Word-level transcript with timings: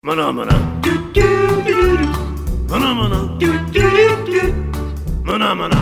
Maná, 0.00 0.30
maná. 0.30 0.54
Maná, 2.70 2.94
maná. 2.94 3.38
Maná, 5.24 5.54
maná. 5.56 5.80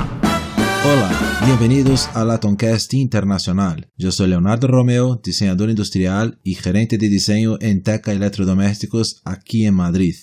Hola, 0.84 1.10
bienvenidos 1.44 2.08
a 2.16 2.24
la 2.24 2.40
Toncast 2.40 2.94
Internacional. 2.94 3.90
Yo 3.98 4.10
soy 4.10 4.28
Leonardo 4.28 4.68
Romeo, 4.68 5.16
diseñador 5.22 5.68
industrial 5.68 6.38
y 6.42 6.54
gerente 6.54 6.96
de 6.96 7.10
diseño 7.10 7.56
en 7.60 7.82
Teca 7.82 8.10
Electrodomésticos 8.12 9.20
aquí 9.26 9.66
en 9.66 9.74
Madrid. 9.74 10.14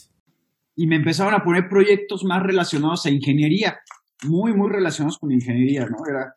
y 0.76 0.88
me 0.88 0.96
empezaron 0.96 1.36
a 1.36 1.44
poner 1.44 1.70
proyectos 1.70 2.24
más 2.24 2.42
relacionados 2.42 3.06
a 3.06 3.12
ingeniería, 3.12 3.78
muy, 4.24 4.56
muy 4.56 4.72
relacionados 4.72 5.20
con 5.20 5.32
ingeniería, 5.32 5.86
¿no? 5.86 5.98
Era, 6.10 6.34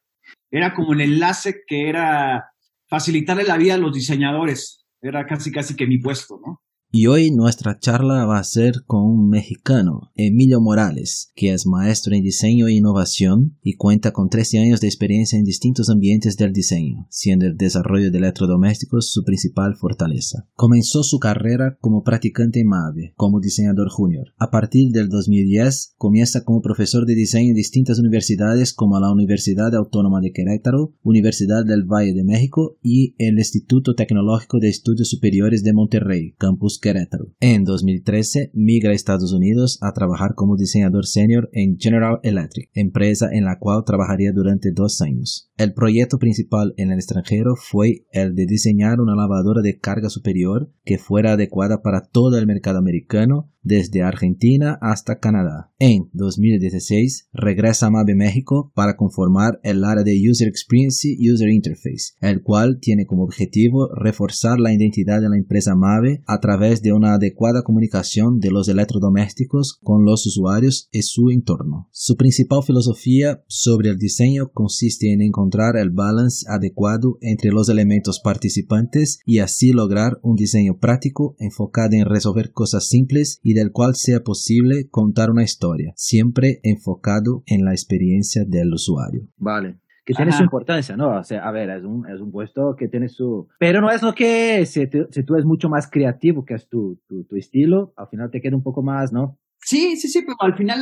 era 0.51 0.75
como 0.75 0.93
el 0.93 1.01
enlace 1.01 1.63
que 1.67 1.89
era 1.89 2.51
facilitarle 2.87 3.45
la 3.45 3.57
vida 3.57 3.75
a 3.75 3.79
los 3.79 3.95
diseñadores, 3.95 4.85
era 5.01 5.25
casi, 5.25 5.51
casi 5.51 5.75
que 5.75 5.87
mi 5.87 5.99
puesto, 5.99 6.39
¿no? 6.45 6.61
Y 6.93 7.09
hoy 7.09 7.31
nuestra 7.31 7.79
charla 7.79 8.25
va 8.25 8.39
a 8.39 8.45
ser 8.45 8.85
con 8.87 9.03
un 9.03 9.29
mexicano, 9.29 10.13
Emilio 10.15 10.61
Morales, 10.61 11.33
que 11.35 11.53
es 11.53 11.67
maestro 11.67 12.15
en 12.15 12.23
diseño 12.23 12.69
e 12.69 12.75
innovación 12.75 13.59
y 13.63 13.75
cuenta 13.75 14.13
con 14.13 14.31
13 14.31 14.61
años 14.61 14.81
de 14.81 14.87
experiencia 14.87 15.37
en 15.37 15.45
distintos 15.45 15.91
ambientes 15.91 16.37
del 16.37 16.53
diseño, 16.53 17.07
siendo 17.11 17.45
el 17.45 17.57
desarrollo 17.57 18.11
de 18.11 18.19
electrodomésticos 18.19 19.11
su 19.11 19.25
principal 19.25 19.75
fortaleza. 19.77 20.49
Comenzó 20.55 21.03
su 21.03 21.19
carrera 21.19 21.77
como 21.81 22.03
practicante 22.03 22.61
en 22.61 22.69
MAVE, 22.69 23.13
como 23.17 23.41
diseñador 23.41 23.89
junior. 23.91 24.29
A 24.39 24.51
partir 24.51 24.91
del 24.91 25.09
2010, 25.09 25.95
comienza 25.99 26.45
como 26.45 26.63
profesor 26.63 27.05
de 27.05 27.17
diseño 27.17 27.51
en 27.51 27.57
distintas 27.57 27.99
universidades 27.99 28.73
como 28.73 28.99
la 29.01 29.11
Universidad 29.11 29.75
Autónoma 29.75 30.21
de 30.21 30.33
Querétaro, 30.33 30.95
Universidad 31.03 31.65
del 31.67 31.85
Valle 31.85 32.15
de 32.15 32.25
México 32.25 32.79
y 32.81 33.17
el 33.19 33.39
Instituto 33.39 33.95
Tecnológico 33.95 34.61
de 34.61 34.69
Estudios 34.69 35.11
Superiores 35.11 35.65
de 35.65 35.73
Monterrey, 35.73 36.35
Campus 36.39 36.76
Querétaro. 36.79 37.33
En 37.41 37.65
2013 37.65 38.51
migra 38.55 38.91
a 38.91 38.95
Estados 38.95 39.33
Unidos 39.33 39.79
a 39.83 39.93
trabajar 39.93 40.35
como 40.35 40.57
diseñador 40.57 41.07
senior 41.07 41.49
en 41.53 41.79
General 41.79 42.21
Electric, 42.23 42.71
empresa 42.75 43.29
en 43.33 43.45
la 43.45 43.59
cual 43.59 43.85
trabajaría 43.85 44.33
durante 44.33 44.73
dos 44.73 45.01
años. 45.01 45.51
El 45.57 45.73
proyecto 45.73 46.19
principal 46.19 46.75
en 46.77 46.91
el 46.91 46.99
extranjero 46.99 47.55
fue 47.57 48.07
el 48.13 48.35
de 48.35 48.47
diseñar 48.47 49.01
una 49.01 49.15
lavadora 49.15 49.63
de 49.63 49.79
carga 49.79 50.11
superior 50.11 50.71
que 50.85 50.99
fuera 50.99 51.33
adecuada 51.33 51.83
para 51.83 52.03
todo 52.03 52.39
el 52.39 52.47
mercado 52.47 52.79
americano, 52.79 53.51
desde 53.67 54.03
Argentina 54.03 54.79
hasta 54.81 55.19
Canadá. 55.19 55.73
En 55.81 56.09
2016 56.13 57.31
regresa 57.33 57.87
a 57.87 57.91
Mave 57.91 58.15
México 58.15 58.71
para 58.75 58.97
conformar 58.97 59.59
el 59.65 59.83
área 59.83 60.05
de 60.05 60.17
User 60.31 60.47
Experience 60.47 61.09
y 61.09 61.33
User 61.33 61.49
Interface, 61.49 62.15
el 62.21 62.43
cual 62.43 62.79
tiene 62.81 63.07
como 63.07 63.25
objetivo 63.25 63.89
reforzar 63.93 64.61
la 64.61 64.73
identidad 64.73 65.21
de 65.21 65.29
la 65.29 65.37
empresa 65.37 65.75
Mave 65.75 66.23
a 66.27 66.39
través 66.39 66.66
de 66.67 66.93
una 66.93 67.15
adecuada 67.15 67.63
comunicación 67.63 68.41
de 68.41 68.51
los 68.51 68.69
electrodomésticos 68.69 69.79
con 69.83 70.05
los 70.05 70.27
usuarios 70.27 70.89
y 70.91 71.03
su 71.03 71.31
entorno. 71.31 71.89
Su 71.93 72.17
principal 72.17 72.63
filosofía 72.65 73.45
sobre 73.47 73.91
el 73.91 73.99
diseño 73.99 74.51
consiste 74.53 75.13
en 75.13 75.23
encontrar 75.23 75.77
el 75.77 75.91
balance 75.91 76.45
adecuado 76.49 77.19
entre 77.21 77.51
los 77.51 77.69
elementos 77.69 78.21
participantes 78.21 79.21
y 79.25 79.39
así 79.39 79.73
lograr 79.73 80.19
un 80.23 80.35
diseño 80.35 80.79
práctico 80.79 81.37
enfocado 81.39 81.91
en 81.93 82.07
resolver 82.07 82.53
cosas 82.53 82.89
simples 82.89 83.39
y 83.43 83.55
del 83.55 83.71
cual 83.71 83.95
sea 83.95 84.25
posible 84.25 84.89
contar 84.89 85.31
una 85.31 85.45
historia, 85.45 85.93
siempre 85.97 86.61
enfocado 86.65 87.45
en 87.47 87.65
la 87.65 87.73
experiencia 87.73 88.45
del 88.45 88.73
usuario. 88.73 89.29
Vale. 89.37 89.79
Que 90.07 90.15
tiene 90.15 90.31
Ajá. 90.31 90.39
su 90.39 90.45
importancia, 90.45 90.97
¿no? 90.97 91.19
O 91.19 91.25
sea, 91.25 91.41
a 91.47 91.51
ver, 91.51 91.69
es 91.69 91.83
un, 91.85 92.09
es 92.09 92.21
un 92.21 92.31
puesto 92.31 92.77
que 92.79 92.87
tiene 92.89 93.09
su... 93.09 93.49
Pero 93.59 93.81
no 93.81 93.91
es 93.91 94.03
lo 94.03 94.15
que, 94.15 94.65
si, 94.65 94.87
tú- 94.89 95.09
si 95.11 95.25
tú 95.25 95.35
eres 95.35 95.45
mucho 95.45 95.69
más 95.69 95.91
creativo, 95.91 96.45
que 96.45 96.55
es 96.55 96.69
tu, 96.69 97.01
tu, 97.09 97.25
tu 97.25 97.35
estilo, 97.37 97.93
al 97.97 98.07
final 98.09 98.31
te 98.31 98.41
queda 98.41 98.55
un 98.57 98.63
poco 98.63 98.83
más, 98.85 99.13
¿no? 99.13 99.39
Sí, 99.59 99.97
sí, 99.97 100.07
sí, 100.07 100.21
pero 100.25 100.37
al 100.39 100.57
final, 100.57 100.79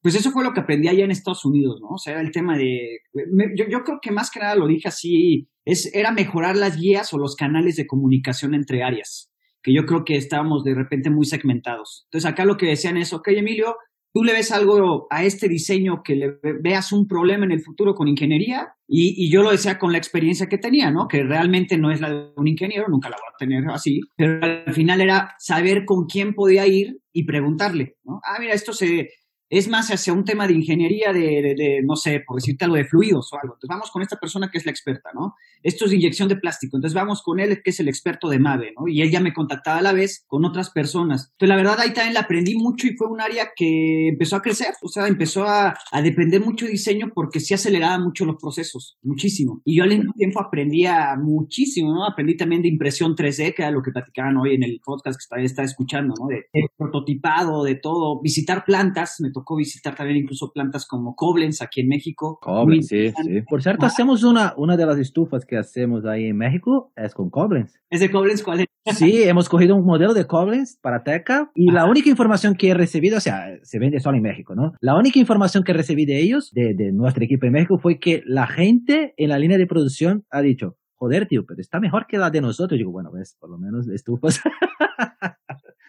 pues 0.00 0.14
eso 0.14 0.30
fue 0.30 0.44
lo 0.44 0.52
que 0.54 0.60
aprendí 0.60 0.88
allá 0.88 1.04
en 1.04 1.10
Estados 1.10 1.44
Unidos, 1.44 1.78
¿no? 1.82 1.88
O 1.88 1.98
sea, 1.98 2.14
era 2.14 2.22
el 2.22 2.30
tema 2.32 2.56
de, 2.56 3.00
me- 3.30 3.52
yo, 3.54 3.66
yo 3.70 3.82
creo 3.84 3.98
que 4.00 4.10
más 4.12 4.30
que 4.30 4.40
nada 4.40 4.54
lo 4.56 4.66
dije 4.66 4.88
así, 4.88 5.46
es, 5.66 5.94
era 5.94 6.10
mejorar 6.10 6.56
las 6.56 6.78
guías 6.78 7.12
o 7.12 7.18
los 7.18 7.36
canales 7.36 7.76
de 7.76 7.86
comunicación 7.86 8.54
entre 8.54 8.82
áreas, 8.82 9.30
que 9.62 9.74
yo 9.74 9.84
creo 9.84 10.04
que 10.06 10.16
estábamos 10.16 10.64
de 10.64 10.74
repente 10.74 11.10
muy 11.10 11.26
segmentados. 11.26 12.06
Entonces 12.06 12.30
acá 12.30 12.46
lo 12.46 12.56
que 12.56 12.64
decían 12.66 12.96
es, 12.96 13.12
ok, 13.12 13.28
Emilio, 13.28 13.76
tú 14.14 14.22
le 14.22 14.32
ves 14.32 14.52
algo 14.52 15.08
a 15.10 15.24
este 15.24 15.48
diseño 15.48 16.02
que 16.04 16.14
le 16.14 16.28
ve- 16.40 16.54
veas 16.62 16.92
un 16.92 17.08
problema 17.08 17.44
en 17.44 17.50
el 17.52 17.60
futuro 17.62 17.94
con 17.94 18.06
ingeniería, 18.06 18.68
y, 18.86 19.28
yo 19.30 19.42
lo 19.42 19.50
decía 19.50 19.78
con 19.78 19.90
la 19.90 19.98
experiencia 19.98 20.46
que 20.46 20.56
tenía, 20.56 20.90
¿no? 20.92 21.08
Que 21.08 21.24
realmente 21.24 21.76
no 21.76 21.90
es 21.90 22.00
la 22.00 22.10
de 22.10 22.30
un 22.36 22.46
ingeniero, 22.46 22.86
nunca 22.88 23.10
la 23.10 23.16
voy 23.16 23.26
a 23.34 23.36
tener 23.38 23.64
así, 23.70 24.00
pero 24.16 24.38
al 24.44 24.72
final 24.72 25.00
era 25.00 25.34
saber 25.38 25.84
con 25.84 26.06
quién 26.06 26.32
podía 26.34 26.64
ir 26.66 26.98
y 27.12 27.24
preguntarle, 27.24 27.96
¿no? 28.04 28.20
Ah, 28.24 28.36
mira, 28.38 28.54
esto 28.54 28.72
se 28.72 29.08
es 29.50 29.68
más 29.68 29.90
hacia 29.90 30.12
un 30.12 30.24
tema 30.24 30.46
de 30.46 30.54
ingeniería 30.54 31.12
de, 31.12 31.80
no 31.84 31.96
sé, 31.96 32.22
por 32.26 32.36
decirte 32.36 32.64
algo 32.64 32.76
de 32.76 32.84
fluidos 32.84 33.32
o 33.32 33.36
algo. 33.36 33.54
Entonces 33.54 33.68
vamos 33.68 33.90
con 33.90 34.02
esta 34.02 34.16
persona 34.16 34.50
que 34.50 34.58
es 34.58 34.64
la 34.64 34.72
experta, 34.72 35.10
¿no? 35.14 35.34
Esto 35.62 35.84
es 35.84 35.90
de 35.90 35.96
inyección 35.96 36.28
de 36.28 36.36
plástico. 36.36 36.76
Entonces 36.76 36.94
vamos 36.94 37.22
con 37.22 37.40
él 37.40 37.60
que 37.62 37.70
es 37.70 37.80
el 37.80 37.88
experto 37.88 38.28
de 38.28 38.38
MAVE, 38.38 38.72
¿no? 38.78 38.88
Y 38.88 39.02
él 39.02 39.10
ya 39.10 39.20
me 39.20 39.32
contactaba 39.32 39.78
a 39.78 39.82
la 39.82 39.92
vez 39.92 40.24
con 40.26 40.44
otras 40.44 40.70
personas. 40.70 41.30
Entonces 41.32 41.48
la 41.48 41.56
verdad 41.56 41.80
ahí 41.80 41.92
también 41.92 42.14
la 42.14 42.20
aprendí 42.20 42.54
mucho 42.56 42.86
y 42.86 42.96
fue 42.96 43.08
un 43.08 43.20
área 43.20 43.50
que 43.54 44.08
empezó 44.08 44.36
a 44.36 44.42
crecer, 44.42 44.74
o 44.82 44.88
sea, 44.88 45.06
empezó 45.06 45.44
a, 45.44 45.74
a 45.90 46.02
depender 46.02 46.40
mucho 46.40 46.64
de 46.64 46.72
diseño 46.72 47.12
porque 47.14 47.40
sí 47.40 47.54
aceleraba 47.54 47.98
mucho 47.98 48.24
los 48.24 48.36
procesos, 48.40 48.98
muchísimo. 49.02 49.60
Y 49.64 49.76
yo 49.76 49.84
al 49.84 49.90
mismo 49.90 50.12
tiempo 50.14 50.40
aprendía 50.40 51.16
muchísimo, 51.20 51.94
¿no? 51.94 52.06
Aprendí 52.06 52.36
también 52.36 52.62
de 52.62 52.68
impresión 52.68 53.14
3D, 53.14 53.54
que 53.54 53.62
era 53.62 53.70
lo 53.70 53.82
que 53.82 53.92
platicaban 53.92 54.36
hoy 54.36 54.54
en 54.54 54.62
el 54.62 54.80
podcast 54.84 55.18
que 55.18 55.22
estaba, 55.22 55.42
estaba 55.42 55.66
escuchando, 55.66 56.14
¿no? 56.18 56.26
De, 56.28 56.46
de 56.52 56.66
prototipado, 56.76 57.62
de 57.64 57.76
todo. 57.76 58.20
Visitar 58.22 58.64
plantas, 58.64 59.20
me 59.20 59.30
tocó 59.34 59.56
visitar 59.56 59.94
también 59.94 60.16
incluso 60.22 60.50
plantas 60.54 60.86
como 60.86 61.14
Koblenz 61.14 61.60
aquí 61.60 61.82
en 61.82 61.88
México. 61.88 62.38
Muy 62.64 62.76
interesante. 62.76 63.44
Por 63.46 63.62
cierto, 63.62 63.84
Ah. 63.84 63.88
hacemos 63.88 64.24
una, 64.24 64.54
una 64.56 64.78
de 64.78 64.86
las 64.86 64.98
estufas 64.98 65.44
que 65.44 65.58
hacemos 65.58 66.06
ahí 66.06 66.24
en 66.28 66.38
México, 66.38 66.90
es 66.96 67.12
con 67.12 67.28
Koblenz. 67.28 67.74
¿Es 67.90 68.00
de 68.00 68.10
Koblenz 68.10 68.42
cuál 68.42 68.60
es? 68.60 68.66
Sí, 68.96 69.22
hemos 69.24 69.48
cogido 69.50 69.76
un 69.76 69.84
modelo 69.84 70.14
de 70.14 70.26
Koblenz 70.26 70.78
para 70.80 71.02
Teca 71.02 71.50
y 71.54 71.70
la 71.70 71.84
única 71.86 72.08
información 72.08 72.54
que 72.54 72.68
he 72.70 72.74
recibido, 72.74 73.18
o 73.18 73.20
sea, 73.20 73.46
se 73.62 73.78
vende 73.78 74.00
solo 74.00 74.16
en 74.16 74.22
México, 74.22 74.54
¿no? 74.54 74.72
La 74.80 74.96
única 74.96 75.18
información 75.18 75.64
que 75.64 75.72
recibí 75.74 76.06
de 76.06 76.20
ellos, 76.22 76.50
de, 76.52 76.74
de 76.74 76.92
nuestro 76.92 77.24
equipo 77.24 77.44
en 77.46 77.52
México, 77.52 77.78
fue 77.78 77.98
que 77.98 78.22
la 78.24 78.46
gente 78.46 79.12
en 79.16 79.28
la 79.30 79.38
línea 79.38 79.58
de 79.58 79.66
producción 79.66 80.24
ha 80.30 80.40
dicho, 80.42 80.76
joder, 80.96 81.26
tío, 81.26 81.44
pero 81.48 81.60
está 81.60 81.80
mejor 81.80 82.06
que 82.06 82.18
la 82.18 82.30
de 82.30 82.40
nosotros. 82.40 82.78
Digo, 82.78 82.92
bueno, 82.92 83.10
ves, 83.12 83.36
por 83.40 83.50
lo 83.50 83.58
menos 83.58 83.88
estufas. 83.88 84.40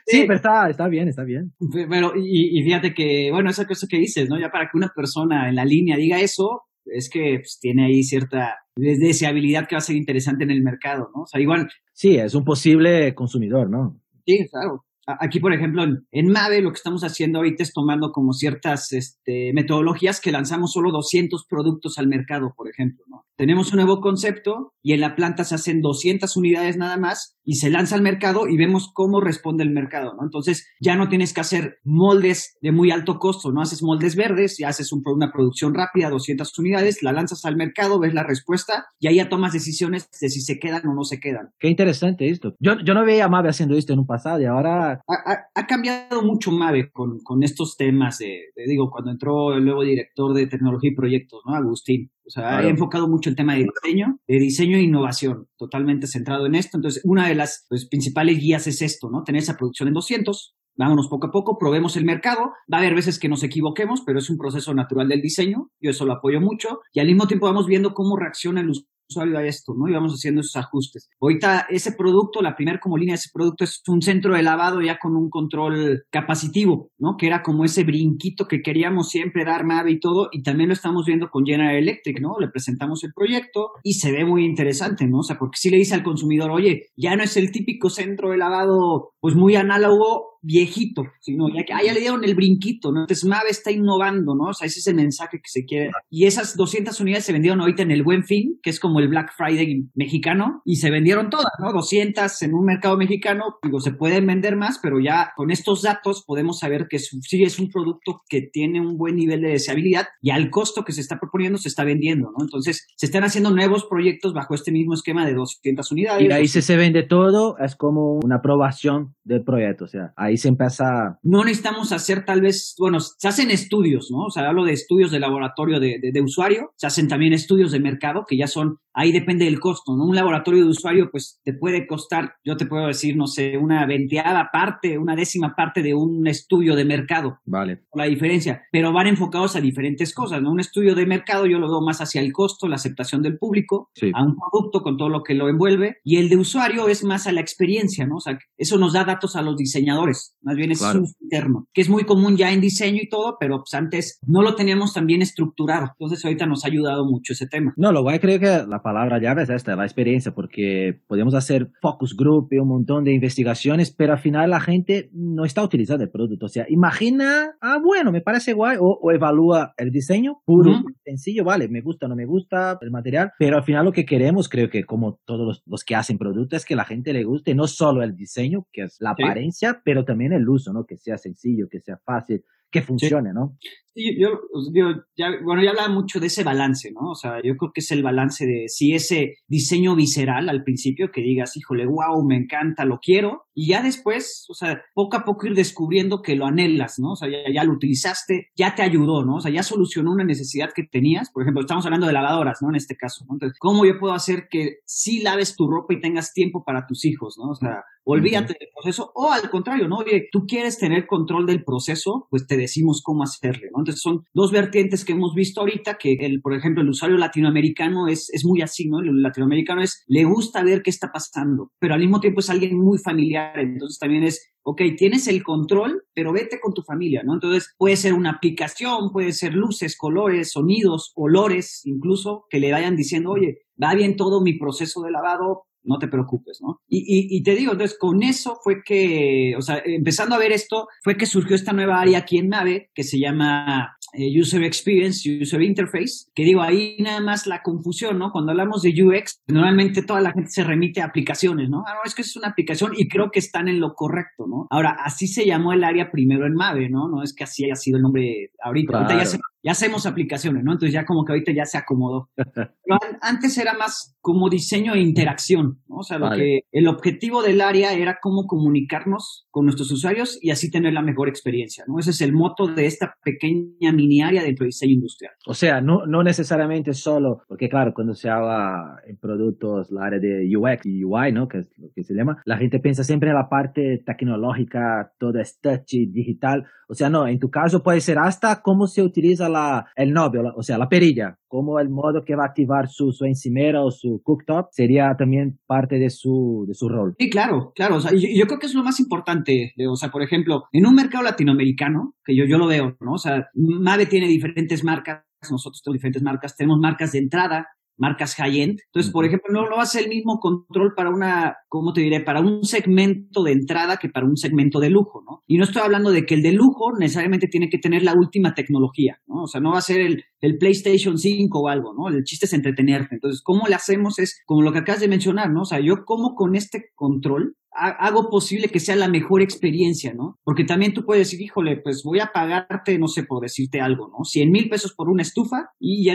sí, 0.06 0.22
pero 0.22 0.36
está, 0.36 0.70
está 0.70 0.88
bien, 0.88 1.08
está 1.08 1.24
bien. 1.24 1.54
Pero, 1.90 2.14
y, 2.16 2.60
y 2.60 2.64
fíjate 2.64 2.94
que, 2.94 3.30
bueno, 3.32 3.50
esa 3.50 3.66
cosa 3.66 3.88
que 3.90 3.98
dices, 3.98 4.30
¿no? 4.30 4.40
Ya 4.40 4.50
para 4.50 4.66
que 4.66 4.78
una 4.78 4.92
persona 4.96 5.50
en 5.50 5.56
la 5.56 5.66
línea 5.66 5.98
diga 5.98 6.20
eso, 6.20 6.62
es 6.86 7.10
que 7.10 7.40
pues, 7.40 7.58
tiene 7.60 7.86
ahí 7.86 8.04
cierta 8.04 8.56
deseabilidad 8.76 9.68
que 9.68 9.76
va 9.76 9.80
a 9.80 9.82
ser 9.82 9.96
interesante 9.96 10.44
en 10.44 10.52
el 10.52 10.62
mercado, 10.62 11.10
¿no? 11.16 11.24
O 11.24 11.28
sea, 11.28 11.42
igual, 11.42 11.68
Sí, 11.96 12.18
es 12.18 12.36
un 12.36 12.44
posible 12.44 13.16
consumidor, 13.16 13.70
¿no? 13.70 14.02
Sí, 14.26 14.46
claro. 14.52 14.84
Aquí, 15.08 15.40
por 15.40 15.54
ejemplo, 15.54 15.84
en, 15.84 16.06
en 16.12 16.28
Mave 16.28 16.62
lo 16.62 16.72
que 16.72 16.78
estamos 16.78 17.04
haciendo 17.04 17.38
ahorita 17.38 17.64
es 17.64 17.72
tomando 17.72 18.12
como 18.12 18.34
ciertas 18.34 18.92
este, 18.92 19.54
metodologías 19.54 20.20
que 20.20 20.32
lanzamos 20.32 20.74
solo 20.74 20.92
200 20.92 21.46
productos 21.48 21.98
al 21.98 22.08
mercado, 22.08 22.54
por 22.58 22.68
ejemplo, 22.68 23.06
¿no? 23.08 23.24
Tenemos 23.38 23.72
un 23.72 23.78
nuevo 23.78 24.00
concepto 24.00 24.74
y 24.82 24.94
en 24.94 25.02
la 25.02 25.16
planta 25.16 25.44
se 25.44 25.56
hacen 25.56 25.82
200 25.82 26.38
unidades 26.38 26.78
nada 26.78 26.96
más 26.98 27.36
y 27.44 27.56
se 27.56 27.70
lanza 27.70 27.96
al 27.96 28.02
mercado 28.02 28.48
y 28.48 28.56
vemos 28.58 28.92
cómo 28.94 29.20
responde 29.20 29.64
el 29.64 29.72
mercado, 29.72 30.14
¿no? 30.16 30.24
Entonces 30.24 30.68
ya 30.80 30.96
no 30.96 31.10
tienes 31.10 31.34
que 31.34 31.42
hacer 31.42 31.80
moldes 31.84 32.58
de 32.62 32.72
muy 32.72 32.92
alto 32.92 33.20
costo, 33.20 33.52
no 33.52 33.62
haces 33.62 33.84
moldes 33.84 34.16
verdes 34.16 34.60
y 34.60 34.64
haces 34.64 34.92
un- 34.94 35.04
una 35.06 35.32
producción 35.32 35.74
rápida, 35.74 36.10
200 36.10 36.58
unidades, 36.60 37.04
la 37.04 37.12
lanzas 37.12 37.44
al 37.46 37.56
mercado, 37.58 38.00
ves 38.00 38.14
la 38.14 38.24
respuesta 38.24 38.86
y 39.00 39.08
ahí 39.08 39.16
ya 39.18 39.28
tomas 39.30 39.54
decisiones 39.54 40.08
de 40.22 40.30
si 40.30 40.42
se 40.42 40.58
quedan 40.60 40.88
o 40.88 40.94
no 40.96 41.04
se 41.04 41.20
quedan. 41.20 41.50
Qué 41.60 41.68
interesante 41.68 42.30
esto. 42.30 42.56
Yo, 42.60 42.74
yo 42.86 42.94
no 42.94 43.04
veía 43.06 43.26
a 43.26 43.30
Mave 43.30 43.50
haciendo 43.50 43.76
esto 43.76 43.94
en 43.94 44.00
un 44.00 44.08
pasado 44.08 44.40
y 44.42 44.46
ahora 44.46 44.92
ha, 44.94 45.14
ha- 45.14 45.46
ha 45.54 45.68
cambiado 45.68 46.22
mucho 46.24 46.52
Mave 46.52 46.90
con, 46.92 47.20
con 47.20 47.44
estos 47.44 47.76
temas 47.78 48.18
de, 48.20 48.40
de, 48.56 48.64
digo, 48.68 48.90
cuando 48.90 49.12
entró 49.12 49.54
el 49.56 49.66
nuevo 49.66 49.84
director 49.84 50.34
de 50.34 50.48
tecnología 50.48 50.92
y 50.92 50.96
proyectos, 50.96 51.42
¿no? 51.46 51.54
Agustín. 51.56 52.10
O 52.26 52.30
sea, 52.30 52.44
Claro. 52.44 52.68
ha 52.68 52.70
enfocado 52.72 53.08
mucho 53.08 53.30
el 53.30 53.36
tema 53.36 53.54
de 53.56 53.66
diseño, 53.84 54.20
de 54.28 54.40
diseño 54.40 54.78
e 54.78 54.82
innovación, 54.82 55.48
totalmente 55.58 56.08
centrado 56.08 56.46
en 56.46 56.56
esto. 56.56 56.78
Entonces, 56.78 57.02
una 57.06 57.28
de 57.28 57.36
las 57.36 57.66
pues, 57.70 57.88
principales 57.88 58.40
guías 58.40 58.66
es 58.68 58.82
esto, 58.82 59.10
¿no? 59.10 59.24
Tener 59.24 59.42
esa 59.42 59.58
producción 59.58 59.88
en 59.88 59.94
200, 59.94 60.56
vámonos 60.78 61.08
poco 61.08 61.28
a 61.28 61.32
poco, 61.32 61.58
probemos 61.58 61.96
el 61.98 62.06
mercado. 62.06 62.52
Va 62.72 62.78
a 62.78 62.82
haber 62.82 62.96
veces 62.96 63.20
que 63.20 63.30
nos 63.30 63.44
equivoquemos, 63.44 64.02
pero 64.06 64.20
es 64.20 64.30
un 64.30 64.38
proceso 64.38 64.74
natural 64.74 65.08
del 65.08 65.22
diseño. 65.22 65.70
Yo 65.80 65.92
eso 65.92 66.06
lo 66.06 66.14
apoyo 66.14 66.42
mucho. 66.42 66.80
Y 66.94 67.00
al 67.00 67.08
mismo 67.08 67.28
tiempo 67.28 67.46
vamos 67.46 67.68
viendo 67.68 67.94
cómo 67.94 68.18
reacciona 68.18 68.62
el 68.62 68.72
usuario 69.10 69.38
a 69.38 69.46
esto, 69.46 69.74
¿no? 69.78 69.88
Y 69.88 69.94
vamos 69.94 70.14
haciendo 70.14 70.42
esos 70.42 70.56
ajustes. 70.56 71.10
Ahorita 71.20 71.68
ese 71.70 71.94
producto, 71.94 72.42
la 72.42 72.56
primera 72.56 72.80
como 72.80 72.98
línea 72.98 73.14
de 73.14 73.20
ese 73.20 73.30
producto 73.34 73.64
es 73.64 73.82
un 73.88 74.02
centro 74.02 74.36
de 74.36 74.44
lavado 74.44 74.82
ya 74.82 74.98
con 74.98 75.16
un 75.16 75.30
control 75.30 76.04
capacitivo, 76.12 76.90
¿no? 76.98 77.16
Que 77.18 77.28
era 77.28 77.44
como 77.44 77.66
ese 77.66 77.84
brinquito 77.84 78.48
que 78.48 78.62
queríamos 78.62 79.10
siempre 79.10 79.46
dar 79.46 79.66
Mave 79.66 79.92
y 79.92 80.00
todo, 80.00 80.30
y 80.32 80.44
también 80.44 80.70
lo 80.70 80.74
estamos 80.74 81.06
viendo 81.06 81.30
con 81.30 81.46
General 81.46 81.76
Electric, 81.76 82.20
¿no? 82.22 82.40
Le 82.40 82.50
presentamos 82.50 83.04
el 83.04 83.14
proyecto 83.14 83.72
y 83.84 83.94
se 83.94 84.12
ve 84.12 84.26
muy 84.26 84.46
interesante, 84.46 85.08
¿no? 85.08 85.20
O 85.20 85.24
sea, 85.24 85.38
porque 85.38 85.58
si 85.58 85.70
le 85.70 85.78
dice 85.78 85.96
al 85.96 86.04
consumidor, 86.04 86.52
oye, 86.52 86.88
ya 86.96 87.16
no 87.16 87.24
es 87.24 87.38
el 87.38 87.52
típico 87.52 87.90
centro 87.90 88.32
de 88.32 88.38
lavado 88.38 89.14
pues 89.26 89.34
muy 89.34 89.56
análogo 89.56 90.36
viejito, 90.44 91.02
sino 91.20 91.48
ya 91.50 91.64
que 91.64 91.74
ah, 91.74 91.80
ya 91.84 91.94
le 91.94 92.00
dieron 92.00 92.24
el 92.24 92.36
brinquito, 92.36 92.92
¿no? 92.92 93.02
Entonces 93.02 93.26
Mave 93.26 93.50
está 93.50 93.72
innovando, 93.72 94.36
¿no? 94.36 94.50
O 94.50 94.54
sea, 94.54 94.68
ese 94.68 94.80
es 94.80 94.86
el 94.86 94.94
mensaje 94.94 95.38
que 95.38 95.50
se 95.50 95.66
quiere. 95.66 95.90
Y 96.12 96.26
esas 96.26 96.56
200 96.56 97.00
unidades 97.02 97.26
se 97.26 97.34
vendieron 97.34 97.60
ahorita 97.62 97.82
en 97.82 97.90
el 97.90 98.04
Buen 98.04 98.24
Fin, 98.24 98.60
que 98.62 98.70
es 98.70 98.80
como 98.80 99.00
el 99.00 99.08
Black 99.08 99.32
Friday 99.36 99.90
mexicano, 99.96 100.62
y 100.64 100.76
se 100.76 100.92
vendieron 100.92 101.32
todas, 101.32 101.52
¿no? 101.58 101.74
200 101.74 102.40
en 102.44 102.54
un 102.54 102.66
mercado 102.66 102.96
mexicano, 102.98 103.56
digo, 103.64 103.80
se 103.80 103.94
pueden 103.94 104.28
vender 104.28 104.56
más, 104.56 104.78
pero 104.80 105.00
ya 105.00 105.32
con 105.36 105.50
estos 105.50 105.82
datos 105.82 106.24
podemos 106.28 106.60
saber 106.60 106.86
que 106.88 107.00
sí 107.00 107.42
es 107.42 107.58
un 107.58 107.70
producto 107.70 108.22
que 108.30 108.44
tiene 108.44 108.80
un 108.80 108.98
buen 108.98 109.16
nivel 109.16 109.42
de 109.42 109.50
deseabilidad 109.50 110.06
y 110.22 110.30
al 110.30 110.52
costo 110.52 110.84
que 110.84 110.92
se 110.92 111.02
está 111.02 111.20
proponiendo 111.20 111.58
se 111.58 111.70
está 111.70 111.84
vendiendo, 111.84 112.30
¿no? 112.38 112.46
Entonces, 112.46 112.86
se 112.96 113.08
están 113.08 113.24
haciendo 113.24 113.50
nuevos 113.50 113.86
proyectos 113.90 114.36
bajo 114.36 114.54
este 114.54 114.72
mismo 114.72 114.94
esquema 114.94 115.26
de 115.26 115.34
200 115.34 115.92
unidades. 115.92 116.30
Y 116.30 116.32
ahí 116.32 116.48
si 116.48 116.62
se 116.62 116.78
vende 116.78 117.02
todo, 117.02 117.58
es 117.58 117.76
como 117.76 118.20
una 118.24 118.36
aprobación 118.36 119.15
del 119.24 119.44
proyecto, 119.44 119.86
o 119.86 119.88
sea, 119.88 120.14
ahí 120.16 120.38
se 120.38 120.50
empieza... 120.50 121.20
No 121.24 121.44
necesitamos 121.44 121.92
hacer 121.92 122.26
tal 122.26 122.42
vez, 122.42 122.76
bueno, 122.78 123.00
se 123.00 123.28
hacen 123.28 123.50
estudios, 123.50 124.10
¿no? 124.12 124.26
O 124.28 124.30
sea, 124.30 124.48
hablo 124.48 124.64
de 124.64 124.74
estudios 124.74 125.12
de 125.12 125.20
laboratorio 125.20 125.80
de, 125.80 126.00
de, 126.14 126.22
usuario, 126.22 126.72
se 126.76 126.86
hacen 126.86 127.08
también 127.08 127.34
estudios 127.34 127.72
de 127.72 127.80
mercado, 127.80 128.26
que 128.28 128.38
ya 128.38 128.46
son, 128.46 128.78
ahí 128.94 129.12
depende 129.12 129.46
del 129.46 129.60
costo, 129.60 129.96
¿no? 129.98 130.06
Un 130.06 130.16
laboratorio 130.16 130.64
de 130.64 130.70
usuario, 130.70 131.10
pues 131.12 131.42
te 131.44 131.54
puede 131.54 131.88
costar, 131.88 132.34
yo 132.44 132.56
te 132.56 132.68
puedo 132.68 132.86
decir, 132.86 133.18
no 133.18 133.26
sé, 133.26 133.58
una 133.58 133.86
veinteada 133.88 134.50
parte, 134.52 135.00
una 135.00 135.16
décima 135.16 135.56
parte 135.56 135.82
de 135.82 135.96
un 135.96 136.28
estudio 136.28 136.76
de 136.76 136.86
mercado. 136.86 137.40
Vale. 137.46 137.84
La 137.96 138.06
diferencia, 138.06 138.62
pero 138.72 138.94
van 138.94 139.08
enfocados 139.08 139.56
a 139.56 139.62
diferentes 139.62 140.14
cosas, 140.14 140.42
¿no? 140.42 140.52
Un 140.52 140.60
estudio 140.60 140.94
de 140.94 141.08
mercado 141.08 141.48
yo 141.48 141.58
lo 141.58 141.68
veo 141.68 141.82
más 141.82 142.00
hacia 142.00 142.22
el 142.22 142.32
costo, 142.32 142.68
la 142.68 142.76
aceptación 142.76 143.24
del 143.24 143.40
público, 143.40 143.90
a 144.14 144.24
un 144.24 144.36
producto 144.36 144.82
con 144.82 144.98
todo 144.98 145.10
lo 145.10 145.24
que 145.24 145.34
lo 145.34 145.50
envuelve, 145.50 145.98
y 146.04 146.18
el 146.18 146.30
de 146.30 146.38
usuario 146.38 146.88
es 146.90 147.04
más 147.04 147.26
a 147.26 147.32
la 147.32 147.42
experiencia, 147.42 148.06
¿no? 148.06 148.18
O 148.18 148.20
sea, 148.20 148.38
eso 148.58 148.78
nos 148.78 148.94
da 148.94 149.05
datos 149.06 149.36
a 149.36 149.42
los 149.42 149.56
diseñadores, 149.56 150.36
más 150.42 150.56
bien 150.56 150.72
es 150.72 150.82
un 150.82 151.06
interno, 151.22 151.68
que 151.74 151.82
es 151.82 151.90
muy 151.90 152.04
común 152.04 152.38
ya 152.38 152.52
en 152.52 152.62
diseño 152.62 153.00
y 153.02 153.10
todo, 153.10 153.38
pero 153.40 153.58
pues 153.58 153.74
antes 153.74 154.20
no 154.26 154.42
lo 154.42 154.56
teníamos 154.56 154.94
tan 154.94 155.06
bien 155.06 155.22
estructurado. 155.22 155.88
Entonces 156.00 156.24
ahorita 156.24 156.46
nos 156.46 156.66
ha 156.66 156.68
ayudado 156.68 157.06
mucho 157.06 157.34
ese 157.34 157.48
tema. 157.48 157.74
No, 157.78 157.92
lo 157.92 158.02
guay 158.02 158.20
creo 158.20 158.40
que 158.40 158.66
la 158.68 158.82
palabra 158.82 159.20
llave 159.20 159.44
es 159.44 159.50
esta, 159.50 159.76
la 159.76 159.86
experiencia, 159.86 160.34
porque 160.34 161.00
podemos 161.08 161.34
hacer 161.34 161.70
focus 161.82 162.16
group 162.16 162.48
y 162.52 162.58
un 162.58 162.68
montón 162.68 163.04
de 163.04 163.14
investigaciones, 163.14 163.94
pero 163.96 164.14
al 164.14 164.20
final 164.20 164.50
la 164.50 164.60
gente 164.60 165.10
no 165.14 165.46
está 165.46 165.64
utilizando 165.64 166.04
el 166.04 166.10
producto. 166.10 166.46
O 166.46 166.50
sea, 166.50 166.66
imagina, 166.70 167.56
ah, 167.62 167.78
bueno, 167.84 168.12
me 168.12 168.22
parece 168.22 168.54
guay, 168.54 168.78
o, 168.80 169.12
evalúa 169.12 169.74
el 169.78 169.92
diseño 169.92 170.42
puro, 170.46 170.72
sencillo, 171.04 171.44
vale, 171.44 171.68
me 171.68 171.82
gusta, 171.82 172.08
no 172.08 172.16
me 172.16 172.26
gusta 172.26 172.78
el 172.82 172.92
material, 172.92 173.32
pero 173.38 173.58
al 173.58 173.64
final 173.64 173.86
lo 173.86 173.92
que 173.92 174.06
queremos, 174.06 174.50
creo 174.50 174.70
que 174.70 174.84
como 174.84 175.20
todos 175.26 175.64
los, 175.66 175.84
que 175.84 175.96
hacen 175.96 176.18
productos, 176.18 176.58
es 176.58 176.66
que 176.66 176.76
la 176.76 176.86
gente 176.86 177.14
le 177.14 177.24
guste 177.24 177.54
no 177.54 177.68
solo 177.68 178.04
el 178.04 178.16
diseño, 178.16 178.66
que 178.72 178.84
es 178.84 178.95
la 179.00 179.12
apariencia, 179.12 179.82
pero 179.84 180.06
también 180.06 180.34
el 180.34 180.48
uso, 180.48 180.74
¿no? 180.74 180.86
Que 180.86 180.98
sea 180.98 181.18
sencillo, 181.18 181.68
que 181.70 181.80
sea 181.80 181.98
fácil, 181.98 182.44
que 182.70 182.82
funcione, 182.82 183.34
¿no? 183.34 183.58
Yo, 183.96 184.42
yo, 184.74 185.04
ya, 185.16 185.32
bueno, 185.42 185.64
ya 185.64 185.70
hablaba 185.70 185.88
mucho 185.88 186.20
de 186.20 186.28
ese 186.28 186.44
balance, 186.44 186.92
¿no? 186.92 187.12
O 187.12 187.16
sea, 187.16 187.42
yo 187.42 187.56
creo 187.56 187.72
que 187.74 187.80
es 187.80 187.92
el 187.92 188.04
balance 188.04 188.46
de 188.46 188.68
si 188.68 188.94
ese 188.94 189.38
diseño 189.48 189.96
visceral 189.96 190.50
al 190.50 190.64
principio 190.64 191.12
que 191.14 191.22
digas, 191.22 191.56
híjole, 191.56 191.86
wow, 191.86 192.22
me 192.26 192.36
encanta, 192.36 192.84
lo 192.84 193.00
quiero, 193.00 193.46
y 193.54 193.70
ya 193.70 193.82
después, 193.82 194.46
o 194.50 194.54
sea, 194.54 194.84
poco 194.94 195.16
a 195.16 195.24
poco 195.24 195.48
ir 195.48 195.56
descubriendo 195.56 196.22
que 196.22 196.36
lo 196.36 196.46
anhelas, 196.46 197.00
¿no? 197.00 197.12
O 197.12 197.16
sea, 197.16 197.30
ya, 197.30 197.38
ya, 197.54 197.64
lo 197.64 197.72
utilizaste, 197.72 198.50
ya 198.54 198.76
te 198.76 198.82
ayudó, 198.82 199.24
¿no? 199.24 199.36
O 199.36 199.40
sea, 199.40 199.50
ya 199.50 199.64
solucionó 199.64 200.12
una 200.12 200.26
necesidad 200.26 200.74
que 200.76 200.84
tenías. 200.84 201.32
Por 201.32 201.44
ejemplo, 201.44 201.62
estamos 201.62 201.86
hablando 201.86 202.06
de 202.06 202.12
lavadoras, 202.12 202.62
¿no? 202.62 202.70
En 202.70 202.76
este 202.76 202.98
caso, 202.98 203.24
¿no? 203.26 203.36
Entonces, 203.36 203.58
¿cómo 203.58 203.86
yo 203.86 203.98
puedo 203.98 204.14
hacer 204.14 204.50
que 204.50 204.80
sí 204.84 205.22
laves 205.22 205.56
tu 205.56 205.72
ropa 205.72 205.94
y 205.94 206.02
tengas 206.02 206.34
tiempo 206.34 206.66
para 206.66 206.86
tus 206.86 207.06
hijos, 207.06 207.38
¿no? 207.38 207.52
O 207.52 207.56
sea, 207.56 207.86
olvídate 208.04 208.58
del 208.60 208.70
proceso, 208.74 209.12
o 209.16 209.32
al 209.32 209.50
contrario, 209.50 209.88
¿no? 209.88 210.00
Oye, 210.00 210.28
tú 210.32 210.46
quieres 210.46 210.78
tener 210.78 211.08
control 211.08 211.46
del 211.46 211.64
proceso, 211.64 212.28
pues 212.30 212.46
te 212.48 212.58
decimos 212.58 213.02
cómo 213.02 213.24
hacerle, 213.24 213.70
¿no? 213.72 213.85
Entonces 213.86 214.02
son 214.02 214.24
dos 214.34 214.52
vertientes 214.52 215.06
que 215.06 215.14
hemos 215.14 215.36
visto 215.36 215.62
ahorita, 215.62 215.98
que 216.00 216.18
el, 216.20 216.42
por 216.42 216.56
ejemplo, 216.56 216.82
el 216.82 216.90
usuario 216.90 217.18
latinoamericano 217.18 218.08
es, 218.08 218.30
es 218.34 218.44
muy 218.44 218.62
así, 218.64 218.90
¿no? 218.90 219.00
El 219.00 219.22
latinoamericano 219.22 219.82
es, 219.84 220.04
le 220.08 220.24
gusta 220.24 220.64
ver 220.64 220.82
qué 220.82 220.90
está 220.90 221.12
pasando, 221.12 221.72
pero 221.80 221.94
al 221.94 222.00
mismo 222.00 222.20
tiempo 222.20 222.40
es 222.40 222.50
alguien 222.50 222.78
muy 222.80 222.98
familiar, 222.98 223.60
entonces 223.60 224.00
también 224.00 224.24
es, 224.24 224.54
ok, 224.64 224.82
tienes 224.98 225.28
el 225.28 225.44
control, 225.44 226.04
pero 226.16 226.34
vete 226.34 226.60
con 226.60 226.74
tu 226.74 226.82
familia, 226.82 227.22
¿no? 227.24 227.36
Entonces 227.36 227.74
puede 227.78 227.96
ser 227.96 228.14
una 228.14 228.32
aplicación, 228.32 229.12
puede 229.12 229.32
ser 229.32 229.54
luces, 229.54 229.96
colores, 229.96 230.52
sonidos, 230.52 231.12
olores, 231.16 231.82
incluso, 231.86 232.46
que 232.50 232.60
le 232.60 232.72
vayan 232.72 232.96
diciendo, 232.96 233.32
oye, 233.32 233.60
va 233.82 233.94
bien 233.94 234.16
todo 234.16 234.42
mi 234.42 234.58
proceso 234.58 235.02
de 235.04 235.12
lavado, 235.12 235.66
no 235.86 235.98
te 235.98 236.08
preocupes, 236.08 236.60
¿no? 236.62 236.82
Y, 236.88 237.38
y, 237.38 237.44
te 237.44 237.56
digo, 237.56 237.74
entonces 237.74 237.98
con 238.00 238.24
eso 238.24 238.58
fue 238.64 238.84
que, 238.84 239.54
o 239.58 239.62
sea, 239.62 239.82
empezando 239.86 240.36
a 240.36 240.40
ver 240.40 240.52
esto, 240.52 240.88
fue 241.04 241.18
que 241.18 241.26
surgió 241.26 241.56
esta 241.56 241.74
nueva 241.74 242.00
área 242.00 242.20
aquí 242.20 242.38
en 242.38 242.50
Nave 242.50 242.90
que 242.94 243.04
se 243.04 243.20
llama 243.20 243.96
eh, 244.14 244.40
User 244.40 244.64
Experience, 244.64 245.30
User 245.42 245.62
Interface, 245.62 246.30
que 246.34 246.44
digo, 246.44 246.62
ahí 246.62 246.98
nada 247.00 247.20
más 247.20 247.48
la 247.48 247.62
confusión, 247.62 248.18
¿no? 248.18 248.32
Cuando 248.32 248.52
hablamos 248.52 248.82
de 248.82 248.92
UX, 248.92 249.42
normalmente 249.48 250.04
toda 250.04 250.22
la 250.22 250.32
gente 250.32 250.50
se 250.50 250.64
remite 250.64 251.02
a 251.02 251.06
aplicaciones, 251.06 251.70
¿no? 251.70 251.84
Ah, 251.86 251.94
no, 251.96 252.00
es 252.06 252.16
que 252.16 252.22
es 252.22 252.36
una 252.36 252.50
aplicación 252.50 252.94
y 252.96 253.08
creo 253.08 253.30
que 253.32 253.40
están 253.40 253.68
en 253.68 253.80
lo 253.80 253.94
correcto, 253.94 254.46
¿no? 254.48 254.68
Ahora, 254.70 254.96
así 255.04 255.28
se 255.28 255.46
llamó 255.46 255.74
el 255.74 255.84
área 255.84 256.12
primero 256.12 256.46
en 256.46 256.54
Mave, 256.54 256.90
¿no? 256.90 257.10
No 257.10 257.24
es 257.24 257.34
que 257.36 257.44
así 257.44 257.66
haya 257.66 257.76
sido 257.76 257.98
el 257.98 258.04
nombre 258.04 258.52
ahorita. 258.64 258.98
ahorita 258.98 259.18
ya 259.18 259.26
se 259.26 259.40
ya 259.66 259.72
hacemos 259.72 260.06
aplicaciones, 260.06 260.64
¿no? 260.64 260.74
Entonces 260.74 260.94
ya 260.94 261.06
como 261.06 261.26
que 261.26 261.34
ahorita 261.34 261.52
ya 261.52 261.66
se 261.66 261.80
acomodó. 261.80 262.30
Pero 262.54 263.00
antes 263.22 263.58
era 263.58 263.74
más 263.74 264.15
como 264.26 264.50
diseño 264.50 264.96
e 264.96 265.02
interacción, 265.02 265.84
¿no? 265.88 265.98
O 265.98 266.04
sea, 266.04 266.18
lo 266.18 266.32
que 266.32 266.62
el 266.72 266.88
objetivo 266.88 267.44
del 267.44 267.62
área 267.62 267.94
era 267.94 268.18
cómo 268.20 268.48
comunicarnos 268.48 269.46
con 269.52 269.66
nuestros 269.66 269.92
usuarios 269.92 270.40
y 270.42 270.50
así 270.50 270.72
tener 270.72 270.94
la 270.94 271.04
mejor 271.04 271.30
experiencia, 271.30 271.84
¿no? 271.88 272.00
Ese 272.00 272.10
es 272.10 272.22
el 272.22 272.34
moto 272.34 272.66
de 272.66 272.88
esta 272.88 273.14
pequeña 273.24 273.92
mini 273.94 274.24
área 274.24 274.42
dentro 274.42 274.64
del 274.64 274.70
diseño 274.70 274.94
industrial. 274.94 275.34
O 275.46 275.54
sea, 275.54 275.80
no, 275.80 276.08
no 276.08 276.24
necesariamente 276.24 276.96
solo, 276.96 277.44
porque 277.48 277.70
claro, 277.70 277.94
cuando 277.94 278.16
se 278.16 278.28
habla 278.28 279.00
en 279.06 279.16
productos, 279.18 279.92
la 279.92 280.06
área 280.08 280.20
de 280.20 280.50
UX 280.58 280.88
y 280.88 281.06
UI, 281.06 281.32
¿no? 281.32 281.48
Que 281.48 281.60
es 281.60 281.68
lo 281.78 281.90
que 281.96 282.04
se 282.04 282.16
llama, 282.16 282.42
la 282.46 282.58
gente 282.58 282.80
piensa 282.80 283.04
siempre 283.04 283.30
en 283.30 283.36
la 283.36 283.48
parte 283.48 284.02
tecnológica, 284.04 285.14
todo 285.20 285.40
es 285.40 285.60
touchy, 285.62 286.08
digital. 286.08 286.66
O 286.88 286.96
sea, 286.96 287.12
no, 287.12 287.28
en 287.28 287.38
tu 287.38 287.52
caso 287.52 287.84
puede 287.84 288.02
ser 288.02 288.18
hasta 288.18 288.64
cómo 288.64 288.88
se 288.88 289.04
utiliza 289.04 289.86
el 289.96 290.14
novio, 290.14 290.42
o 290.56 290.64
sea, 290.64 290.80
la 290.80 290.90
perilla, 290.90 291.38
como 291.48 291.80
el 291.80 291.90
modo 291.90 292.24
que 292.26 292.36
va 292.36 292.44
a 292.44 292.48
activar 292.48 292.88
su, 292.90 293.12
su 293.12 293.26
encimera 293.26 293.84
o 293.84 293.92
su 293.92 294.22
cooktop 294.24 294.68
sería 294.72 295.16
también 295.18 295.60
parte 295.68 295.98
de 295.98 296.10
su, 296.10 296.66
de 296.68 296.74
su 296.74 296.90
rol. 296.90 297.16
Sí, 297.20 297.30
claro, 297.30 297.72
claro. 297.76 297.98
O 297.98 298.00
sea, 298.00 298.12
yo, 298.12 298.28
yo, 298.34 298.46
creo 298.48 298.60
que 298.60 298.68
es 298.68 298.76
lo 298.76 298.84
más 298.84 299.00
importante. 299.00 299.74
O 299.90 299.96
sea, 299.96 300.10
por 300.10 300.24
ejemplo, 300.24 300.64
en 300.72 300.86
un 300.86 300.96
mercado 300.96 301.24
latinoamericano, 301.24 302.16
que 302.24 302.36
yo, 302.36 302.46
yo 302.46 302.58
lo 302.58 302.68
veo, 302.68 302.98
¿no? 303.00 303.14
O 303.14 303.18
sea, 303.18 303.48
Mave 303.54 304.06
tiene 304.06 304.28
diferentes 304.28 304.84
marcas, 304.84 305.24
nosotros 305.50 305.82
tenemos 305.84 306.00
diferentes 306.00 306.24
marcas, 306.24 306.56
tenemos 306.56 306.80
marcas 306.80 307.12
de 307.12 307.20
entrada, 307.20 307.68
marcas 307.98 308.36
high-end. 308.36 308.80
Entonces, 308.88 309.12
por 309.12 309.26
ejemplo, 309.26 309.54
no, 309.54 309.70
no 309.70 309.78
va 309.78 309.84
a 309.84 309.88
ser 309.88 310.04
el 310.04 310.10
mismo 310.10 310.40
control 310.40 310.94
para 310.96 311.10
una, 311.10 311.56
¿cómo 311.68 311.94
te 311.94 312.02
diré? 312.02 312.22
Para 312.22 312.42
un 312.42 312.64
segmento 312.64 313.44
de 313.44 313.54
entrada 313.54 313.98
que 313.98 314.10
para 314.10 314.26
un 314.26 314.38
segmento 314.38 314.80
de 314.80 314.90
lujo, 314.90 315.24
¿no? 315.26 315.44
Y 315.48 315.58
no 315.58 315.64
estoy 315.64 315.82
hablando 315.82 316.12
de 316.12 316.26
que 316.26 316.36
el 316.36 316.42
de 316.42 316.52
lujo 316.52 316.92
necesariamente 316.98 317.48
tiene 317.48 317.70
que 317.70 317.78
tener 317.78 318.04
la 318.04 318.14
última 318.14 318.54
tecnología, 318.54 319.20
¿no? 319.28 319.44
O 319.44 319.48
sea, 319.48 319.62
no 319.62 319.72
va 319.72 319.80
a 319.80 319.82
ser 319.82 320.02
el, 320.02 320.24
el 320.42 320.58
PlayStation 320.58 321.18
5 321.18 321.60
o 321.60 321.68
algo, 321.68 321.94
¿no? 321.94 322.08
El 322.08 322.24
chiste 322.24 322.46
es 322.46 322.54
entretenerte. 322.54 323.16
Entonces, 323.16 323.42
¿cómo 323.44 323.68
le 323.68 323.76
hacemos? 323.76 324.20
Es 324.20 324.42
como 324.46 324.62
lo 324.62 324.72
que 324.72 324.80
acabas 324.80 325.02
de 325.02 325.08
mencionar, 325.08 325.52
¿no? 325.52 325.62
O 325.62 325.66
sea, 325.66 325.80
yo 325.80 326.06
como 326.06 326.36
con 326.36 326.56
este 326.56 326.92
control 326.96 327.56
hago 327.76 328.30
posible 328.30 328.70
que 328.70 328.80
sea 328.80 328.96
la 328.96 329.10
mejor 329.10 329.42
experiencia, 329.42 330.14
¿no? 330.14 330.40
Porque 330.44 330.64
también 330.64 330.94
tú 330.94 331.06
puedes 331.06 331.28
decir, 331.28 331.42
híjole, 331.42 331.78
pues 331.78 332.04
voy 332.04 332.20
a 332.20 332.32
pagarte, 332.34 332.98
no 332.98 333.08
sé, 333.08 333.24
por 333.24 333.42
decirte 333.42 333.82
algo, 333.82 334.08
¿no? 334.08 334.24
100 334.24 334.52
mil 334.52 334.70
pesos 334.70 334.94
por 334.94 335.10
una 335.10 335.22
estufa 335.22 335.72
y, 335.80 336.06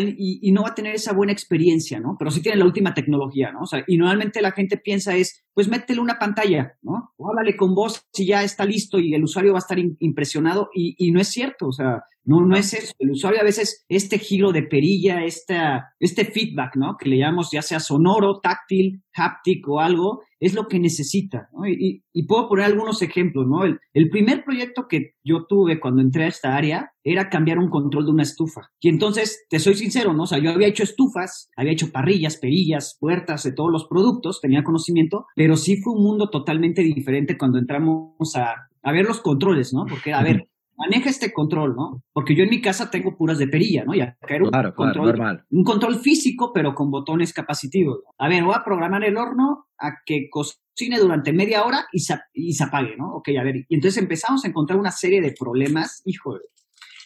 no 0.52 0.62
va 0.62 0.70
a 0.70 0.74
tener 0.74 0.94
esa 0.94 1.12
buena 1.12 1.32
experiencia, 1.32 2.00
¿no? 2.00 2.16
Pero 2.18 2.30
sí 2.30 2.42
tiene 2.42 2.58
la 2.58 2.64
última 2.64 2.94
tecnología, 2.94 3.52
¿no? 3.52 3.60
O 3.62 3.66
sea, 3.66 3.84
y 3.86 3.96
normalmente 3.96 4.42
la 4.42 4.52
gente 4.52 4.78
piensa 4.78 5.14
es, 5.14 5.44
pues 5.54 5.68
métele 5.68 6.00
una 6.00 6.18
pantalla, 6.18 6.74
¿no? 6.82 7.12
O 7.16 7.28
háblale 7.28 7.56
con 7.56 7.74
vos 7.74 8.06
si 8.12 8.26
ya 8.26 8.42
está 8.42 8.64
listo 8.64 8.98
y 8.98 9.14
el 9.14 9.24
usuario 9.24 9.52
va 9.52 9.58
a 9.58 9.66
estar 9.66 9.78
impresionado 9.78 10.70
y, 10.74 10.94
y 10.98 11.12
no 11.12 11.20
es 11.20 11.28
cierto, 11.28 11.66
o 11.66 11.72
sea, 11.72 12.02
no, 12.24 12.40
no 12.46 12.56
es 12.56 12.74
eso. 12.74 12.92
El 12.98 13.10
usuario 13.10 13.40
a 13.40 13.44
veces, 13.44 13.84
este 13.88 14.18
giro 14.18 14.52
de 14.52 14.62
perilla, 14.62 15.24
esta, 15.24 15.94
este 15.98 16.24
feedback, 16.24 16.76
¿no? 16.76 16.96
Que 16.96 17.08
le 17.08 17.18
llamamos 17.18 17.50
ya 17.50 17.62
sea 17.62 17.80
sonoro, 17.80 18.40
táctil, 18.40 19.02
háptico 19.14 19.74
o 19.74 19.80
algo, 19.80 20.22
es 20.40 20.54
lo 20.54 20.66
que 20.66 20.80
necesita, 20.80 21.48
¿no? 21.52 21.68
Y, 21.68 22.02
y, 22.12 22.26
puedo 22.26 22.48
poner 22.48 22.64
algunos 22.64 23.02
ejemplos, 23.02 23.46
¿no? 23.46 23.64
El, 23.64 23.78
el, 23.92 24.08
primer 24.08 24.42
proyecto 24.42 24.86
que 24.88 25.12
yo 25.22 25.44
tuve 25.46 25.78
cuando 25.78 26.00
entré 26.00 26.24
a 26.24 26.28
esta 26.28 26.56
área 26.56 26.92
era 27.04 27.28
cambiar 27.28 27.58
un 27.58 27.68
control 27.68 28.06
de 28.06 28.12
una 28.12 28.22
estufa. 28.22 28.62
Y 28.80 28.88
entonces, 28.88 29.44
te 29.50 29.58
soy 29.58 29.74
sincero, 29.74 30.14
¿no? 30.14 30.24
O 30.24 30.26
sea, 30.26 30.38
yo 30.38 30.50
había 30.50 30.68
hecho 30.68 30.82
estufas, 30.82 31.50
había 31.56 31.72
hecho 31.72 31.92
parrillas, 31.92 32.38
perillas, 32.38 32.96
puertas 32.98 33.42
de 33.44 33.52
todos 33.52 33.70
los 33.70 33.86
productos, 33.86 34.40
tenía 34.40 34.64
conocimiento, 34.64 35.26
pero 35.36 35.56
sí 35.56 35.76
fue 35.76 35.92
un 35.92 36.02
mundo 36.02 36.30
totalmente 36.30 36.82
diferente 36.82 37.36
cuando 37.36 37.58
entramos 37.58 38.34
a, 38.34 38.70
a 38.82 38.92
ver 38.92 39.04
los 39.04 39.20
controles, 39.20 39.72
¿no? 39.74 39.84
Porque, 39.86 40.14
a 40.14 40.22
ver, 40.22 40.48
maneja 40.80 41.10
este 41.10 41.32
control, 41.32 41.76
¿no? 41.76 42.02
Porque 42.12 42.34
yo 42.34 42.42
en 42.42 42.50
mi 42.50 42.62
casa 42.62 42.90
tengo 42.90 43.16
puras 43.16 43.36
de 43.38 43.46
perilla, 43.46 43.84
¿no? 43.84 43.94
Y 43.94 44.00
acá 44.00 44.16
era 44.28 44.44
un, 44.44 44.50
Claro, 44.50 44.74
claro, 44.74 44.74
control, 44.74 45.06
normal. 45.08 45.44
un 45.50 45.62
control 45.62 45.96
físico, 45.96 46.52
pero 46.54 46.74
con 46.74 46.90
botones 46.90 47.34
capacitivos. 47.34 48.00
A 48.18 48.28
ver, 48.28 48.42
voy 48.42 48.54
a 48.56 48.64
programar 48.64 49.04
el 49.04 49.16
horno 49.18 49.66
a 49.78 49.98
que 50.06 50.28
cocine 50.30 50.98
durante 50.98 51.32
media 51.34 51.64
hora 51.64 51.86
y 51.92 52.00
se, 52.00 52.18
y 52.32 52.54
se 52.54 52.64
apague, 52.64 52.96
¿no? 52.96 53.14
Ok, 53.16 53.28
a 53.38 53.44
ver. 53.44 53.56
Y 53.68 53.74
entonces 53.74 54.02
empezamos 54.02 54.44
a 54.44 54.48
encontrar 54.48 54.78
una 54.78 54.90
serie 54.90 55.20
de 55.20 55.34
problemas, 55.38 56.00
híjole. 56.06 56.40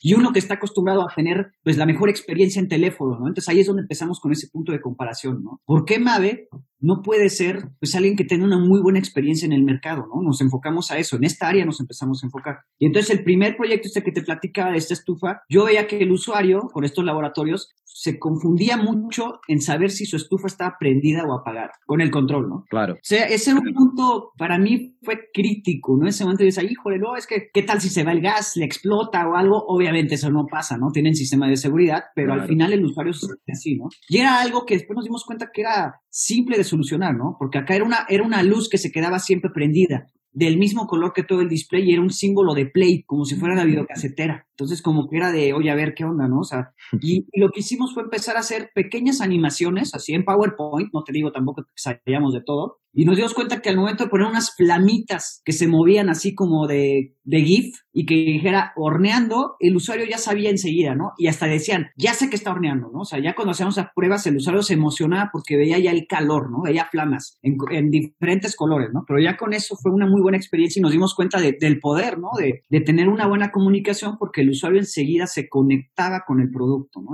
Y 0.00 0.12
uno 0.14 0.32
que 0.32 0.38
está 0.38 0.54
acostumbrado 0.54 1.02
a 1.02 1.12
tener 1.14 1.52
pues 1.62 1.78
la 1.78 1.86
mejor 1.86 2.10
experiencia 2.10 2.60
en 2.60 2.68
teléfono, 2.68 3.18
¿no? 3.18 3.26
Entonces 3.26 3.48
ahí 3.48 3.60
es 3.60 3.66
donde 3.66 3.82
empezamos 3.82 4.20
con 4.20 4.32
ese 4.32 4.48
punto 4.52 4.70
de 4.70 4.80
comparación, 4.80 5.42
¿no? 5.42 5.62
¿Por 5.64 5.86
qué 5.86 5.98
Mave 5.98 6.48
no 6.84 7.02
puede 7.02 7.28
ser 7.30 7.70
pues 7.80 7.94
alguien 7.94 8.14
que 8.16 8.24
tenga 8.24 8.44
una 8.44 8.58
muy 8.58 8.80
buena 8.82 8.98
experiencia 8.98 9.46
en 9.46 9.52
el 9.52 9.62
mercado, 9.64 10.06
¿no? 10.14 10.22
Nos 10.22 10.40
enfocamos 10.40 10.90
a 10.90 10.98
eso, 10.98 11.16
en 11.16 11.24
esta 11.24 11.48
área 11.48 11.64
nos 11.64 11.80
empezamos 11.80 12.22
a 12.22 12.26
enfocar. 12.26 12.58
Y 12.78 12.86
entonces 12.86 13.10
el 13.16 13.24
primer 13.24 13.56
proyecto 13.56 13.88
este 13.88 14.02
que 14.02 14.12
te 14.12 14.22
platicaba 14.22 14.72
de 14.72 14.78
esta 14.78 14.94
estufa, 14.94 15.40
yo 15.48 15.64
veía 15.64 15.86
que 15.86 15.98
el 15.98 16.12
usuario 16.12 16.68
con 16.72 16.84
estos 16.84 17.04
laboratorios 17.04 17.72
se 17.84 18.18
confundía 18.18 18.76
mucho 18.76 19.40
en 19.48 19.60
saber 19.60 19.90
si 19.90 20.04
su 20.04 20.16
estufa 20.16 20.48
estaba 20.48 20.76
prendida 20.78 21.24
o 21.24 21.32
apagada 21.32 21.70
con 21.86 22.00
el 22.00 22.10
control, 22.10 22.48
¿no? 22.48 22.64
Claro. 22.68 22.94
O 22.94 22.98
sea, 23.02 23.24
ese 23.26 23.52
era 23.52 23.60
un 23.60 23.72
punto 23.72 24.32
para 24.36 24.58
mí 24.58 24.96
fue 25.02 25.20
crítico, 25.32 25.96
¿no? 25.96 26.08
Ese 26.08 26.24
momento 26.24 26.42
de 26.42 26.46
decir, 26.46 26.70
híjole, 26.70 26.98
no, 26.98 27.16
es 27.16 27.26
que, 27.26 27.48
¿qué 27.52 27.62
tal 27.62 27.80
si 27.80 27.88
se 27.88 28.02
va 28.04 28.12
el 28.12 28.20
gas, 28.20 28.56
le 28.56 28.64
explota 28.64 29.26
o 29.28 29.36
algo? 29.36 29.64
Obviamente 29.68 30.16
eso 30.16 30.30
no 30.30 30.46
pasa, 30.50 30.76
¿no? 30.76 30.90
Tienen 30.92 31.14
sistema 31.14 31.48
de 31.48 31.56
seguridad, 31.56 32.02
pero 32.14 32.32
al 32.32 32.40
Claro. 32.40 32.48
final 32.48 32.72
el 32.72 32.84
usuario 32.84 33.12
siente 33.12 33.52
así, 33.52 33.76
¿no? 33.76 33.84
Y 34.08 34.18
era 34.18 34.40
algo 34.40 34.64
que 34.66 34.74
después 34.74 34.96
nos 34.96 35.04
dimos 35.04 35.24
cuenta 35.24 35.50
que 35.52 35.60
era 35.62 36.00
simple 36.10 36.56
de 36.58 36.64
solucionar, 36.74 37.14
¿no? 37.14 37.36
Porque 37.38 37.58
acá 37.58 37.74
era 37.74 37.84
una, 37.84 38.06
era 38.08 38.24
una 38.24 38.42
luz 38.42 38.68
que 38.68 38.78
se 38.78 38.90
quedaba 38.90 39.18
siempre 39.18 39.50
prendida 39.52 40.06
del 40.34 40.58
mismo 40.58 40.86
color 40.86 41.12
que 41.14 41.22
todo 41.22 41.40
el 41.40 41.48
display 41.48 41.88
y 41.88 41.92
era 41.92 42.02
un 42.02 42.10
símbolo 42.10 42.54
de 42.54 42.66
play, 42.66 43.04
como 43.04 43.24
si 43.24 43.36
fuera 43.36 43.54
la 43.54 43.64
videocasetera. 43.64 44.46
Entonces, 44.56 44.82
como 44.82 45.08
que 45.08 45.16
era 45.16 45.32
de, 45.32 45.52
oye, 45.52 45.70
a 45.70 45.74
ver 45.74 45.94
qué 45.94 46.04
onda, 46.04 46.28
¿no? 46.28 46.40
O 46.40 46.44
sea, 46.44 46.72
y, 47.00 47.26
y 47.32 47.40
lo 47.40 47.50
que 47.50 47.60
hicimos 47.60 47.92
fue 47.94 48.02
empezar 48.04 48.36
a 48.36 48.40
hacer 48.40 48.70
pequeñas 48.74 49.20
animaciones, 49.20 49.94
así 49.94 50.14
en 50.14 50.24
PowerPoint, 50.24 50.90
no 50.92 51.02
te 51.04 51.12
digo 51.12 51.32
tampoco 51.32 51.62
que 51.64 51.70
sabíamos 51.76 52.32
de 52.34 52.42
todo, 52.42 52.78
y 52.96 53.04
nos 53.06 53.16
dimos 53.16 53.34
cuenta 53.34 53.60
que 53.60 53.70
al 53.70 53.76
momento 53.76 54.04
de 54.04 54.10
poner 54.10 54.28
unas 54.28 54.54
flamitas 54.54 55.42
que 55.44 55.50
se 55.52 55.66
movían 55.66 56.08
así 56.08 56.32
como 56.36 56.68
de, 56.68 57.16
de 57.24 57.42
GIF 57.42 57.74
y 57.92 58.06
que 58.06 58.14
dijera 58.14 58.72
horneando, 58.76 59.56
el 59.58 59.74
usuario 59.74 60.06
ya 60.08 60.16
sabía 60.16 60.48
enseguida, 60.48 60.94
¿no? 60.94 61.10
Y 61.18 61.26
hasta 61.26 61.46
decían, 61.46 61.88
ya 61.96 62.14
sé 62.14 62.30
que 62.30 62.36
está 62.36 62.52
horneando, 62.52 62.90
¿no? 62.92 63.00
O 63.00 63.04
sea, 63.04 63.18
ya 63.20 63.34
cuando 63.34 63.50
hacíamos 63.50 63.76
las 63.76 63.88
pruebas, 63.96 64.24
el 64.28 64.36
usuario 64.36 64.62
se 64.62 64.74
emocionaba 64.74 65.30
porque 65.32 65.56
veía 65.56 65.78
ya 65.80 65.90
el 65.90 66.06
calor, 66.06 66.52
¿no? 66.52 66.62
Veía 66.62 66.86
flamas 66.86 67.36
en, 67.42 67.56
en 67.72 67.90
diferentes 67.90 68.54
colores, 68.54 68.90
¿no? 68.92 69.02
Pero 69.08 69.20
ya 69.20 69.36
con 69.36 69.52
eso 69.54 69.74
fue 69.82 69.90
una 69.92 70.06
muy 70.06 70.22
buena 70.22 70.38
experiencia 70.38 70.78
y 70.78 70.82
nos 70.84 70.92
dimos 70.92 71.16
cuenta 71.16 71.40
de- 71.40 71.56
del 71.60 71.80
poder, 71.80 72.20
¿no? 72.20 72.28
De, 72.38 72.62
de 72.68 72.80
tener 72.80 73.08
una 73.08 73.26
buena 73.26 73.50
comunicación 73.50 74.18
porque 74.20 74.43
el 74.44 74.50
usuario 74.50 74.78
enseguida 74.78 75.26
se 75.26 75.48
conectaba 75.48 76.24
con 76.26 76.40
el 76.40 76.50
producto, 76.50 77.02
¿no? 77.02 77.10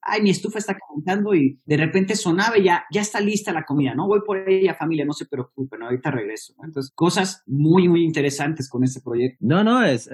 Ay, 0.00 0.22
mi 0.22 0.30
estufa 0.30 0.58
está 0.58 0.74
calentando 0.78 1.34
y 1.34 1.60
de 1.66 1.76
repente 1.76 2.16
sonaba 2.16 2.56
y 2.56 2.64
ya, 2.64 2.84
ya 2.90 3.02
está 3.02 3.20
lista 3.20 3.52
la 3.52 3.64
comida, 3.64 3.94
¿no? 3.94 4.06
Voy 4.06 4.20
por 4.24 4.48
ella, 4.48 4.74
familia, 4.74 5.04
no 5.04 5.12
se 5.12 5.26
preocupen, 5.26 5.82
ahorita 5.82 6.10
regreso. 6.10 6.54
Entonces, 6.64 6.90
cosas 6.94 7.42
muy, 7.46 7.88
muy 7.88 8.04
interesantes 8.04 8.70
con 8.70 8.84
este 8.84 9.02
proyecto. 9.02 9.36
No, 9.40 9.62
no, 9.62 9.84
es, 9.84 10.08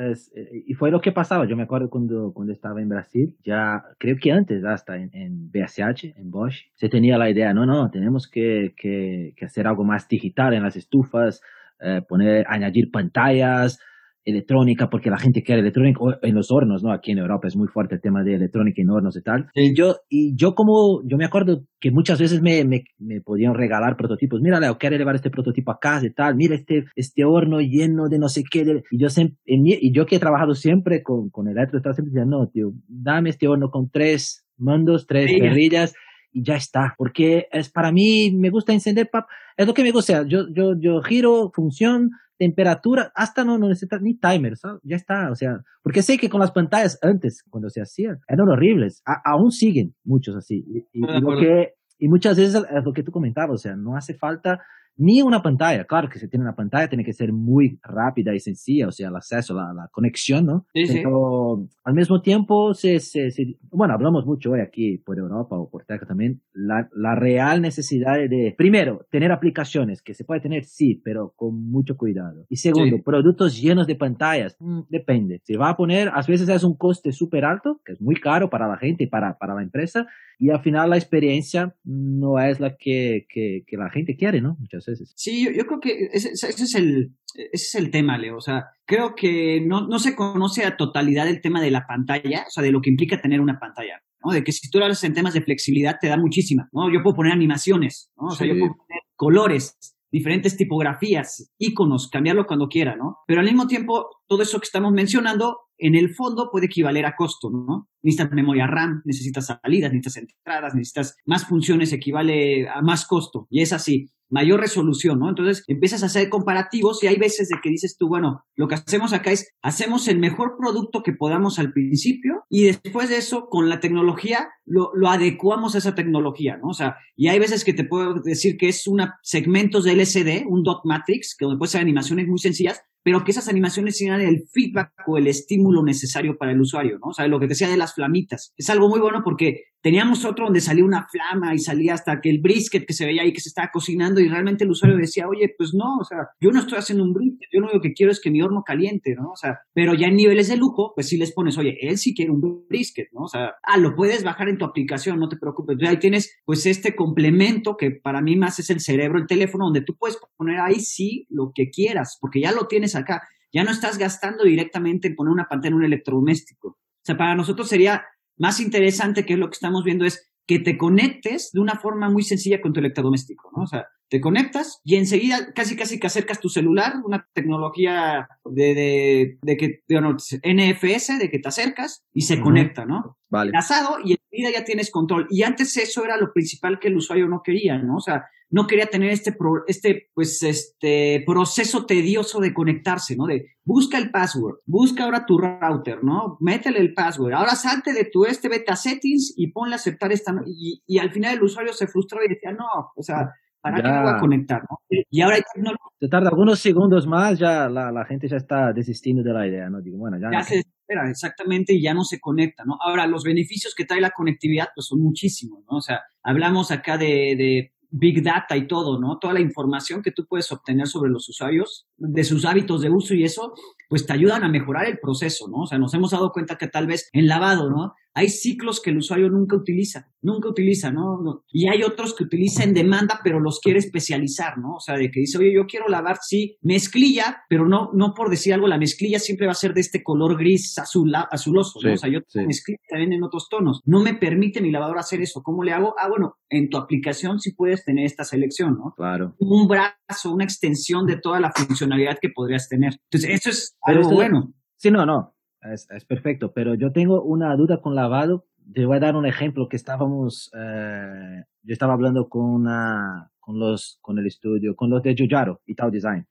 y 0.67 0.75
fue 0.75 0.91
lo 0.91 1.01
que 1.01 1.13
pasaba. 1.13 1.47
Yo 1.47 1.55
me 1.55 1.63
acuerdo 1.63 1.91
cuando, 1.91 2.33
cuando 2.33 2.53
estaba 2.53 2.83
en 2.83 2.89
Brasil, 2.89 3.37
ya 3.45 3.85
creo 3.99 4.17
que 4.21 4.33
antes, 4.33 4.65
hasta 4.65 4.97
en, 4.97 5.11
en 5.15 5.51
BSH, 5.53 6.17
en 6.17 6.31
Bosch, 6.31 6.65
se 6.75 6.89
tenía 6.89 7.17
la 7.17 7.31
idea, 7.31 7.55
no, 7.55 7.65
no, 7.65 7.89
tenemos 7.91 8.27
que, 8.27 8.75
que, 8.77 9.35
que 9.37 9.45
hacer 9.45 9.69
algo 9.69 9.85
más 9.85 10.09
digital 10.09 10.55
en 10.55 10.65
las 10.65 10.75
estufas, 10.75 11.41
eh, 11.81 12.03
poner, 12.09 12.47
añadir 12.49 12.91
pantallas, 12.91 13.79
electrónica, 14.25 14.89
porque 14.91 15.11
la 15.11 15.19
gente 15.19 15.43
quiere 15.43 15.61
electrónica, 15.61 16.01
en 16.23 16.35
los 16.35 16.51
hornos, 16.51 16.83
¿no? 16.83 16.93
Aquí 16.93 17.13
en 17.13 17.19
Europa 17.19 17.49
es 17.49 17.57
muy 17.57 17.69
fuerte 17.69 17.97
el 17.97 18.01
tema 18.01 18.23
de 18.23 18.35
electrónica 18.35 18.81
en 18.83 18.91
hornos 18.91 19.17
y 19.17 19.23
tal. 19.23 19.49
Y 19.55 19.75
yo, 19.77 19.97
y 20.09 20.35
yo 20.37 20.55
como, 20.55 21.03
yo 21.07 21.17
me 21.17 21.25
acuerdo 21.25 21.65
que 21.81 21.91
muchas 21.91 22.19
veces 22.21 22.41
me, 22.41 22.65
me, 22.65 22.85
me 22.99 23.21
podían 23.21 23.55
regalar 23.55 23.97
prototipos. 23.97 24.41
Mira, 24.41 24.61
Leo, 24.61 24.79
quiero 24.79 24.97
llevar 24.97 25.15
este 25.15 25.31
prototipo 25.31 25.71
a 25.73 25.79
casa 25.79 26.07
y 26.07 26.11
tal. 26.13 26.35
Mira 26.37 26.55
este, 26.55 26.85
este 26.97 27.25
horno 27.25 27.61
lleno 27.61 28.09
de 28.09 28.19
no 28.19 28.29
sé 28.29 28.43
qué. 28.51 28.65
de- 28.65 28.83
Y 28.91 28.99
yo 28.99 29.09
siempre, 29.11 29.37
y 29.47 29.93
yo 29.93 30.07
que 30.07 30.17
he 30.17 30.21
trabajado 30.21 30.55
siempre 30.55 31.03
con, 31.03 31.29
con 31.31 31.49
electro, 31.49 31.77
estaba 31.79 31.95
siempre 31.95 32.13
diciendo, 32.13 32.39
no, 32.39 32.49
tío, 32.49 32.73
dame 32.89 33.31
este 33.31 33.49
horno 33.49 33.71
con 33.71 33.91
tres 33.91 34.47
mandos, 34.57 35.07
tres 35.07 35.27
Perrillas. 35.27 35.49
perrillas 35.49 35.95
y 36.35 36.43
ya 36.45 36.57
está. 36.57 36.95
Porque 36.99 37.47
es 37.51 37.71
para 37.71 37.91
mí, 37.93 38.31
me 38.37 38.51
gusta 38.51 38.75
encender, 38.75 39.09
pap, 39.11 39.27
es 39.57 39.67
lo 39.67 39.73
que 39.73 39.83
me 39.83 39.93
gusta. 39.93 40.27
Yo, 40.27 40.47
yo, 40.53 40.75
yo 40.79 41.01
giro, 41.01 41.51
función, 41.55 42.11
temperatura, 42.37 43.13
hasta 43.15 43.45
no, 43.45 43.57
no 43.59 43.69
necesitas 43.69 44.03
ni 44.03 44.15
timer, 44.19 44.57
¿sabes? 44.57 44.81
Ya 44.83 44.97
está, 44.97 45.31
o 45.31 45.37
sea, 45.37 45.61
porque 45.83 46.03
sé 46.03 46.19
que 46.19 46.29
con 46.29 46.41
las 46.41 46.51
pantallas 46.51 46.99
antes, 47.01 47.43
cuando 47.49 47.71
se 47.71 47.81
hacían, 47.81 48.19
eran 48.29 48.49
horribles, 48.49 49.03
A- 49.07 49.23
aún 49.25 49.53
siguen 49.53 49.95
muchos 50.05 50.35
así. 50.37 50.65
Y, 50.93 51.01
lo 51.21 51.39
que, 51.39 51.75
y 51.99 52.09
muchas 52.09 52.37
veces 52.37 52.55
es 52.57 52.85
lo 52.85 52.93
que 52.93 53.05
tú 53.05 53.13
comentabas, 53.13 53.55
o 53.55 53.59
sea, 53.59 53.77
no 53.77 53.97
hace 53.97 54.15
falta 54.15 54.61
ni 54.97 55.23
una 55.23 55.43
pantalla. 55.43 55.85
Claro 55.85 56.09
que 56.09 56.19
si 56.19 56.29
tiene 56.29 56.45
una 56.45 56.55
pantalla 56.55 56.89
tiene 56.89 57.05
que 57.05 57.13
ser 57.13 57.33
muy 57.33 57.79
rápida 57.83 58.35
y 58.35 58.41
sencilla, 58.41 58.89
o 58.89 58.93
sea, 58.93 59.09
el 59.09 59.17
acceso, 59.17 59.55
la, 59.55 59.73
la 59.73 59.89
conexión, 59.93 60.47
¿no? 60.47 60.67
Sí, 60.73 60.87
sí. 60.87 60.95
Pero 60.99 61.67
al 61.85 61.95
mismo 61.95 62.21
tiempo, 62.23 62.75
se, 62.75 63.01
se, 63.01 63.31
se- 63.31 63.57
bueno, 63.71 63.95
hablamos 63.95 64.25
mucho 64.27 64.53
hoy 64.53 64.61
aquí 64.61 64.99
por 64.99 65.19
Europa 65.19 65.57
o 65.57 65.69
por 65.69 65.85
Teca 65.85 66.07
también, 66.07 66.41
la, 66.53 66.89
la 66.95 67.15
real 67.15 67.61
necesidad 67.61 68.15
de, 68.17 68.55
primero, 68.57 69.07
tener 69.11 69.33
aplicaciones 69.33 70.01
que 70.03 70.15
se 70.15 70.25
puede 70.25 70.41
tener, 70.41 70.65
sí, 70.65 71.01
pero 71.05 71.33
con 71.37 71.71
mucho 71.71 71.97
cuidado. 71.97 72.47
Y 72.49 72.57
segundo, 72.57 72.97
Sí. 72.97 73.03
productos 73.03 73.61
llenos 73.61 73.87
de 73.87 73.97
pantallas, 73.97 74.57
mm, 74.61 74.81
depende. 74.89 75.41
Se 75.45 75.57
va 75.57 75.71
a 75.71 75.77
poner, 75.77 76.09
a 76.09 76.23
veces 76.23 76.49
es 76.49 76.65
un 76.65 76.77
coste 76.77 77.13
súper 77.13 77.45
alto, 77.45 77.81
que 77.85 77.93
es 77.93 78.01
muy 78.01 78.15
caro 78.17 78.49
para 78.51 78.69
la 78.69 78.77
gente 78.77 79.05
y 79.05 79.07
para, 79.07 79.37
para 79.39 79.55
la 79.55 79.63
empresa, 79.63 80.07
y 80.39 80.51
al 80.51 80.63
final 80.63 80.91
la 80.91 80.97
experiencia 80.97 81.75
no 81.85 82.39
es 82.39 82.61
la 82.61 82.77
que, 82.77 83.27
que, 83.29 83.65
que 83.67 83.77
la 83.77 83.91
gente 83.91 84.17
quiere, 84.17 84.41
¿no? 84.41 84.57
Muchas 84.61 84.87
veces. 84.87 85.13
Sí, 85.17 85.45
yo, 85.45 85.51
yo 85.53 85.67
creo 85.67 85.81
que 85.81 86.09
ese, 86.13 86.31
ese 86.33 86.49
es 86.65 86.75
el, 86.75 87.13
ese 87.35 87.49
es 87.53 87.75
el 87.77 87.91
tema, 87.91 88.19
Leo. 88.19 88.37
O 88.37 88.41
sea, 88.41 88.67
creo 88.85 89.15
que 89.15 89.61
no, 89.61 89.87
no 89.87 89.99
se 89.99 90.15
conoce 90.15 90.65
a 90.65 90.77
totalidad 90.77 91.29
el 91.29 91.41
tema 91.41 91.61
de 91.63 91.71
la 91.71 91.87
pantalla, 91.87 92.45
o 92.47 92.51
sea, 92.51 92.63
de 92.63 92.73
lo 92.73 92.81
que 92.81 92.91
implica 92.91 93.21
tener 93.21 93.41
una 93.41 93.59
pantalla. 93.59 94.03
¿no? 94.25 94.33
De 94.33 94.43
que 94.43 94.53
si 94.53 94.71
tú 94.71 94.79
hablas 94.83 95.05
en 95.05 95.13
temas 95.15 95.35
de 95.35 95.43
flexibilidad 95.43 95.99
te 96.01 96.09
da 96.09 96.17
muchísima, 96.17 96.69
¿no? 96.73 96.91
Yo 96.93 97.03
puedo 97.03 97.17
poner 97.17 97.33
animaciones, 97.33 98.11
¿no? 98.17 98.29
O 98.29 98.31
sea, 98.31 98.47
Sí. 98.47 98.53
yo 98.55 98.59
puedo 98.59 98.77
poner 98.77 99.01
colores, 99.17 99.77
diferentes 100.11 100.57
tipografías, 100.57 101.53
iconos, 101.59 102.09
cambiarlo 102.09 102.47
cuando 102.47 102.69
quiera, 102.69 102.97
¿no? 102.97 103.19
Pero 103.27 103.41
al 103.41 103.47
mismo 103.47 103.67
tiempo, 103.67 104.09
todo 104.27 104.43
eso 104.43 104.59
que 104.61 104.65
estamos 104.67 104.93
mencionando, 104.93 105.59
en 105.79 105.95
el 105.95 106.15
fondo 106.15 106.51
puede 106.51 106.67
equivaler 106.67 107.07
a 107.07 107.17
costo, 107.17 107.51
¿no? 107.51 107.89
Necesitas 108.03 108.33
memoria 108.33 108.67
RAM, 108.67 109.03
necesitas 109.05 109.47
salidas, 109.47 109.93
necesitas 109.93 110.17
entradas, 110.17 110.75
necesitas 110.75 111.17
más 111.27 111.47
funciones, 111.47 111.93
equivale 111.93 112.69
a 112.69 112.81
más 112.83 113.07
costo. 113.07 113.47
Y 113.51 113.63
es 113.63 113.73
así 113.73 114.11
mayor 114.35 114.61
resolución, 114.61 115.21
¿no? 115.21 115.29
Entonces 115.29 115.63
empiezas 115.69 116.03
a 116.03 116.07
hacer 116.07 116.29
comparativos 116.29 117.03
y 117.03 117.07
hay 117.07 117.17
veces 117.17 117.49
de 117.49 117.57
que 117.63 117.71
dices 117.71 117.97
tú, 117.97 118.09
bueno, 118.09 118.45
lo 118.57 118.67
que 118.67 118.75
hacemos 118.75 119.13
acá 119.13 119.31
es, 119.31 119.55
hacemos 119.63 120.09
el 120.09 120.19
mejor 120.19 120.57
producto 120.59 121.05
que 121.05 121.13
podamos 121.13 121.61
al 121.61 121.73
principio 121.73 122.43
y 122.51 122.65
después 122.65 123.09
de 123.09 123.19
eso, 123.19 123.49
con 123.49 123.69
la 123.69 123.79
tecnología, 123.79 124.49
lo, 124.67 124.91
lo 124.95 125.09
adecuamos 125.09 125.77
a 125.77 125.79
esa 125.79 125.95
tecnología, 125.95 126.57
¿no? 126.57 126.69
O 126.69 126.75
sea, 126.75 126.97
y 127.15 127.29
hay 127.29 127.39
veces 127.39 127.65
que 127.65 127.75
te 127.75 127.85
puedo 127.85 128.15
decir 128.15 128.57
que 128.57 128.69
es 128.69 128.89
una 128.89 129.21
segmentos 129.23 129.85
de 129.85 129.93
LCD, 129.93 130.47
un 130.49 130.65
dot 130.65 130.81
matrix, 130.85 131.37
que 131.39 131.45
donde 131.45 131.59
puede 131.59 131.71
ser 131.71 131.81
animaciones 131.81 132.27
muy 132.27 132.39
sencillas, 132.39 132.83
pero 133.05 133.23
que 133.23 133.33
esas 133.33 133.49
animaciones 133.49 133.99
tengan 133.99 134.23
el 134.23 134.49
feedback 134.51 134.91
o 135.07 135.19
el 135.19 135.27
estímulo 135.27 135.85
necesario 135.85 136.39
para 136.39 136.53
el 136.53 136.61
usuario, 136.61 136.99
¿no? 136.99 137.09
O 137.11 137.13
sea, 137.13 137.29
lo 137.29 137.39
que 137.39 137.47
decía 137.47 137.69
de 137.69 137.77
las 137.77 137.95
flamitas. 137.95 138.55
Es 138.57 138.71
algo 138.71 138.89
muy 138.89 138.99
bueno 138.99 139.21
porque 139.23 139.65
teníamos 139.83 140.25
otro 140.25 140.47
donde 140.47 140.63
salía 140.63 140.87
una 140.87 141.07
flama 141.13 141.55
y 141.55 141.59
salía 141.59 141.93
hasta 141.93 142.23
que 142.23 142.31
el 142.31 142.41
brisket 142.41 142.87
que 142.87 142.95
se 142.95 143.05
veía 143.05 143.23
ahí 143.23 143.35
que 143.35 143.43
se 143.43 143.51
estaba 143.51 143.71
cocinando 143.71 144.21
y 144.21 144.24
realmente 144.29 144.65
el 144.65 144.71
usuario 144.71 144.99
decía, 144.99 145.29
oye, 145.29 145.55
pues 145.57 145.73
no, 145.75 145.99
o 146.01 146.05
sea, 146.05 146.19
yo 146.41 146.51
no 146.51 146.61
estoy 146.61 146.79
haciendo 146.79 147.05
un 147.05 147.13
brisket, 147.13 147.49
yo 147.53 147.61
lo 147.61 147.67
único 147.67 147.81
que 147.81 147.93
quiero 147.93 148.13
es 148.13 148.21
que 148.21 148.31
mi 148.31 148.43
horno 148.43 148.63
caliente, 148.65 149.15
¿no? 149.15 149.31
O 149.31 149.37
sea, 149.37 149.61
pero 149.73 149.95
ya 149.95 150.07
en 150.07 150.17
niveles 150.17 150.49
de 150.49 150.57
lujo, 150.57 150.93
pues 150.95 151.09
sí 151.09 151.17
les 151.17 151.33
pones, 151.33 151.59
oye, 151.59 151.77
él 151.81 151.99
sí 151.99 152.15
quiere 152.15 152.31
un 152.31 152.67
brisket, 152.69 153.09
¿no? 153.13 153.23
O 153.23 153.29
sea, 153.29 153.55
ah, 153.63 153.79
lo 153.79 153.95
puedes 153.95 154.25
bajar 154.25 154.49
en 154.49 154.59
tu 154.59 154.65
aplicación, 154.65 155.19
no 155.19 155.29
te 155.29 155.37
preocupes. 155.37 155.75
Entonces 155.75 155.95
ahí 155.95 156.01
tienes, 156.01 156.37
pues, 156.45 156.67
este 156.67 156.95
complemento 156.95 157.77
que 157.77 157.91
para 157.91 158.21
mí 158.21 158.37
más 158.37 158.59
es 158.59 158.71
el 158.71 158.81
cerebro, 158.81 159.19
el 159.19 159.27
teléfono, 159.27 159.67
donde 159.67 159.83
tú 159.83 159.97
puedes 159.97 160.19
poner 160.37 160.61
ahí 160.61 160.81
sí 160.81 161.27
lo 161.31 161.53
que 161.55 161.71
quieras, 161.71 162.19
porque 162.21 162.41
ya 162.41 162.53
lo 162.53 162.67
tienes 162.67 162.97
acá. 162.97 163.23
Ya 163.53 163.63
no 163.63 163.71
estás 163.71 163.99
gastando 163.99 164.45
directamente 164.45 165.09
en 165.09 165.15
poner 165.15 165.33
una 165.33 165.47
pantalla 165.49 165.69
en 165.69 165.75
un 165.75 165.85
electrodoméstico. 165.85 166.69
O 166.69 167.05
sea, 167.05 167.17
para 167.17 167.37
nosotros 167.37 167.69
sería 167.69 168.05
más 168.37 168.61
interesante, 168.61 169.25
que 169.25 169.37
lo 169.37 169.49
que 169.49 169.55
estamos 169.55 169.85
viendo, 169.85 170.05
es 170.05 170.33
que 170.47 170.59
te 170.59 170.77
conectes 170.77 171.51
de 171.53 171.61
una 171.61 171.77
forma 171.77 172.11
muy 172.11 172.23
sencilla 172.23 172.61
con 172.61 172.73
tu 172.73 172.81
electrodoméstico, 172.81 173.51
¿no? 173.57 173.63
O 173.63 173.67
sea, 173.67 173.87
te 174.15 174.21
conectas 174.21 174.81
y 174.85 174.95
enseguida 174.95 175.53
casi 175.57 175.75
casi 175.75 175.99
que 175.99 176.07
acercas 176.07 176.39
tu 176.39 176.49
celular, 176.49 176.93
una 177.05 177.27
tecnología 177.33 178.29
de, 178.45 178.73
de, 178.73 179.39
de 179.43 179.57
que, 179.57 179.83
NFS, 179.89 181.19
de 181.19 181.29
que 181.29 181.41
te 181.41 181.49
acercas 181.49 182.05
y 182.13 182.21
se 182.21 182.41
conecta, 182.41 182.87
¿no? 182.87 183.19
Vale. 183.29 183.49
Enlazado 183.49 183.97
y 184.05 184.13
enseguida 184.13 184.57
ya 184.57 184.65
tienes 184.65 184.93
control. 184.93 185.27
Y 185.31 185.43
antes 185.43 185.77
eso 185.79 186.05
era 186.05 186.17
lo 186.17 186.33
principal 186.33 186.79
que 186.79 186.87
el 186.87 186.97
usuario 186.97 187.27
no 187.27 187.43
quería, 187.43 187.77
¿no? 187.79 187.97
O 187.97 188.01
sea, 188.01 188.27
no 188.51 188.69
quería 188.69 188.87
tener 188.87 189.11
este, 189.11 189.37
este, 189.67 190.11
pues, 190.15 190.41
este 190.45 191.25
proceso 191.27 191.85
tedioso 191.85 192.39
de 192.39 192.55
conectarse, 192.55 193.17
¿no? 193.17 193.27
De 193.27 193.57
busca 193.65 193.99
el 193.99 194.13
password, 194.13 194.59
busca 194.65 195.03
ahora 195.03 195.27
tu 195.27 195.39
router, 195.39 196.05
¿no? 196.05 196.37
Métele 196.39 196.79
el 196.79 196.95
password. 196.95 197.33
Ahora 197.33 197.57
salte 197.57 197.93
de 197.93 198.05
tu 198.05 198.27
este, 198.27 198.49
beta 198.49 198.77
settings 198.77 199.35
y 199.37 199.49
ponle 199.49 199.75
a 199.75 199.79
aceptar 199.79 200.13
esta. 200.13 200.33
Y, 200.47 200.85
y 200.87 200.99
al 200.99 201.11
final 201.11 201.35
el 201.35 201.43
usuario 201.43 201.73
se 201.73 201.89
frustraba 201.89 202.25
y 202.25 202.29
decía, 202.29 202.53
no, 202.53 202.93
o 202.95 203.03
sea, 203.03 203.33
¿Para 203.65 203.77
qué 203.77 203.89
me 203.89 204.03
voy 204.03 204.11
a 204.11 204.19
conectar? 204.19 204.61
¿no? 204.69 204.79
Y 205.11 205.23
ahora 205.23 205.37
hay 205.37 205.43
tecnología. 205.55 206.09
Tarda 206.11 206.29
algunos 206.29 206.59
segundos 206.59 207.07
más, 207.07 207.39
ya 207.39 207.67
la, 207.71 207.91
la, 207.91 208.05
gente 208.05 208.29
ya 208.29 208.37
está 208.37 208.75
desistiendo 208.75 209.23
de 209.23 209.33
la 209.33 209.47
idea, 209.47 209.71
¿no? 209.71 209.81
Digo, 209.81 209.97
bueno, 209.97 210.19
ya. 210.21 210.29
Ya 210.31 210.43
se 210.43 210.59
espera, 210.59 211.09
exactamente, 211.09 211.73
y 211.73 211.83
ya 211.83 211.95
no 211.95 212.05
se 212.05 212.21
conecta, 212.21 212.65
¿no? 212.67 212.77
Ahora, 212.79 213.07
los 213.07 213.25
beneficios 213.25 213.75
que 213.75 213.87
trae 213.87 214.03
la 214.03 214.11
conectividad, 214.11 214.69
pues 214.75 214.87
son 214.87 215.01
muchísimos, 215.01 215.65
¿no? 215.71 215.79
O 215.79 215.81
sea, 215.81 216.03
hablamos 216.23 216.71
acá 216.73 216.99
de, 216.99 217.07
de 217.39 217.73
Big 217.89 218.23
Data 218.23 218.55
y 218.55 218.67
todo, 218.67 219.01
¿no? 219.01 219.19
Toda 219.19 219.33
la 219.33 219.41
información 219.41 220.03
que 220.03 220.11
tú 220.11 220.27
puedes 220.27 220.53
obtener 220.53 220.87
sobre 220.87 221.11
los 221.11 221.27
usuarios, 221.31 221.87
de 221.97 222.25
sus 222.25 222.45
hábitos 222.45 222.83
de 222.83 222.91
uso 222.91 223.15
y 223.15 223.25
eso, 223.25 223.55
pues 223.95 224.07
te 224.07 224.13
ayudan 224.13 224.43
a 224.43 224.49
mejorar 224.49 224.87
el 224.89 224.99
proceso, 224.99 225.47
¿no? 225.47 225.59
O 225.59 225.67
sea, 225.69 225.79
nos 225.79 225.95
hemos 225.95 226.11
dado 226.11 226.33
cuenta 226.33 226.59
que 226.59 226.67
tal 226.67 226.89
vez 226.89 227.09
en 227.13 227.29
lavado, 227.29 227.71
¿no? 227.71 227.95
Hay 228.17 228.29
ciclos 228.29 228.81
que 228.81 228.91
el 228.91 228.99
usuario 228.99 229.29
nunca 229.29 229.57
utiliza, 229.57 230.09
nunca 230.21 230.49
utiliza, 230.49 230.91
¿no? 230.91 231.45
Y 231.51 231.69
hay 231.69 231.83
otros 231.83 232.15
que 232.15 232.25
utiliza 232.25 232.63
en 232.63 232.75
demanda, 232.75 233.21
pero 233.23 233.41
los 233.41 233.61
quiere 233.61 233.79
especializar, 233.79 234.59
¿no? 234.59 234.77
O 234.77 234.81
sea, 234.81 234.97
de 234.97 235.11
que 235.11 235.21
dice, 235.21 235.39
oye, 235.39 235.53
yo 235.53 235.67
quiero 235.67 235.89
lavar, 235.89 236.19
sí, 236.23 236.57
mezclilla, 236.61 237.43
pero 237.49 237.69
no, 237.69 237.91
no 237.93 238.15
por 238.15 238.31
decir 238.31 238.55
algo, 238.55 238.69
la 238.69 238.79
mezclilla 238.79 239.19
siempre 239.19 239.47
va 239.47 239.53
a 239.53 239.57
ser 239.57 239.75
de 239.75 239.81
este 239.81 240.03
color 240.03 240.39
gris 240.39 240.79
azul, 240.79 241.13
azuloso, 241.15 241.81
¿no? 241.83 241.93
O 241.93 241.97
sea, 241.97 242.11
yo 242.11 242.21
mezclilla 242.47 242.79
también 242.89 243.13
en 243.13 243.23
otros 243.25 243.49
tonos. 243.49 243.81
No 243.85 244.01
me 244.01 244.15
permite 244.15 244.61
mi 244.61 244.71
lavadora 244.71 245.01
hacer 245.01 245.21
eso. 245.21 245.43
¿Cómo 245.43 245.65
le 245.65 245.73
hago? 245.73 245.95
Ah, 245.99 246.09
bueno, 246.09 246.37
en 246.51 246.69
tu 246.69 246.79
aplicación 246.79 247.41
sí 247.41 247.53
puedes 247.53 247.85
tener 247.85 248.07
esta 248.07 248.25
selección, 248.25 248.77
¿no? 248.77 248.95
Claro. 248.97 249.35
Un 249.39 249.67
brazo, 249.67 250.33
una 250.33 250.45
extensión 250.45 251.07
de 251.07 251.17
toda 251.17 251.41
la 251.41 251.51
funcionalidad 251.51 252.19
que 252.21 252.29
podrías 252.29 252.69
tener. 252.69 252.97
Entonces, 253.11 253.31
eso 253.31 253.51
es 253.51 253.77
algo 253.85 254.11
bueno. 254.11 254.53
Sí, 254.77 254.91
no, 254.91 255.07
no 255.07 255.35
es, 255.73 256.05
perfecto, 256.05 256.53
pero 256.53 256.75
yo 256.75 256.93
tengo 256.93 257.23
una 257.23 257.55
duda 257.57 257.81
con 257.81 257.95
lavado. 257.95 258.47
Te 258.73 258.87
voy 258.87 258.97
a 258.97 259.01
dar 259.01 259.17
un 259.17 259.27
ejemplo 259.27 259.69
que 259.69 259.77
estábamos, 259.77 260.51
eh, 260.55 261.45
yo 261.63 261.73
estaba 261.73 261.93
hablando 261.93 262.29
con 262.29 262.45
una, 262.45 263.31
con 263.39 263.59
los, 263.59 263.99
con 264.01 264.19
el 264.19 264.27
estudio, 264.27 264.75
con 264.75 264.89
los 264.89 265.03
de 265.03 265.15
Yuyaro, 265.15 265.61
Itaú 265.67 265.91
Design. 265.91 266.27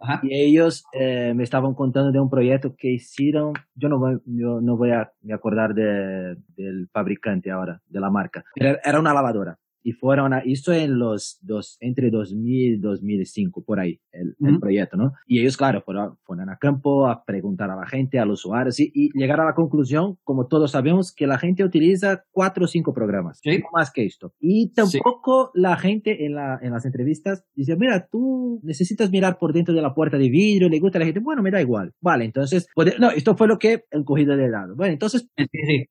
ajá. 0.00 0.20
Y 0.22 0.34
ellos 0.34 0.84
eh, 0.92 1.32
me 1.34 1.44
estaban 1.44 1.74
contando 1.74 2.10
de 2.10 2.20
un 2.20 2.28
proyecto 2.28 2.74
que 2.76 2.92
hicieron, 2.92 3.52
yo 3.74 3.88
no 3.88 3.98
voy, 3.98 4.18
yo 4.26 4.60
no 4.60 4.76
voy 4.76 4.90
a 4.90 5.12
me 5.22 5.32
acordar 5.32 5.74
de, 5.74 6.36
del 6.56 6.88
fabricante 6.92 7.50
ahora, 7.52 7.80
de 7.86 8.00
la 8.00 8.10
marca, 8.10 8.44
era 8.56 8.98
una 8.98 9.14
lavadora 9.14 9.58
y 9.86 9.92
fueron 9.92 10.32
a, 10.32 10.42
hizo 10.44 10.72
en 10.72 10.98
los 10.98 11.38
dos, 11.42 11.76
entre 11.78 12.10
2000 12.10 12.74
y 12.74 12.76
2005, 12.78 13.62
por 13.64 13.78
ahí, 13.78 14.00
el, 14.10 14.34
el 14.44 14.58
proyecto, 14.58 14.96
¿no? 14.96 15.12
Y 15.28 15.38
ellos, 15.38 15.56
claro, 15.56 15.80
fueron, 15.80 16.16
fueron, 16.24 16.50
a 16.50 16.56
campo 16.56 17.06
a 17.06 17.24
preguntar 17.24 17.70
a 17.70 17.76
la 17.76 17.86
gente, 17.86 18.18
a 18.18 18.24
los 18.24 18.44
usuarios, 18.44 18.80
y, 18.80 18.90
y 18.92 19.16
llegaron 19.16 19.44
a 19.46 19.50
la 19.50 19.54
conclusión, 19.54 20.18
como 20.24 20.48
todos 20.48 20.72
sabemos, 20.72 21.14
que 21.14 21.28
la 21.28 21.38
gente 21.38 21.62
utiliza 21.62 22.24
cuatro 22.32 22.64
o 22.64 22.66
cinco 22.66 22.92
programas, 22.92 23.38
¿Sí? 23.40 23.58
no 23.58 23.66
más 23.72 23.92
que 23.92 24.04
esto. 24.04 24.32
Y 24.40 24.72
tampoco 24.72 25.52
la 25.54 25.76
gente 25.76 26.26
en, 26.26 26.34
la, 26.34 26.58
en 26.60 26.72
las 26.72 26.84
entrevistas 26.84 27.44
dice, 27.54 27.76
mira, 27.76 28.08
tú 28.10 28.58
necesitas 28.64 29.12
mirar 29.12 29.38
por 29.38 29.52
dentro 29.52 29.72
de 29.72 29.82
la 29.82 29.94
puerta 29.94 30.18
de 30.18 30.28
vidrio, 30.28 30.68
le 30.68 30.80
gusta 30.80 30.98
a 30.98 31.00
la 31.00 31.06
gente, 31.06 31.20
bueno, 31.20 31.44
me 31.44 31.52
da 31.52 31.60
igual. 31.60 31.92
Vale, 32.00 32.24
entonces, 32.24 32.66
no, 32.98 33.12
esto 33.12 33.36
fue 33.36 33.46
lo 33.46 33.60
que 33.60 33.84
he 33.88 34.04
cogido 34.04 34.36
de 34.36 34.48
lado. 34.48 34.74
Bueno, 34.74 34.94
entonces, 34.94 35.28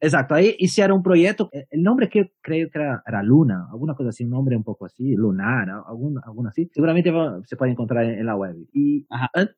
exacto, 0.02 0.36
ahí 0.36 0.54
hicieron 0.60 0.98
un 0.98 1.04
proyecto, 1.04 1.50
el 1.54 1.82
nombre 1.82 2.10
que 2.10 2.34
creo 2.42 2.68
que 2.70 2.78
era, 2.78 3.02
era 3.08 3.24
Luna, 3.24 3.70
alguna 3.86 3.96
cosa 3.96 4.10
así, 4.10 4.24
un 4.24 4.32
nombre 4.32 4.56
un 4.56 4.64
poco 4.64 4.86
así, 4.86 5.16
lunar, 5.16 5.70
alguna, 5.88 6.22
alguna 6.26 6.50
así, 6.50 6.70
seguramente 6.74 7.12
se 7.46 7.56
puede 7.56 7.72
encontrar 7.72 8.06
en, 8.06 8.26
la 8.26 8.36
web. 8.36 8.56
Y 8.74 9.06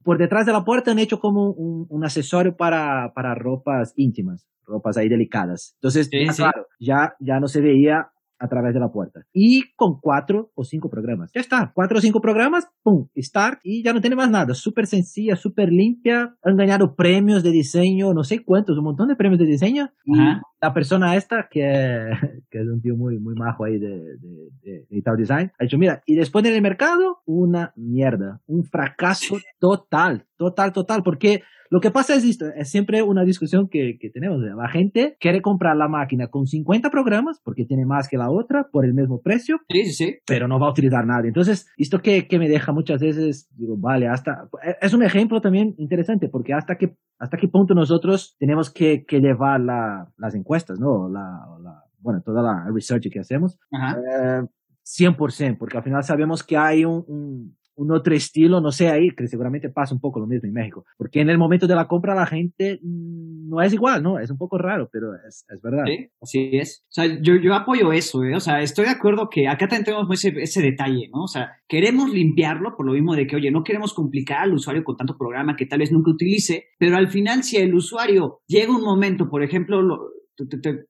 por 0.04 0.18
detrás 0.18 0.46
de 0.46 0.52
la 0.52 0.64
puerta 0.64 0.92
han 0.92 1.00
hecho 1.00 1.20
como 1.20 1.52
un, 1.52 1.86
un 1.90 2.04
accesorio 2.04 2.56
para, 2.56 3.14
para 3.14 3.36
ropas 3.36 3.94
íntimas, 3.96 4.48
ropas 4.66 4.98
ahí 4.98 5.10
delicadas. 5.10 5.76
Entonces, 5.78 6.10
claro, 6.10 6.66
ya, 6.80 7.16
ya 7.20 7.40
no 7.40 7.48
se 7.48 7.62
veía 7.62 8.12
a 8.40 8.48
través 8.48 8.74
de 8.74 8.80
la 8.80 8.90
puerta. 8.90 9.22
Y 9.34 9.74
con 9.76 10.00
cuatro 10.00 10.52
o 10.56 10.64
cinco 10.64 10.90
programas. 10.90 11.32
Ya 11.34 11.42
está, 11.42 11.72
cuatro 11.74 11.98
o 11.98 12.02
cinco 12.02 12.22
programas, 12.22 12.68
pum, 12.84 13.08
start 13.18 13.60
y 13.64 13.84
ya 13.84 13.94
no 13.94 14.02
tiene 14.02 14.16
más 14.16 14.30
nada. 14.30 14.54
Súper 14.54 14.86
sencilla, 14.86 15.36
súper 15.36 15.70
limpia. 15.70 16.36
Han 16.44 16.56
ganado 16.56 16.96
premios 16.96 17.44
de 17.44 17.52
diseño, 17.52 18.14
no 18.14 18.24
sé 18.24 18.44
cuántos, 18.44 18.78
un 18.78 18.84
montón 18.84 19.08
de 19.08 19.16
premios 19.16 19.40
de 19.40 19.46
diseño. 19.46 19.90
Y 20.06 20.20
la 20.62 20.74
persona 20.74 21.16
esta, 21.16 21.48
que, 21.50 21.62
que, 22.50 22.60
es 22.60 22.68
un 22.68 22.82
tío 22.82 22.96
muy, 22.96 23.20
muy 23.20 23.36
majo 23.36 23.66
ahí 23.66 23.78
de, 23.80 24.18
de, 24.18 24.50
de, 24.62 24.86
de 24.90 25.18
Design, 25.18 25.52
ha 25.60 25.64
dicho, 25.64 25.78
mira, 25.78 26.04
y 26.06 26.16
después 26.16 26.44
en 26.46 26.54
el 26.54 26.62
mercado, 26.62 27.20
una 27.26 27.74
mierda, 27.76 28.42
un 28.48 28.64
fracaso 28.64 29.38
total, 29.60 30.26
total, 30.38 30.74
total, 30.74 31.04
porque 31.04 31.42
lo 31.70 31.82
que 31.82 31.92
pasa 31.92 32.16
es 32.16 32.24
esto, 32.24 32.46
es 32.56 32.70
siempre 32.70 33.02
una 33.02 33.24
discusión 33.26 33.68
que, 33.68 33.98
que 34.00 34.10
tenemos. 34.10 34.40
La 34.42 34.70
gente 34.70 35.18
quiere 35.20 35.42
comprar 35.42 35.76
la 35.76 35.90
máquina 35.90 36.28
con 36.28 36.48
50 36.48 36.90
programas 36.90 37.42
porque 37.44 37.66
tiene 37.66 37.86
más 37.86 38.08
que 38.08 38.18
la 38.18 38.30
otra 38.32 38.68
por 38.72 38.86
el 38.86 38.94
mismo 38.94 39.22
precio, 39.22 39.60
sí, 39.70 39.86
sí, 39.92 40.16
pero 40.26 40.48
no 40.48 40.60
va 40.60 40.68
a 40.68 40.72
utilizar 40.72 41.06
nada. 41.06 41.28
Entonces, 41.28 41.68
esto 41.78 42.00
que, 42.00 42.28
que 42.28 42.40
me 42.40 42.48
deja 42.48 42.72
muchas 42.72 43.02
veces, 43.02 43.50
digo, 43.58 43.76
vale, 43.78 44.08
hasta, 44.08 44.48
es 44.82 44.94
un 44.94 45.04
ejemplo 45.04 45.42
también 45.42 45.76
interesante 45.78 46.30
porque 46.30 46.54
hasta 46.54 46.78
qué, 46.78 46.96
hasta 47.20 47.38
qué 47.38 47.48
punto 47.48 47.74
nosotros 47.74 48.36
tenemos 48.40 48.72
que, 48.72 49.04
que 49.06 49.20
llevar 49.20 49.60
la, 49.60 50.10
las 50.18 50.36
encuestas, 50.36 50.57
¿no? 50.80 51.10
La, 51.10 51.46
la, 51.62 51.84
bueno, 52.00 52.22
toda 52.22 52.42
la 52.42 52.70
research 52.74 53.10
que 53.12 53.20
hacemos. 53.20 53.58
Ajá. 53.72 53.98
Eh, 54.00 54.48
100%, 54.86 55.58
porque 55.58 55.78
al 55.78 55.84
final 55.84 56.04
sabemos 56.04 56.44
que 56.44 56.56
hay 56.56 56.86
un, 56.86 57.04
un, 57.08 57.58
un 57.78 57.92
otro 57.92 58.16
estilo, 58.16 58.60
no 58.60 58.72
sé 58.72 58.90
ahí, 58.90 59.12
que 59.12 59.28
seguramente 59.28 59.70
pasa 59.70 59.94
un 59.94 60.02
poco 60.02 60.20
lo 60.20 60.28
mismo 60.28 60.48
en 60.48 60.54
México, 60.54 60.86
porque 60.98 61.22
en 61.22 61.30
el 61.30 61.38
momento 61.38 61.68
de 61.68 61.76
la 61.76 61.88
compra 61.88 62.16
la 62.16 62.26
gente 62.26 62.80
mm, 62.82 63.50
no 63.50 63.62
es 63.62 63.72
igual, 63.72 64.02
¿no? 64.02 64.18
Es 64.18 64.32
un 64.32 64.38
poco 64.38 64.58
raro, 64.58 64.90
pero 64.92 65.14
es, 65.28 65.46
es 65.48 65.62
verdad. 65.62 65.84
Sí, 65.86 66.10
así 66.22 66.50
es. 66.54 66.84
O 66.86 66.92
sea, 66.92 67.06
yo, 67.22 67.36
yo 67.36 67.54
apoyo 67.54 67.94
eso, 67.94 68.24
¿eh? 68.24 68.36
O 68.36 68.40
sea, 68.40 68.62
estoy 68.62 68.86
de 68.86 68.92
acuerdo 68.92 69.30
que 69.30 69.48
acá 69.48 69.68
también 69.68 69.86
tenemos 69.86 70.08
ese, 70.12 70.34
ese 70.42 70.62
detalle, 70.62 71.10
¿no? 71.14 71.24
O 71.24 71.28
sea, 71.28 71.52
queremos 71.68 72.10
limpiarlo 72.10 72.76
por 72.76 72.86
lo 72.86 72.94
mismo 72.94 73.14
de 73.16 73.28
que, 73.28 73.36
oye, 73.36 73.52
no 73.52 73.64
queremos 73.64 73.94
complicar 73.94 74.40
al 74.40 74.54
usuario 74.54 74.84
con 74.84 74.98
tanto 74.98 75.18
programa 75.18 75.56
que 75.56 75.68
tal 75.68 75.80
vez 75.80 75.92
nunca 75.92 76.12
utilice, 76.12 76.66
pero 76.80 76.98
al 76.98 77.10
final 77.10 77.44
si 77.44 77.58
el 77.58 77.76
usuario 77.76 78.40
llega 78.48 78.76
un 78.76 78.84
momento, 78.84 79.30
por 79.30 79.44
ejemplo, 79.44 79.84
lo, 79.84 80.17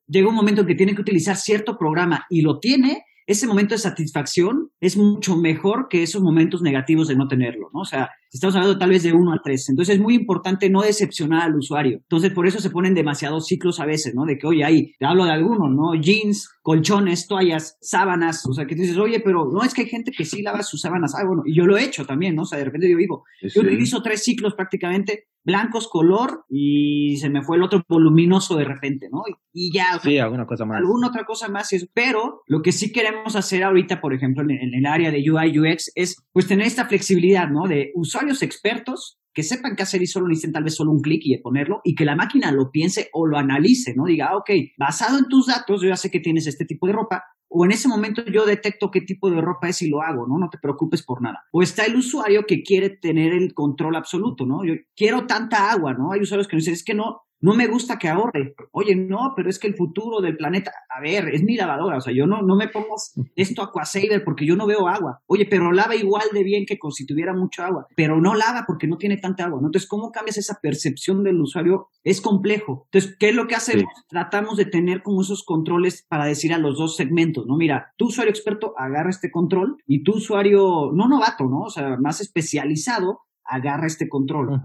llega 0.07 0.29
un 0.29 0.35
momento 0.35 0.61
en 0.61 0.67
que 0.67 0.75
tiene 0.75 0.95
que 0.95 1.01
utilizar 1.01 1.35
cierto 1.35 1.77
programa 1.77 2.25
y 2.29 2.41
lo 2.41 2.59
tiene, 2.59 3.03
ese 3.27 3.45
momento 3.45 3.75
de 3.75 3.79
satisfacción 3.79 4.71
es 4.79 4.95
mucho 4.95 5.35
mejor 5.35 5.87
que 5.89 6.01
esos 6.01 6.21
momentos 6.21 6.61
negativos 6.61 7.09
de 7.09 7.15
no 7.15 7.27
tenerlo, 7.27 7.69
¿no? 7.73 7.81
O 7.81 7.85
sea, 7.85 8.09
estamos 8.31 8.55
hablando 8.55 8.77
tal 8.77 8.89
vez 8.89 9.03
de 9.03 9.13
uno 9.13 9.33
a 9.33 9.41
tres. 9.43 9.69
Entonces 9.69 9.95
es 9.95 10.01
muy 10.01 10.15
importante 10.15 10.69
no 10.69 10.81
decepcionar 10.81 11.43
al 11.43 11.55
usuario. 11.55 11.97
Entonces 11.97 12.31
por 12.31 12.47
eso 12.47 12.59
se 12.59 12.69
ponen 12.69 12.93
demasiados 12.93 13.47
ciclos 13.47 13.79
a 13.79 13.85
veces, 13.85 14.13
¿no? 14.15 14.25
De 14.25 14.37
que, 14.37 14.47
oye, 14.47 14.63
ahí, 14.63 14.93
te 14.99 15.05
hablo 15.05 15.25
de 15.25 15.31
algunos, 15.31 15.69
¿no? 15.71 15.99
Jeans, 15.99 16.49
colchones, 16.61 17.27
toallas, 17.27 17.77
sábanas, 17.81 18.45
o 18.45 18.53
sea, 18.53 18.65
que 18.65 18.75
tú 18.75 18.81
dices, 18.81 18.97
oye, 18.97 19.21
pero 19.21 19.49
no 19.51 19.63
es 19.63 19.73
que 19.73 19.83
hay 19.83 19.87
gente 19.87 20.11
que 20.11 20.25
sí 20.25 20.41
lava 20.41 20.63
sus 20.63 20.81
sábanas. 20.81 21.13
Ah, 21.15 21.25
bueno, 21.25 21.43
y 21.45 21.55
yo 21.55 21.65
lo 21.65 21.77
he 21.77 21.83
hecho 21.83 22.05
también, 22.05 22.35
¿no? 22.35 22.41
O 22.41 22.45
sea, 22.45 22.57
de 22.57 22.65
repente 22.65 22.89
yo 22.89 22.97
digo, 22.97 23.23
yo 23.41 23.61
utilizo 23.61 24.01
tres 24.01 24.23
ciclos 24.23 24.53
prácticamente, 24.53 25.27
blancos, 25.45 25.87
color, 25.87 26.43
y 26.49 27.15
se 27.21 27.29
me 27.29 27.41
fue 27.41 27.55
el 27.55 27.63
otro 27.63 27.81
voluminoso 27.87 28.57
de 28.57 28.65
repente, 28.65 29.07
¿no? 29.09 29.23
Y, 29.53 29.71
ya. 29.73 29.97
Sí, 30.03 30.17
alguna 30.17 30.45
cosa 30.45 30.65
más. 30.65 30.79
Alguna 30.79 31.07
otra 31.07 31.23
cosa 31.23 31.47
más, 31.47 31.69
pero 31.93 32.41
lo 32.47 32.61
que 32.61 32.73
sí 32.73 32.91
queremos 32.91 33.37
hacer 33.37 33.63
ahorita, 33.63 34.01
por 34.01 34.13
ejemplo, 34.13 34.43
en, 34.43 34.73
el 34.73 34.85
área 34.85 35.09
de 35.09 35.19
UI, 35.19 35.57
UX, 35.57 35.89
es 35.95 36.21
pues 36.33 36.47
tener 36.47 36.67
esta 36.67 36.85
flexibilidad, 36.85 37.47
¿no? 37.49 37.65
De 37.65 37.93
usuarios 38.17 38.41
expertos 38.41 39.19
que 39.33 39.43
sepan 39.43 39.75
qué 39.75 39.83
hacer 39.83 40.01
y 40.01 40.07
solo 40.07 40.27
necesiten 40.27 40.53
tal 40.53 40.63
vez 40.63 40.75
solo 40.75 40.91
un 40.91 41.01
clic 41.01 41.21
y 41.23 41.37
ponerlo 41.37 41.81
y 41.83 41.93
que 41.93 42.05
la 42.05 42.15
máquina 42.15 42.51
lo 42.51 42.71
piense 42.71 43.09
o 43.13 43.27
lo 43.27 43.37
analice, 43.37 43.93
¿no? 43.95 44.05
Diga, 44.05 44.29
ah, 44.31 44.37
ok, 44.37 44.49
basado 44.79 45.19
en 45.19 45.27
tus 45.27 45.45
datos, 45.45 45.81
yo 45.83 45.89
ya 45.89 45.95
sé 45.95 46.09
que 46.09 46.19
tienes 46.19 46.47
este 46.47 46.65
tipo 46.65 46.87
de 46.87 46.93
ropa, 46.93 47.23
o 47.47 47.63
en 47.63 47.71
ese 47.71 47.87
momento 47.87 48.25
yo 48.25 48.47
detecto 48.47 48.89
qué 48.89 49.01
tipo 49.01 49.29
de 49.29 49.39
ropa 49.39 49.69
es 49.69 49.81
y 49.83 49.89
lo 49.89 50.01
hago, 50.01 50.25
¿no? 50.27 50.39
No 50.39 50.49
te 50.49 50.57
preocupes 50.57 51.03
por 51.05 51.21
nada. 51.21 51.43
O 51.51 51.61
está 51.61 51.85
el 51.85 51.95
usuario 51.95 52.45
que 52.47 52.63
quiere 52.63 52.89
tener 52.89 53.31
el 53.31 53.53
control 53.53 53.95
absoluto, 53.95 54.45
¿no? 54.45 54.65
Yo 54.65 54.73
quiero 54.95 55.27
tanta 55.27 55.71
agua, 55.71 55.93
¿no? 55.93 56.11
Hay 56.11 56.21
usuarios 56.21 56.47
que 56.47 56.55
nos 56.55 56.63
dicen, 56.63 56.73
es 56.73 56.83
que 56.83 56.95
no, 56.95 57.21
no 57.39 57.53
me 57.53 57.67
gusta 57.67 57.97
que 57.97 58.07
ahorre. 58.07 58.55
Oye, 58.71 58.95
no, 58.95 59.33
pero 59.35 59.49
es 59.49 59.59
que 59.59 59.67
el 59.67 59.75
futuro 59.75 60.21
del 60.21 60.37
planeta, 60.37 60.71
a 60.89 60.99
ver, 61.01 61.29
es 61.29 61.43
mi 61.43 61.55
lavadora, 61.55 61.97
o 61.97 62.01
sea, 62.01 62.13
yo 62.13 62.25
no, 62.25 62.41
no 62.41 62.55
me 62.55 62.67
pongo 62.67 62.95
esto 63.35 63.61
aquasaver 63.61 64.23
porque 64.23 64.45
yo 64.45 64.55
no 64.55 64.67
veo 64.67 64.87
agua. 64.87 65.21
Oye, 65.27 65.45
pero 65.45 65.71
lava 65.71 65.95
igual 65.95 66.27
de 66.33 66.43
bien 66.43 66.65
que 66.65 66.77
si 66.91 67.05
tuviera 67.05 67.33
mucho 67.33 67.63
agua, 67.63 67.87
pero 67.95 68.19
no 68.21 68.33
lava 68.33 68.63
porque 68.65 68.87
no 68.87 68.97
tiene 68.97 69.17
tanta 69.17 69.45
agua. 69.45 69.59
¿no? 69.61 69.67
Entonces, 69.67 69.89
¿cómo 69.89 70.11
cambias 70.11 70.37
esa 70.37 70.59
percepción 70.61 71.23
del 71.23 71.41
usuario? 71.41 71.89
Es 72.03 72.21
complejo. 72.21 72.85
Entonces, 72.85 73.15
¿qué 73.19 73.29
es 73.29 73.35
lo 73.35 73.47
que 73.47 73.55
hacemos? 73.55 73.91
Tratamos 74.07 74.57
de 74.57 74.65
tener 74.65 75.03
como 75.03 75.21
esos 75.21 75.43
controles 75.43 76.05
para 76.07 76.25
decir 76.25 76.53
a 76.53 76.57
los 76.57 76.77
dos 76.77 76.95
segmentos, 76.95 77.45
¿no? 77.45 77.57
Mira, 77.57 77.93
tu 77.97 78.07
usuario 78.07 78.31
experto 78.31 78.73
agarra 78.77 79.09
este 79.09 79.31
control 79.31 79.77
y 79.85 80.03
tu 80.03 80.15
usuario, 80.15 80.91
no 80.93 81.07
novato, 81.07 81.45
¿no? 81.45 81.61
O 81.61 81.69
sea, 81.69 81.97
más 81.97 82.21
especializado, 82.21 83.21
agarra 83.47 83.87
este 83.87 84.09
control. 84.09 84.61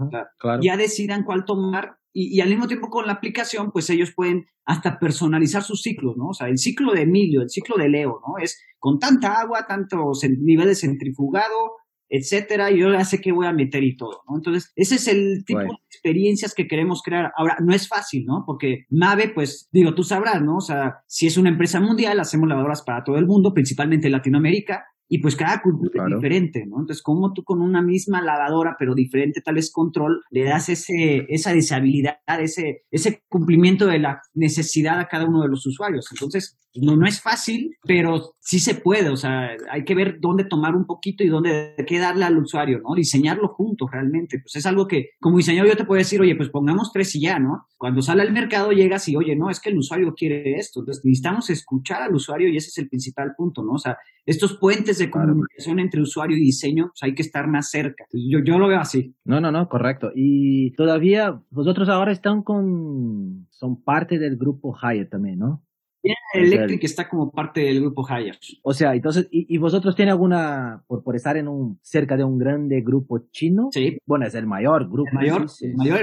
Ya 0.61 0.77
decidan 0.77 1.25
cuál 1.25 1.45
tomar 1.45 1.97
y, 2.13 2.41
al 2.41 2.51
mismo 2.51 2.67
tiempo 2.67 2.91
con 2.91 3.07
la 3.07 3.15
aplicación, 3.15 3.71
pues 3.73 3.89
ellos 3.89 4.13
pueden 4.15 4.47
hasta 4.65 4.99
personalizar 4.99 5.63
sus 5.63 5.83
ciclos, 5.83 6.17
¿no? 6.17 6.29
O 6.29 6.35
sea, 6.35 6.49
el 6.49 6.59
ciclo 6.59 6.93
de 6.93 7.03
Emilio, 7.03 7.41
el 7.41 7.51
ciclo 7.51 7.77
de 7.77 7.89
Leo, 7.89 8.21
¿no? 8.27 8.39
Es 8.39 8.63
con 8.79 8.99
tanta 8.99 9.41
agua, 9.41 9.67
tantos 9.67 10.23
niveles 10.39 10.81
centrifugado, 10.81 11.73
etcétera, 12.09 12.71
y 12.71 12.81
yo 12.81 12.93
ya 12.93 13.05
sé 13.07 13.23
qué 13.23 13.33
voy 13.33 13.47
a 13.47 13.53
meter 13.53 13.83
y 13.83 13.97
todo, 13.97 14.23
¿no? 14.29 14.37
Entonces, 14.37 14.71
ese 14.77 14.97
es 14.97 15.09
el 15.09 15.45
tipo 15.47 15.61
de 15.61 15.79
experiencias 15.91 16.55
que 16.55 16.69
queremos 16.69 17.01
crear. 17.03 17.33
Ahora, 17.35 17.57
no 17.65 17.75
es 17.75 17.89
fácil, 17.89 18.27
¿no? 18.27 18.45
Porque 18.47 18.85
Mave, 18.91 19.31
pues, 19.31 19.71
digo, 19.73 19.95
tú 19.95 20.05
sabrás, 20.05 20.43
¿no? 20.43 20.59
O 20.59 20.61
sea, 20.61 20.99
si 21.07 21.27
es 21.27 21.39
una 21.39 21.49
empresa 21.49 21.81
mundial, 21.81 22.21
hacemos 22.21 22.47
lavadoras 22.47 22.83
para 22.83 23.03
todo 23.03 23.17
el 23.17 23.27
mundo, 23.27 23.55
principalmente 23.55 24.11
Latinoamérica, 24.11 24.85
y 25.15 25.19
pues 25.19 25.37
cada 25.37 25.61
cultura 25.61 26.07
es 26.07 26.15
diferente, 26.15 26.65
¿no? 26.65 26.81
Entonces, 26.81 27.03
como 27.03 27.35
tú 27.35 27.45
con 27.45 27.61
una 27.61 27.83
misma 27.83 28.23
lavadora, 28.23 28.77
pero 28.79 28.95
diferente 28.95 29.43
tal 29.43 29.57
vez 29.57 29.71
control, 29.71 30.23
le 30.31 30.43
das 30.45 30.71
ese, 30.71 31.27
esa 31.29 31.53
deshabilidad, 31.53 32.17
ese, 32.41 32.85
ese 32.91 33.23
cumplimiento 33.29 33.87
de 33.87 33.99
la 33.99 34.23
necesidad 34.33 34.99
a 34.99 35.09
cada 35.09 35.27
uno 35.27 35.43
de 35.43 35.49
los 35.49 35.67
usuarios. 35.67 36.09
Entonces, 36.13 36.57
no, 36.81 36.97
no 36.97 37.07
es 37.07 37.21
fácil, 37.21 37.77
pero 37.85 38.35
sí 38.41 38.59
se 38.59 38.75
puede, 38.75 39.11
o 39.11 39.17
sea, 39.17 39.51
hay 39.71 39.85
que 39.85 39.95
ver 39.95 40.19
dónde 40.21 40.45
tomar 40.45 40.75
un 40.75 40.87
poquito 40.87 41.23
y 41.23 41.29
dónde 41.29 41.75
qué 41.87 41.99
darle 41.99 42.25
al 42.25 42.39
usuario, 42.39 42.81
¿no? 42.81 42.95
Diseñarlo 42.95 43.49
juntos 43.49 43.91
realmente, 43.91 44.39
pues 44.41 44.57
es 44.57 44.67
algo 44.67 44.87
que 44.89 45.11
como 45.21 45.37
diseñador 45.37 45.71
yo 45.71 45.77
te 45.77 45.85
puedo 45.85 45.99
decir, 45.99 46.21
oye, 46.21 46.35
pues 46.35 46.49
pongamos 46.49 46.93
tres 46.93 47.15
y 47.15 47.21
ya, 47.21 47.39
¿no? 47.39 47.67
Cuando 47.77 48.01
sale 48.01 48.23
al 48.23 48.33
mercado 48.33 48.73
llegas 48.73 49.09
y, 49.09 49.17
oye, 49.17 49.37
no, 49.37 49.51
es 49.51 49.61
que 49.61 49.71
el 49.71 49.79
usuario 49.79 50.15
quiere 50.15 50.57
esto, 50.57 50.81
entonces 50.81 51.05
necesitamos 51.05 51.51
escuchar 51.51 52.03
al 52.03 52.15
usuario 52.15 52.49
y 52.49 52.57
ese 52.57 52.69
es 52.69 52.79
el 52.79 52.89
principal 52.89 53.35
punto, 53.37 53.63
¿no? 53.63 53.73
O 53.73 53.79
sea, 53.79 53.97
estos 54.25 54.57
puentes 54.57 54.99
de 54.99 55.11
comunicación 55.11 55.79
entre 55.79 56.01
usuario 56.01 56.37
y 56.37 56.41
diseño, 56.41 56.87
pues 56.87 57.03
hay 57.03 57.15
que 57.15 57.23
estar 57.23 57.49
más 57.49 57.71
cerca. 57.71 58.05
Yo, 58.13 58.39
yo 58.45 58.59
lo 58.59 58.69
veo 58.69 58.79
así. 58.79 59.15
No, 59.25 59.41
no, 59.41 59.51
no, 59.51 59.69
correcto. 59.69 60.11
Y 60.15 60.73
todavía 60.75 61.43
vosotros 61.51 61.89
ahora 61.89 62.13
están 62.13 62.43
con, 62.43 63.49
son 63.51 63.83
parte 63.83 64.19
del 64.19 64.37
grupo 64.37 64.77
Hyatt 64.81 65.11
también, 65.11 65.39
¿no? 65.39 65.63
General 66.03 66.53
Electric 66.53 66.85
está 66.85 67.09
como 67.09 67.31
parte 67.31 67.61
del 67.61 67.81
grupo 67.81 68.07
Hyatt. 68.07 68.37
O 68.63 68.73
sea, 68.73 68.95
entonces, 68.95 69.29
¿y, 69.31 69.57
vosotros 69.59 69.95
tienen 69.95 70.13
alguna, 70.13 70.83
por, 70.87 71.03
por 71.03 71.17
estar 71.17 71.37
en 71.37 71.49
un, 71.49 71.79
cerca 71.83 72.17
de 72.17 72.25
un 72.25 72.39
grande 72.39 72.81
grupo 72.81 73.19
chino? 73.31 73.69
Sí. 73.73 73.99
Bueno, 74.07 74.27
es 74.27 74.35
el 74.35 74.47
mayor 74.47 74.89
grupo. 74.89 75.11
El 75.11 75.15
mayor, 75.15 75.47
el 75.61 75.77
mayor 75.77 76.01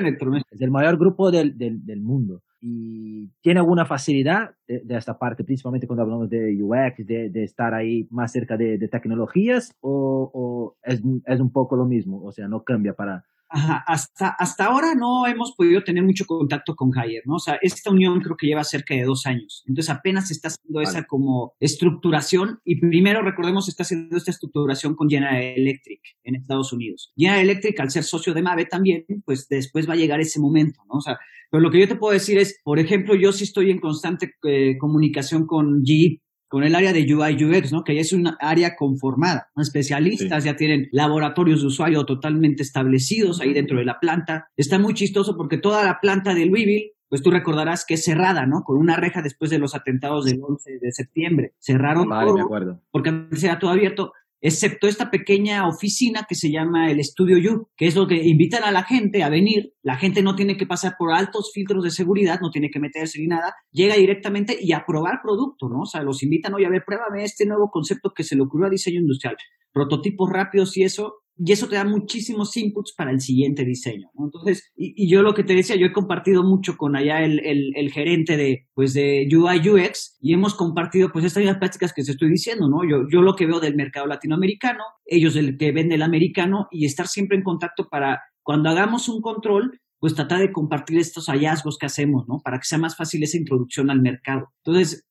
Es 0.51 0.61
el 0.61 0.71
mayor 0.71 0.97
grupo 0.97 1.31
del, 1.31 1.57
del, 1.57 1.85
del 1.85 2.01
mundo 2.01 2.41
y 2.61 3.29
tiene 3.41 3.59
alguna 3.59 3.85
facilidad 3.85 4.51
de, 4.67 4.83
esta 4.89 5.17
parte, 5.17 5.43
principalmente 5.43 5.87
cuando 5.87 6.03
hablamos 6.03 6.29
de 6.29 6.61
UX, 6.61 7.05
de, 7.05 7.29
de 7.29 7.43
estar 7.43 7.73
ahí 7.73 8.07
más 8.11 8.31
cerca 8.31 8.57
de, 8.57 8.77
de 8.77 8.87
tecnologías, 8.87 9.71
o, 9.79 10.29
o 10.33 10.77
es, 10.83 11.01
es, 11.25 11.39
un 11.39 11.51
poco 11.51 11.75
lo 11.75 11.85
mismo, 11.85 12.21
o 12.23 12.31
sea, 12.31 12.47
no 12.47 12.63
cambia 12.63 12.93
para, 12.93 13.23
hasta, 13.49 14.29
hasta 14.29 14.65
ahora 14.65 14.93
no 14.95 15.25
hemos 15.25 15.53
podido 15.55 15.83
tener 15.83 16.03
mucho 16.03 16.25
contacto 16.25 16.75
con 16.75 16.91
Haier, 16.97 17.23
¿no? 17.25 17.35
O 17.35 17.39
sea, 17.39 17.57
esta 17.61 17.89
unión 17.89 18.21
creo 18.21 18.37
que 18.37 18.47
lleva 18.47 18.63
cerca 18.63 18.93
de 18.93 19.03
dos 19.03 19.25
años. 19.25 19.63
Entonces 19.67 19.89
apenas 19.93 20.27
se 20.27 20.33
está 20.33 20.49
haciendo 20.49 20.81
esa 20.81 21.03
como 21.05 21.53
estructuración 21.59 22.59
y 22.63 22.79
primero 22.79 23.21
recordemos 23.21 23.65
se 23.65 23.71
está 23.71 23.83
haciendo 23.83 24.17
esta 24.17 24.31
estructuración 24.31 24.95
con 24.95 25.09
General 25.09 25.35
Electric 25.35 26.01
en 26.23 26.35
Estados 26.35 26.71
Unidos. 26.73 27.11
General 27.17 27.41
Electric 27.41 27.79
al 27.79 27.89
ser 27.89 28.03
socio 28.03 28.33
de 28.33 28.41
Mave 28.41 28.65
también, 28.65 29.05
pues 29.25 29.47
después 29.47 29.89
va 29.89 29.93
a 29.93 29.97
llegar 29.97 30.19
ese 30.19 30.39
momento, 30.39 30.81
¿no? 30.87 30.97
O 30.97 31.01
sea, 31.01 31.17
pero 31.49 31.61
lo 31.61 31.71
que 31.71 31.79
yo 31.79 31.87
te 31.87 31.95
puedo 31.95 32.13
decir 32.13 32.37
es, 32.37 32.59
por 32.63 32.79
ejemplo, 32.79 33.15
yo 33.15 33.31
sí 33.31 33.43
estoy 33.43 33.71
en 33.71 33.79
constante 33.79 34.35
eh, 34.43 34.77
comunicación 34.77 35.47
con 35.47 35.83
GE 35.83 36.21
con 36.49 36.63
el 36.63 36.75
área 36.75 36.91
de 36.91 37.01
UI 37.01 37.41
UX, 37.45 37.71
¿no? 37.71 37.83
Que 37.83 37.95
ya 37.95 38.01
es 38.01 38.11
una 38.11 38.35
área 38.41 38.75
conformada. 38.75 39.49
Especialistas 39.55 40.43
ya 40.43 40.55
tienen 40.55 40.89
laboratorios 40.91 41.61
de 41.61 41.67
usuario 41.67 42.05
totalmente 42.05 42.63
establecidos 42.63 43.39
ahí 43.39 43.53
dentro 43.53 43.77
de 43.77 43.85
la 43.85 43.99
planta. 43.99 44.49
Está 44.57 44.79
muy 44.79 44.93
chistoso 44.95 45.37
porque 45.37 45.57
toda 45.57 45.83
la 45.83 45.99
planta 46.01 46.33
de 46.33 46.45
Louisville 46.45 46.93
pues 47.09 47.23
tú 47.23 47.31
recordarás 47.31 47.85
que 47.85 47.95
es 47.95 48.03
cerrada, 48.03 48.45
¿no? 48.45 48.63
Con 48.63 48.77
una 48.77 48.95
reja 48.95 49.23
después 49.23 49.49
de 49.49 49.57
los 49.57 49.73
atentados 49.73 50.25
del 50.25 50.39
11 50.43 50.77
de 50.79 50.91
septiembre. 50.91 51.53
Cerraron 51.59 52.07
vale, 52.07 52.33
me 52.33 52.41
acuerdo. 52.41 52.81
porque 52.91 53.09
antes 53.09 53.43
era 53.43 53.57
todo 53.57 53.71
abierto 53.71 54.13
excepto 54.41 54.87
esta 54.87 55.11
pequeña 55.11 55.67
oficina 55.67 56.25
que 56.27 56.35
se 56.35 56.51
llama 56.51 56.89
el 56.89 56.99
Estudio 56.99 57.37
You, 57.37 57.67
que 57.75 57.87
es 57.87 57.95
que 58.07 58.27
invitan 58.27 58.63
a 58.63 58.71
la 58.71 58.83
gente 58.83 59.23
a 59.23 59.29
venir. 59.29 59.73
La 59.83 59.97
gente 59.97 60.21
no 60.21 60.35
tiene 60.35 60.57
que 60.57 60.65
pasar 60.65 60.95
por 60.97 61.13
altos 61.13 61.51
filtros 61.53 61.83
de 61.83 61.91
seguridad, 61.91 62.39
no 62.41 62.49
tiene 62.49 62.69
que 62.69 62.79
meterse 62.79 63.19
ni 63.19 63.27
nada, 63.27 63.53
llega 63.71 63.95
directamente 63.95 64.57
y 64.59 64.71
a 64.73 64.83
probar 64.85 65.19
producto, 65.21 65.67
¿no? 65.67 65.81
O 65.81 65.85
sea, 65.85 66.03
los 66.03 66.23
invitan, 66.23 66.53
oye, 66.53 66.65
a 66.65 66.69
ver, 66.69 66.83
pruébame 66.85 67.23
este 67.23 67.45
nuevo 67.45 67.69
concepto 67.69 68.11
que 68.15 68.23
se 68.23 68.35
le 68.35 68.43
ocurrió 68.43 68.67
a 68.67 68.69
diseño 68.69 68.99
industrial, 68.99 69.35
prototipos 69.73 70.29
rápidos 70.31 70.77
y 70.77 70.83
eso, 70.83 71.15
y 71.41 71.53
eso 71.53 71.69
te 71.69 71.75
da 71.75 71.85
muchísimos 71.85 72.55
inputs 72.57 72.93
para 72.93 73.11
el 73.11 73.21
siguiente 73.21 73.63
diseño. 73.63 74.09
Entonces, 74.19 74.71
y, 74.75 75.09
yo 75.09 75.23
lo 75.23 75.33
que 75.33 75.45
te 75.45 75.55
decía, 75.55 75.77
yo 75.77 75.85
he 75.85 75.93
compartido 75.93 76.43
mucho 76.43 76.75
con 76.75 76.97
allá 76.97 77.23
el, 77.23 77.39
el, 77.45 77.91
gerente 77.91 78.35
de, 78.35 78.67
pues, 78.73 78.93
de 78.93 79.25
UI 79.31 79.69
UX 79.69 80.17
y 80.19 80.33
hemos 80.33 80.53
compartido, 80.53 81.11
pues, 81.13 81.23
estas 81.23 81.57
prácticas 81.57 81.93
que 81.93 82.03
te 82.03 82.11
estoy 82.11 82.29
diciendo, 82.29 82.67
¿no? 82.67 82.83
Yo, 82.83 83.07
yo 83.09 83.21
lo 83.21 83.35
que 83.35 83.45
veo 83.45 83.61
del 83.61 83.75
mercado 83.75 84.05
latinoamericano, 84.05 84.83
ellos 85.05 85.33
del 85.33 85.57
que 85.57 85.71
venden 85.71 85.93
el 85.93 86.01
americano 86.01 86.67
y 86.71 86.85
estar 86.85 87.07
siempre 87.07 87.37
en 87.37 87.43
contacto 87.43 87.87
para 87.89 88.21
cuando 88.43 88.69
hagamos 88.69 89.07
un 89.07 89.21
control, 89.21 89.79
pues 89.99 90.15
tratar 90.15 90.39
de 90.39 90.51
compartir 90.51 90.97
estos 90.97 91.27
hallazgos 91.27 91.77
que 91.77 91.85
hacemos, 91.85 92.27
¿no? 92.27 92.39
Para 92.43 92.57
que 92.57 92.65
sea 92.65 92.77
más 92.77 92.97
fácil 92.97 93.23
esa 93.23 93.37
introducción 93.37 93.89
al 93.89 94.01
mercado. 94.01 94.51
Entonces, 94.65 95.05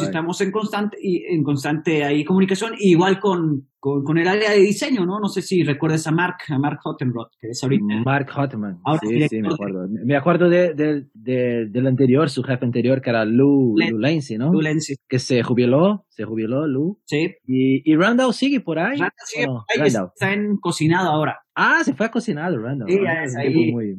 estamos 0.00 0.40
en 0.40 0.50
constante, 0.50 0.96
en 1.02 1.42
constante 1.42 2.04
ahí 2.04 2.24
comunicación, 2.24 2.74
igual 2.78 3.20
con, 3.20 3.68
con, 3.78 4.16
el 4.18 4.28
área 4.28 4.52
de 4.52 4.58
diseño, 4.58 5.04
¿no? 5.04 5.18
No 5.18 5.28
sé 5.28 5.42
si 5.42 5.64
recuerdas 5.64 6.06
a 6.06 6.12
Mark, 6.12 6.36
a 6.48 6.58
Mark 6.58 6.78
Hottenrott, 6.84 7.32
que 7.40 7.48
es 7.48 7.62
ahorita. 7.62 8.02
Mark 8.04 8.30
Hottenman, 8.30 8.78
sí, 9.00 9.28
sí, 9.28 9.40
me 9.40 9.48
acuerdo. 9.48 9.88
Me 10.04 10.16
acuerdo 10.16 10.48
de, 10.48 10.74
de, 10.74 11.66
del 11.66 11.86
anterior, 11.86 12.30
su 12.30 12.42
jefe 12.42 12.64
anterior, 12.64 13.00
que 13.00 13.10
era 13.10 13.24
Lou, 13.24 13.74
Lou 13.76 13.98
Lancy, 13.98 14.38
¿no? 14.38 14.52
Lou. 14.52 14.62
Que 15.08 15.18
se 15.18 15.42
jubiló, 15.42 16.06
se 16.10 16.24
jubiló 16.24 16.66
Lou. 16.66 17.00
Sí. 17.06 17.34
Y, 17.46 17.90
y 17.90 17.96
Randall 17.96 18.32
sigue 18.32 18.60
por 18.60 18.78
ahí. 18.78 18.98
Randall 18.98 19.26
sigue 19.26 19.46
por 19.46 19.64
ahí, 19.80 19.88
está 19.88 20.32
en 20.32 20.56
cocinado 20.58 21.10
ahora. 21.10 21.38
Ah, 21.54 21.82
se 21.84 21.92
fue 21.92 22.06
a 22.06 22.10
cocinar 22.10 22.52
Randall. 22.52 22.88
Sí, 22.88 22.98
ya 23.02 23.24
es 23.24 23.36
ahí. 23.36 23.72
Muy, 23.72 23.96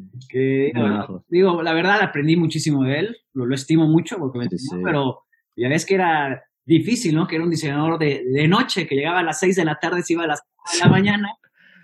digo, 1.30 1.62
la 1.62 1.74
verdad 1.74 2.02
aprendí 2.02 2.36
muchísimo 2.36 2.84
de 2.84 3.00
él, 3.00 3.18
lo, 3.34 3.46
lo 3.46 3.54
estimo 3.54 3.88
mucho 3.88 4.18
porque 4.18 4.40
me 4.40 4.50
sí, 4.50 4.78
pero 4.84 5.24
ya 5.56 5.70
ves 5.70 5.86
que 5.86 5.96
era 5.96 6.44
difícil, 6.66 7.16
¿no? 7.16 7.28
Que 7.28 7.36
era 7.36 7.44
un 7.44 7.50
diseñador 7.50 8.00
de, 8.00 8.24
de 8.26 8.48
noche, 8.48 8.88
que 8.88 8.96
llegaba 8.96 9.20
a 9.20 9.24
las 9.24 9.40
6 9.40 9.56
de 9.56 9.66
la 9.66 9.80
tarde, 9.80 10.02
se 10.04 10.14
iba 10.14 10.24
a 10.24 10.28
las 10.28 10.44
6 10.66 10.82
de 10.82 10.86
la 10.88 10.92
mañana. 10.92 11.30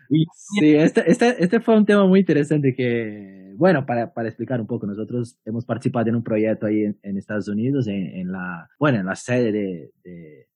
Y... 0.10 0.26
Sí, 0.34 0.76
este, 0.76 1.10
este, 1.10 1.44
este 1.44 1.60
fue 1.60 1.78
un 1.78 1.86
tema 1.86 2.06
muy 2.06 2.22
interesante 2.22 2.74
que, 2.76 3.54
bueno, 3.56 3.86
para, 3.86 4.14
para 4.14 4.30
explicar 4.30 4.60
un 4.60 4.68
poco, 4.68 4.88
nosotros 4.88 5.38
hemos 5.46 5.66
participado 5.66 6.10
en 6.10 6.16
un 6.16 6.24
proyecto 6.24 6.66
ahí 6.66 6.84
en, 6.84 7.00
en 7.04 7.18
Estados 7.18 7.48
Unidos, 7.48 7.88
en, 7.88 8.08
en, 8.16 8.32
la, 8.32 8.70
bueno, 8.80 9.00
en 9.00 9.06
la 9.06 9.16
sede 9.16 9.52
de, 9.52 9.92
de 10.04 10.50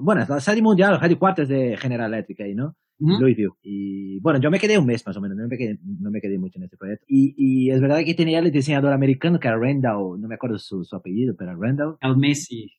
bueno, 0.00 0.24
la 0.28 0.40
sede 0.40 0.60
mundial, 0.60 0.92
los 0.92 1.02
headquarters 1.02 1.48
de 1.48 1.76
General 1.76 2.12
Electric 2.12 2.40
ahí, 2.42 2.54
¿no? 2.54 2.76
Louisville. 2.98 3.52
Y 3.62 4.20
bueno, 4.20 4.40
yo 4.40 4.50
me 4.50 4.58
quedé 4.58 4.78
un 4.78 4.86
mes 4.86 5.04
más 5.06 5.16
o 5.16 5.20
menos, 5.20 5.36
no 5.36 5.48
me 5.48 5.56
quedé, 5.56 5.78
no 5.82 6.10
me 6.10 6.20
quedé 6.20 6.38
mucho 6.38 6.58
en 6.58 6.64
ese 6.64 6.76
proyecto. 6.76 7.04
Y, 7.08 7.34
y 7.36 7.70
es 7.70 7.80
verdad 7.80 8.00
que 8.04 8.14
tenía 8.14 8.38
el 8.38 8.50
diseñador 8.50 8.92
americano 8.92 9.38
que 9.40 9.48
era 9.48 9.58
Randall, 9.58 10.20
no 10.20 10.28
me 10.28 10.34
acuerdo 10.34 10.58
su, 10.58 10.84
su 10.84 10.96
apellido, 10.96 11.34
pero 11.36 11.54
Randall. 11.56 11.96
Al 12.00 12.16
Messi. 12.16 12.70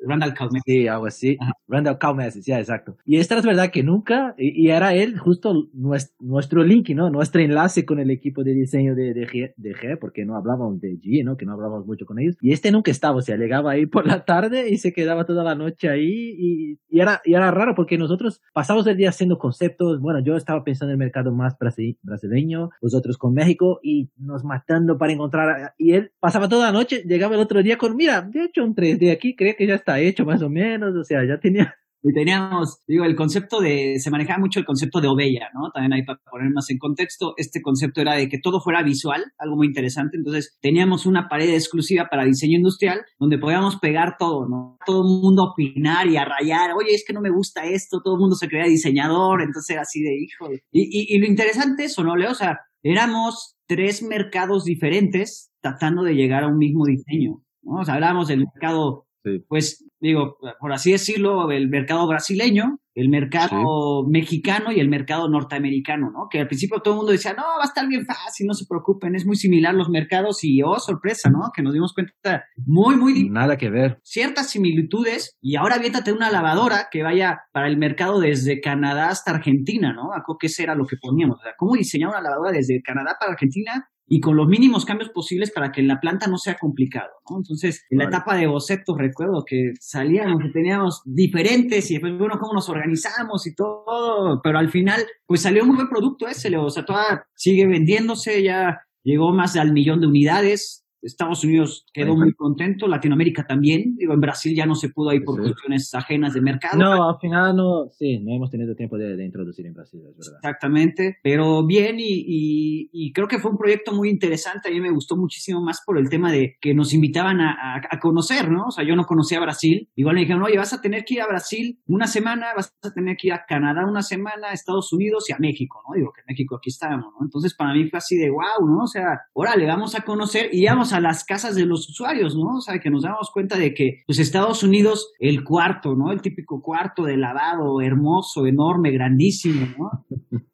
Randall 0.00 0.34
Calmes. 0.34 0.62
Sí, 0.64 0.86
algo 0.88 1.06
así. 1.06 1.36
Randall 1.68 1.98
Calmes, 1.98 2.34
sí, 2.34 2.52
exacto. 2.52 2.96
Y 3.04 3.16
esta 3.16 3.38
es 3.38 3.44
verdad 3.44 3.70
que 3.70 3.82
nunca, 3.82 4.34
y, 4.38 4.68
era 4.68 4.94
él 4.94 5.18
justo 5.18 5.68
nuestro, 5.72 6.62
link, 6.62 6.90
¿no? 6.90 7.10
Nuestro 7.10 7.40
enlace 7.40 7.84
con 7.84 7.98
el 7.98 8.10
equipo 8.10 8.44
de 8.44 8.54
diseño 8.54 8.94
de, 8.94 9.14
de, 9.14 9.26
G, 9.26 9.54
de 9.56 9.74
G, 9.74 9.98
porque 9.98 10.24
no 10.24 10.36
hablábamos 10.36 10.80
de 10.80 10.98
G, 10.98 11.24
¿no? 11.24 11.36
Que 11.36 11.46
no 11.46 11.52
hablábamos 11.52 11.86
mucho 11.86 12.06
con 12.06 12.18
ellos. 12.18 12.36
Y 12.40 12.52
este 12.52 12.70
nunca 12.70 12.90
estaba, 12.90 13.16
o 13.16 13.22
sea, 13.22 13.36
llegaba 13.36 13.72
ahí 13.72 13.86
por 13.86 14.06
la 14.06 14.24
tarde 14.24 14.68
y 14.70 14.78
se 14.78 14.92
quedaba 14.92 15.24
toda 15.24 15.44
la 15.44 15.54
noche 15.54 15.88
ahí 15.88 16.34
y, 16.38 16.78
y 16.88 17.00
era, 17.00 17.20
y 17.24 17.34
era 17.34 17.50
raro 17.50 17.74
porque 17.74 17.98
nosotros 17.98 18.40
pasamos 18.52 18.86
el 18.86 18.96
día 18.96 19.08
haciendo 19.08 19.38
conceptos. 19.38 20.00
Bueno, 20.00 20.20
yo 20.20 20.36
estaba 20.36 20.64
pensando 20.64 20.92
en 20.92 21.00
el 21.00 21.04
mercado 21.06 21.32
más 21.32 21.56
brasileño, 22.02 22.70
vosotros 22.80 23.18
con 23.18 23.34
México 23.34 23.80
y 23.82 24.10
nos 24.16 24.44
matando 24.44 24.98
para 24.98 25.12
encontrar. 25.12 25.74
Y 25.78 25.92
él 25.92 26.12
pasaba 26.20 26.48
toda 26.48 26.66
la 26.66 26.72
noche, 26.72 27.02
llegaba 27.06 27.34
el 27.34 27.40
otro 27.40 27.62
día 27.62 27.78
con, 27.78 27.96
mira, 27.96 28.22
de 28.22 28.44
hecho 28.44 28.64
un 28.64 28.74
3D 28.74 29.12
aquí, 29.12 29.34
creo 29.34 29.54
que 29.56 29.63
ya 29.66 29.74
está 29.74 30.00
hecho 30.00 30.24
más 30.24 30.42
o 30.42 30.48
menos, 30.48 30.94
o 30.94 31.04
sea, 31.04 31.24
ya 31.26 31.38
tenía 31.38 31.74
y 32.06 32.12
teníamos, 32.12 32.80
digo, 32.86 33.06
el 33.06 33.16
concepto 33.16 33.62
de, 33.62 33.98
se 33.98 34.10
manejaba 34.10 34.38
mucho 34.38 34.60
el 34.60 34.66
concepto 34.66 35.00
de 35.00 35.08
ovella, 35.08 35.48
¿no? 35.54 35.70
También 35.72 35.94
ahí 35.94 36.04
para 36.04 36.20
poner 36.30 36.50
más 36.52 36.68
en 36.68 36.76
contexto, 36.76 37.32
este 37.38 37.62
concepto 37.62 38.02
era 38.02 38.14
de 38.14 38.28
que 38.28 38.38
todo 38.38 38.60
fuera 38.60 38.82
visual, 38.82 39.24
algo 39.38 39.56
muy 39.56 39.68
interesante. 39.68 40.18
Entonces, 40.18 40.58
teníamos 40.60 41.06
una 41.06 41.28
pared 41.30 41.48
exclusiva 41.48 42.08
para 42.10 42.26
diseño 42.26 42.58
industrial 42.58 43.00
donde 43.18 43.38
podíamos 43.38 43.78
pegar 43.78 44.16
todo, 44.18 44.46
¿no? 44.46 44.76
Todo 44.84 44.98
el 44.98 45.22
mundo 45.22 45.44
opinar 45.44 46.06
y 46.06 46.18
a 46.18 46.26
rayar, 46.26 46.72
oye, 46.76 46.92
es 46.92 47.04
que 47.06 47.14
no 47.14 47.22
me 47.22 47.30
gusta 47.30 47.64
esto, 47.64 48.02
todo 48.04 48.16
el 48.16 48.20
mundo 48.20 48.36
se 48.36 48.48
creía 48.48 48.66
diseñador, 48.66 49.40
entonces 49.40 49.70
era 49.70 49.80
así 49.80 50.02
de 50.02 50.14
hijo. 50.14 50.50
Y, 50.70 51.14
y, 51.14 51.18
lo 51.18 51.26
interesante 51.26 51.84
es, 51.84 51.98
¿o 51.98 52.04
no, 52.04 52.16
Leo? 52.16 52.32
O 52.32 52.34
sea, 52.34 52.58
éramos 52.82 53.56
tres 53.66 54.02
mercados 54.02 54.64
diferentes 54.64 55.52
tratando 55.62 56.02
de 56.02 56.12
llegar 56.12 56.44
a 56.44 56.48
un 56.48 56.58
mismo 56.58 56.84
diseño. 56.84 57.40
¿no? 57.62 57.80
O 57.80 57.84
sea, 57.86 57.94
hablábamos 57.94 58.28
del 58.28 58.40
mercado, 58.40 59.06
pues 59.48 59.84
digo, 60.00 60.36
por 60.60 60.72
así 60.72 60.92
decirlo, 60.92 61.50
el 61.50 61.68
mercado 61.68 62.06
brasileño, 62.06 62.78
el 62.94 63.08
mercado 63.08 64.06
mexicano 64.08 64.70
y 64.70 64.78
el 64.78 64.88
mercado 64.88 65.28
norteamericano, 65.28 66.10
¿no? 66.10 66.28
Que 66.30 66.40
al 66.40 66.46
principio 66.46 66.80
todo 66.80 66.94
el 66.94 66.98
mundo 66.98 67.12
decía, 67.12 67.32
no, 67.32 67.42
va 67.42 67.62
a 67.62 67.66
estar 67.66 67.88
bien 67.88 68.04
fácil, 68.06 68.46
no 68.46 68.54
se 68.54 68.66
preocupen, 68.68 69.14
es 69.14 69.26
muy 69.26 69.36
similar 69.36 69.74
los 69.74 69.88
mercados 69.88 70.44
y, 70.44 70.62
oh, 70.62 70.78
sorpresa, 70.78 71.30
¿no? 71.30 71.50
Que 71.54 71.62
nos 71.62 71.72
dimos 71.72 71.92
cuenta 71.94 72.44
muy, 72.66 72.96
muy... 72.96 73.28
Nada 73.30 73.56
que 73.56 73.70
ver. 73.70 73.98
Ciertas 74.04 74.50
similitudes 74.50 75.36
y 75.40 75.56
ahora 75.56 75.78
viéntate 75.78 76.12
una 76.12 76.30
lavadora 76.30 76.88
que 76.90 77.02
vaya 77.02 77.40
para 77.52 77.68
el 77.68 77.78
mercado 77.78 78.20
desde 78.20 78.60
Canadá 78.60 79.08
hasta 79.08 79.32
Argentina, 79.32 79.92
¿no? 79.92 80.10
Eso 80.40 80.62
era 80.62 80.74
lo 80.74 80.86
que 80.86 80.96
poníamos, 81.00 81.38
o 81.38 81.42
sea, 81.42 81.54
cómo 81.56 81.74
diseñar 81.74 82.10
una 82.10 82.20
lavadora 82.20 82.52
desde 82.52 82.82
Canadá 82.82 83.16
para 83.18 83.32
Argentina 83.32 83.88
y 84.06 84.20
con 84.20 84.36
los 84.36 84.46
mínimos 84.46 84.84
cambios 84.84 85.10
posibles 85.10 85.50
para 85.50 85.72
que 85.72 85.80
en 85.80 85.88
la 85.88 86.00
planta 86.00 86.26
no 86.26 86.36
sea 86.36 86.56
complicado, 86.58 87.10
¿no? 87.28 87.38
Entonces, 87.38 87.84
en 87.90 87.98
la 87.98 88.04
etapa 88.04 88.36
de 88.36 88.46
bocetos 88.46 88.96
recuerdo 88.98 89.44
que 89.46 89.72
salíamos 89.80 90.42
y 90.44 90.52
teníamos 90.52 91.02
diferentes 91.04 91.90
y 91.90 91.94
después, 91.94 92.16
bueno, 92.18 92.38
cómo 92.38 92.52
nos 92.54 92.68
organizamos 92.68 93.46
y 93.46 93.54
todo, 93.54 94.40
pero 94.42 94.58
al 94.58 94.68
final, 94.68 95.02
pues 95.26 95.42
salió 95.42 95.64
un 95.64 95.74
buen 95.74 95.88
producto 95.88 96.26
ese, 96.28 96.54
o 96.56 96.68
sea, 96.68 96.84
toda 96.84 97.26
sigue 97.34 97.66
vendiéndose, 97.66 98.42
ya 98.42 98.80
llegó 99.02 99.32
más 99.32 99.56
al 99.56 99.72
millón 99.72 100.00
de 100.00 100.06
unidades, 100.06 100.83
Estados 101.04 101.44
Unidos 101.44 101.86
quedó 101.92 102.16
muy 102.16 102.32
contento, 102.32 102.88
Latinoamérica 102.88 103.46
también, 103.46 103.96
digo, 103.96 104.14
en 104.14 104.20
Brasil 104.20 104.54
ya 104.56 104.66
no 104.66 104.74
se 104.74 104.88
pudo 104.88 105.12
ir 105.12 105.22
por 105.24 105.40
cuestiones 105.40 105.92
ajenas 105.94 106.34
de 106.34 106.40
mercado. 106.40 106.78
No, 106.78 107.08
al 107.10 107.18
final 107.20 107.54
no, 107.56 107.88
sí, 107.90 108.18
no 108.20 108.34
hemos 108.34 108.50
tenido 108.50 108.74
tiempo 108.74 108.96
de, 108.96 109.24
introducir 109.24 109.66
en 109.66 109.74
Brasil, 109.74 110.00
es 110.08 110.16
verdad. 110.16 110.38
Exactamente, 110.42 111.18
pero 111.22 111.64
bien 111.66 111.96
y, 111.98 112.88
y, 112.92 113.12
creo 113.12 113.28
que 113.28 113.38
fue 113.38 113.50
un 113.50 113.58
proyecto 113.58 113.92
muy 113.92 114.08
interesante, 114.08 114.68
a 114.68 114.72
mí 114.72 114.80
me 114.80 114.90
gustó 114.90 115.16
muchísimo 115.16 115.62
más 115.62 115.82
por 115.84 115.98
el 115.98 116.08
tema 116.08 116.32
de 116.32 116.56
que 116.60 116.74
nos 116.74 116.92
invitaban 116.92 117.40
a, 117.40 117.80
a, 117.90 117.98
conocer, 118.00 118.50
¿no? 118.50 118.66
O 118.68 118.70
sea, 118.70 118.84
yo 118.84 118.96
no 118.96 119.04
conocía 119.04 119.40
Brasil, 119.40 119.88
igual 119.94 120.16
me 120.16 120.22
dijeron, 120.22 120.42
oye, 120.42 120.56
vas 120.56 120.72
a 120.72 120.80
tener 120.80 121.04
que 121.04 121.14
ir 121.14 121.22
a 121.22 121.26
Brasil 121.26 121.80
una 121.86 122.06
semana, 122.06 122.48
vas 122.56 122.74
a 122.82 122.92
tener 122.92 123.16
que 123.16 123.28
ir 123.28 123.32
a 123.32 123.44
Canadá 123.46 123.86
una 123.86 124.02
semana, 124.02 124.48
a 124.48 124.52
Estados 124.52 124.92
Unidos 124.92 125.28
y 125.28 125.32
a 125.32 125.38
México, 125.38 125.82
¿no? 125.88 125.94
Digo 125.94 126.12
que 126.12 126.20
en 126.20 126.26
México 126.28 126.56
aquí 126.56 126.70
estábamos, 126.70 127.12
¿no? 127.18 127.24
Entonces 127.24 127.54
para 127.54 127.72
mí 127.72 127.88
fue 127.88 127.98
así 127.98 128.16
de 128.16 128.30
wow, 128.30 128.66
¿no? 128.66 128.84
O 128.84 128.86
sea, 128.86 129.20
órale, 129.32 129.66
vamos 129.66 129.94
a 129.94 130.02
conocer 130.02 130.48
y 130.52 130.64
vamos 130.66 130.92
a 130.92 130.93
las 131.00 131.24
casas 131.24 131.54
de 131.54 131.66
los 131.66 131.88
usuarios, 131.88 132.36
¿no? 132.36 132.56
O 132.56 132.60
sea, 132.60 132.78
que 132.78 132.90
nos 132.90 133.02
damos 133.02 133.30
cuenta 133.30 133.56
de 133.56 133.74
que, 133.74 134.02
pues 134.06 134.18
Estados 134.18 134.62
Unidos, 134.62 135.12
el 135.18 135.44
cuarto, 135.44 135.94
¿no? 135.94 136.12
El 136.12 136.22
típico 136.22 136.62
cuarto 136.62 137.04
de 137.04 137.16
lavado, 137.16 137.80
hermoso, 137.80 138.46
enorme, 138.46 138.90
grandísimo, 138.90 139.66
¿no? 139.78 140.06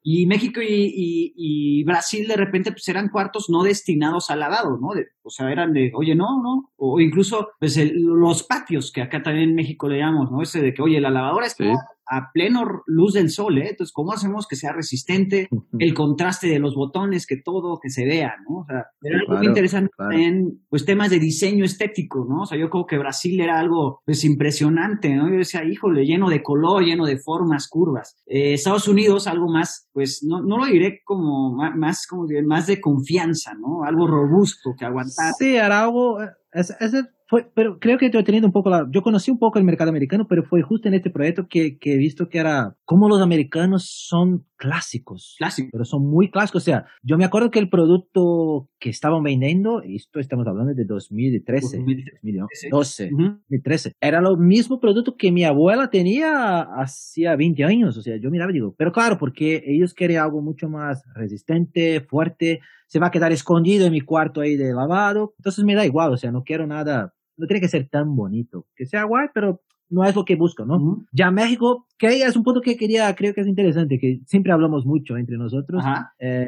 Y 0.02 0.26
México 0.26 0.60
y, 0.62 1.34
y, 1.36 1.84
Brasil 1.84 2.26
de 2.26 2.36
repente, 2.36 2.72
pues 2.72 2.88
eran 2.88 3.10
cuartos 3.10 3.50
no 3.50 3.62
destinados 3.62 4.30
al 4.30 4.40
lavado, 4.40 4.78
¿no? 4.80 4.88
o 5.22 5.30
sea, 5.30 5.52
eran 5.52 5.72
de, 5.72 5.92
oye, 5.94 6.14
no, 6.14 6.42
no. 6.42 6.70
O 6.76 7.00
incluso, 7.00 7.50
pues 7.58 7.78
los 7.94 8.42
patios, 8.42 8.90
que 8.92 9.02
acá 9.02 9.22
también 9.22 9.50
en 9.50 9.54
México 9.54 9.88
le 9.88 9.98
llamamos, 9.98 10.30
¿no? 10.30 10.42
Ese 10.42 10.60
de 10.62 10.72
que, 10.72 10.82
oye, 10.82 11.00
la 11.00 11.10
lavadora 11.10 11.46
está 11.46 11.64
a 12.10 12.32
pleno 12.32 12.82
luz 12.86 13.14
del 13.14 13.30
sol, 13.30 13.58
¿eh? 13.58 13.68
Entonces, 13.70 13.92
¿cómo 13.92 14.12
hacemos 14.12 14.48
que 14.48 14.56
sea 14.56 14.72
resistente? 14.72 15.48
El 15.78 15.94
contraste 15.94 16.48
de 16.48 16.58
los 16.58 16.74
botones, 16.74 17.24
que 17.24 17.36
todo, 17.36 17.78
que 17.80 17.88
se 17.88 18.04
vea, 18.04 18.34
¿no? 18.48 18.58
O 18.58 18.66
sea, 18.66 18.86
era 19.00 19.20
algo 19.20 19.36
muy 19.36 19.46
interesante 19.46 19.90
en, 20.12 20.60
pues, 20.68 20.84
temas 20.84 21.10
de 21.10 21.20
diseño 21.20 21.64
estético, 21.64 22.26
¿no? 22.28 22.42
O 22.42 22.46
sea, 22.46 22.58
yo 22.58 22.68
creo 22.68 22.84
que 22.84 22.98
Brasil 22.98 23.40
era 23.40 23.60
algo, 23.60 24.02
pues, 24.04 24.24
impresionante, 24.24 25.14
¿no? 25.14 25.30
Yo 25.30 25.36
decía, 25.36 25.64
híjole, 25.64 26.04
lleno 26.04 26.28
de 26.28 26.42
color, 26.42 26.82
lleno 26.82 27.06
de 27.06 27.18
formas, 27.18 27.68
curvas. 27.68 28.16
Eh, 28.26 28.54
Estados 28.54 28.88
Unidos, 28.88 29.28
algo 29.28 29.48
más, 29.48 29.88
pues, 29.92 30.24
no, 30.26 30.42
no 30.42 30.58
lo 30.58 30.66
diré 30.66 31.02
como 31.04 31.54
más, 31.54 32.08
como 32.08 32.26
más 32.44 32.66
de 32.66 32.80
confianza, 32.80 33.54
¿no? 33.54 33.84
Algo 33.84 34.08
robusto 34.08 34.74
que 34.76 34.84
aguantar. 34.84 35.32
Sí, 35.38 35.54
era 35.54 35.84
algo, 35.84 36.20
eh, 36.20 36.30
es, 36.52 36.74
es 36.80 36.92
fue, 37.30 37.48
pero 37.54 37.78
creo 37.78 37.96
que 37.96 38.06
he 38.06 38.22
tenido 38.24 38.44
un 38.44 38.52
poco 38.52 38.70
la, 38.70 38.88
yo 38.90 39.02
conocí 39.02 39.30
un 39.30 39.38
poco 39.38 39.60
el 39.60 39.64
mercado 39.64 39.88
americano, 39.88 40.26
pero 40.28 40.42
fue 40.42 40.62
justo 40.62 40.88
en 40.88 40.94
este 40.94 41.10
proyecto 41.10 41.46
que, 41.48 41.78
que 41.78 41.94
he 41.94 41.96
visto 41.96 42.28
que 42.28 42.38
era 42.38 42.76
como 42.84 43.08
los 43.08 43.22
americanos 43.22 43.88
son 43.88 44.44
clásicos. 44.56 45.36
Clásicos. 45.38 45.70
Pero 45.70 45.84
son 45.84 46.10
muy 46.10 46.28
clásicos. 46.28 46.62
O 46.62 46.64
sea, 46.64 46.86
yo 47.04 47.16
me 47.16 47.24
acuerdo 47.24 47.52
que 47.52 47.60
el 47.60 47.70
producto 47.70 48.68
que 48.80 48.90
estaban 48.90 49.22
vendiendo, 49.22 49.80
esto 49.80 50.18
estamos 50.18 50.44
hablando 50.48 50.74
de 50.74 50.84
2013, 50.84 51.78
2012, 51.78 53.10
2013, 53.12 53.92
era 54.00 54.20
lo 54.20 54.36
mismo 54.36 54.80
producto 54.80 55.14
que 55.16 55.30
mi 55.30 55.44
abuela 55.44 55.88
tenía 55.88 56.62
hacía 56.62 57.36
20 57.36 57.62
años. 57.62 57.96
O 57.96 58.02
sea, 58.02 58.16
yo 58.16 58.28
miraba 58.32 58.50
y 58.50 58.54
digo, 58.54 58.74
pero 58.76 58.90
claro, 58.90 59.18
porque 59.18 59.62
ellos 59.68 59.94
quieren 59.94 60.18
algo 60.18 60.42
mucho 60.42 60.68
más 60.68 61.04
resistente, 61.14 62.00
fuerte, 62.00 62.58
se 62.88 62.98
va 62.98 63.06
a 63.06 63.12
quedar 63.12 63.30
escondido 63.30 63.86
en 63.86 63.92
mi 63.92 64.00
cuarto 64.00 64.40
ahí 64.40 64.56
de 64.56 64.74
lavado. 64.74 65.32
Entonces 65.38 65.64
me 65.64 65.76
da 65.76 65.86
igual, 65.86 66.12
o 66.12 66.16
sea, 66.16 66.32
no 66.32 66.42
quiero 66.42 66.66
nada 66.66 67.14
no 67.40 67.46
tiene 67.46 67.60
que 67.60 67.68
ser 67.68 67.88
tan 67.88 68.14
bonito. 68.14 68.66
Que 68.76 68.86
sea 68.86 69.04
guay, 69.04 69.28
pero 69.34 69.60
no 69.88 70.04
es 70.04 70.14
lo 70.14 70.24
que 70.24 70.36
busco, 70.36 70.64
¿no? 70.64 71.04
Ya 71.12 71.30
México, 71.30 71.86
que 71.98 72.22
es 72.22 72.36
un 72.36 72.44
punto 72.44 72.60
que 72.60 72.76
quería, 72.76 73.12
creo 73.16 73.34
que 73.34 73.40
es 73.40 73.48
interesante, 73.48 73.98
que 73.98 74.20
siempre 74.24 74.52
hablamos 74.52 74.86
mucho 74.86 75.16
entre 75.16 75.36
nosotros, 75.36 75.82
eh, 76.20 76.46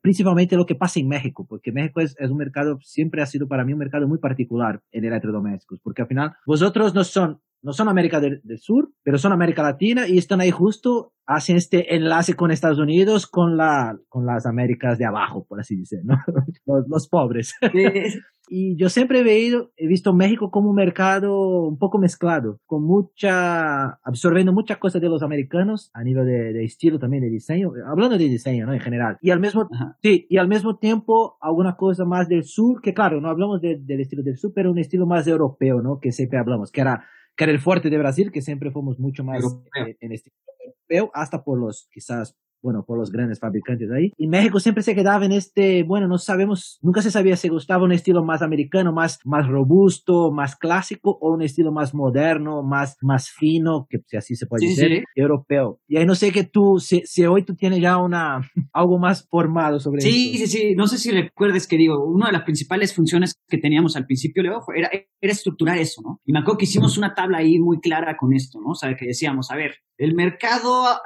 principalmente 0.00 0.56
lo 0.56 0.64
que 0.64 0.74
pasa 0.74 0.98
en 0.98 1.08
México, 1.08 1.46
porque 1.46 1.72
México 1.72 2.00
es, 2.00 2.16
es, 2.18 2.30
un 2.30 2.38
mercado, 2.38 2.78
siempre 2.80 3.20
ha 3.20 3.26
sido 3.26 3.46
para 3.46 3.64
mí 3.64 3.74
un 3.74 3.78
mercado 3.78 4.08
muy 4.08 4.18
particular 4.18 4.80
en 4.92 5.04
electrodomésticos, 5.04 5.80
porque 5.80 6.02
al 6.02 6.08
final 6.08 6.32
vosotros 6.46 6.94
no 6.94 7.04
son 7.04 7.40
no 7.64 7.72
son 7.72 7.88
América 7.88 8.20
del, 8.20 8.42
Sur, 8.58 8.90
pero 9.02 9.16
son 9.16 9.32
América 9.32 9.62
Latina 9.62 10.06
y 10.06 10.18
están 10.18 10.42
ahí 10.42 10.50
justo, 10.50 11.14
hacen 11.24 11.56
este 11.56 11.96
enlace 11.96 12.34
con 12.34 12.50
Estados 12.50 12.78
Unidos, 12.78 13.26
con, 13.26 13.56
la, 13.56 13.96
con 14.10 14.26
las 14.26 14.44
Américas 14.44 14.98
de 14.98 15.06
abajo, 15.06 15.46
por 15.48 15.60
así 15.60 15.76
decirlo, 15.76 16.14
¿no? 16.14 16.16
los, 16.66 16.84
los 16.86 17.08
pobres. 17.08 17.54
y 18.48 18.76
yo 18.76 18.88
siempre 18.88 19.20
he, 19.20 19.22
veído, 19.22 19.72
he 19.76 19.86
visto 19.86 20.12
México 20.12 20.50
como 20.50 20.70
un 20.70 20.76
mercado 20.76 21.62
un 21.66 21.78
poco 21.78 21.98
mezclado, 21.98 22.60
con 22.66 22.84
mucha, 22.84 24.00
absorbiendo 24.04 24.52
muchas 24.52 24.78
cosas 24.78 25.00
de 25.00 25.08
los 25.08 25.22
americanos 25.22 25.90
a 25.94 26.02
nivel 26.02 26.26
de, 26.26 26.52
de 26.52 26.64
estilo 26.64 26.98
también 26.98 27.22
de 27.22 27.30
diseño, 27.30 27.72
hablando 27.86 28.18
de 28.18 28.28
diseño, 28.28 28.66
¿no? 28.66 28.74
En 28.74 28.80
general. 28.80 29.18
Y 29.20 29.30
al 29.30 29.40
mismo, 29.40 29.68
sí, 30.02 30.26
y 30.28 30.36
al 30.36 30.48
mismo 30.48 30.76
tiempo 30.76 31.36
alguna 31.40 31.76
cosa 31.76 32.04
más 32.04 32.28
del 32.28 32.44
sur, 32.44 32.80
que 32.82 32.94
claro, 32.94 33.20
no 33.20 33.28
hablamos 33.28 33.60
del 33.60 34.00
estilo 34.00 34.22
del 34.22 34.36
sur, 34.36 34.52
pero 34.54 34.70
un 34.70 34.78
estilo 34.78 35.06
más 35.06 35.26
europeo, 35.26 35.80
¿no? 35.80 35.98
Que 36.00 36.12
siempre 36.12 36.38
hablamos, 36.38 36.70
que 36.70 36.80
era 36.80 37.04
que 37.36 37.44
era 37.44 37.52
el 37.52 37.60
fuerte 37.60 37.90
de 37.90 37.98
Brasil, 37.98 38.30
que 38.30 38.42
siempre 38.42 38.70
fuimos 38.70 38.98
mucho 38.98 39.24
más 39.24 39.42
eh, 39.44 39.96
en 40.00 40.12
este 40.12 40.30
europeo, 40.64 41.10
hasta 41.14 41.42
por 41.42 41.58
los 41.58 41.88
quizás 41.92 42.36
bueno, 42.64 42.82
por 42.86 42.98
los 42.98 43.12
grandes 43.12 43.38
fabricantes 43.38 43.90
ahí. 43.90 44.10
Y 44.16 44.26
México 44.26 44.58
siempre 44.58 44.82
se 44.82 44.94
quedaba 44.94 45.26
en 45.26 45.32
este, 45.32 45.82
bueno, 45.82 46.08
no 46.08 46.16
sabemos, 46.16 46.78
nunca 46.80 47.02
se 47.02 47.10
sabía 47.10 47.36
si 47.36 47.50
gustaba 47.50 47.84
un 47.84 47.92
estilo 47.92 48.24
más 48.24 48.40
americano, 48.40 48.90
más, 48.90 49.20
más 49.24 49.46
robusto, 49.46 50.32
más 50.32 50.56
clásico, 50.56 51.18
o 51.20 51.34
un 51.34 51.42
estilo 51.42 51.72
más 51.72 51.94
moderno, 51.94 52.62
más, 52.62 52.96
más 53.02 53.28
fino, 53.28 53.86
que 53.90 53.98
si 54.06 54.16
así 54.16 54.34
se 54.34 54.46
puede 54.46 54.66
decir, 54.66 55.04
europeo. 55.14 55.78
Y 55.86 55.98
ahí 55.98 56.06
no 56.06 56.14
sé 56.14 56.32
que 56.32 56.44
tú, 56.44 56.78
si, 56.80 57.02
si, 57.04 57.26
hoy 57.26 57.44
tú 57.44 57.54
tienes 57.54 57.80
ya 57.80 57.98
una, 57.98 58.40
algo 58.72 58.98
más 58.98 59.28
formado 59.28 59.78
sobre 59.78 59.98
eso. 59.98 60.08
Sí, 60.08 60.38
sí, 60.38 60.46
sí, 60.46 60.74
no 60.74 60.86
sé 60.86 60.96
si 60.96 61.10
recuerdes 61.10 61.68
que 61.68 61.76
digo, 61.76 62.02
una 62.02 62.28
de 62.28 62.32
las 62.32 62.44
principales 62.44 62.94
funciones 62.94 63.34
que 63.46 63.58
teníamos 63.58 63.94
al 63.94 64.06
principio, 64.06 64.42
Leo, 64.42 64.62
era, 64.74 64.88
era 64.90 65.32
estructurar 65.32 65.76
eso, 65.76 66.00
¿no? 66.02 66.22
Y 66.24 66.32
me 66.32 66.38
acuerdo 66.38 66.58
que 66.58 66.64
hicimos 66.64 66.96
una 66.96 67.12
tabla 67.12 67.38
ahí 67.38 67.58
muy 67.58 67.78
clara 67.80 68.16
con 68.16 68.32
esto, 68.32 68.58
¿no? 68.58 68.70
O 68.70 68.74
sea, 68.74 68.96
que 68.96 69.04
decíamos, 69.04 69.50
a 69.50 69.56
ver, 69.56 69.74
el 69.98 70.14
mercado, 70.14 71.00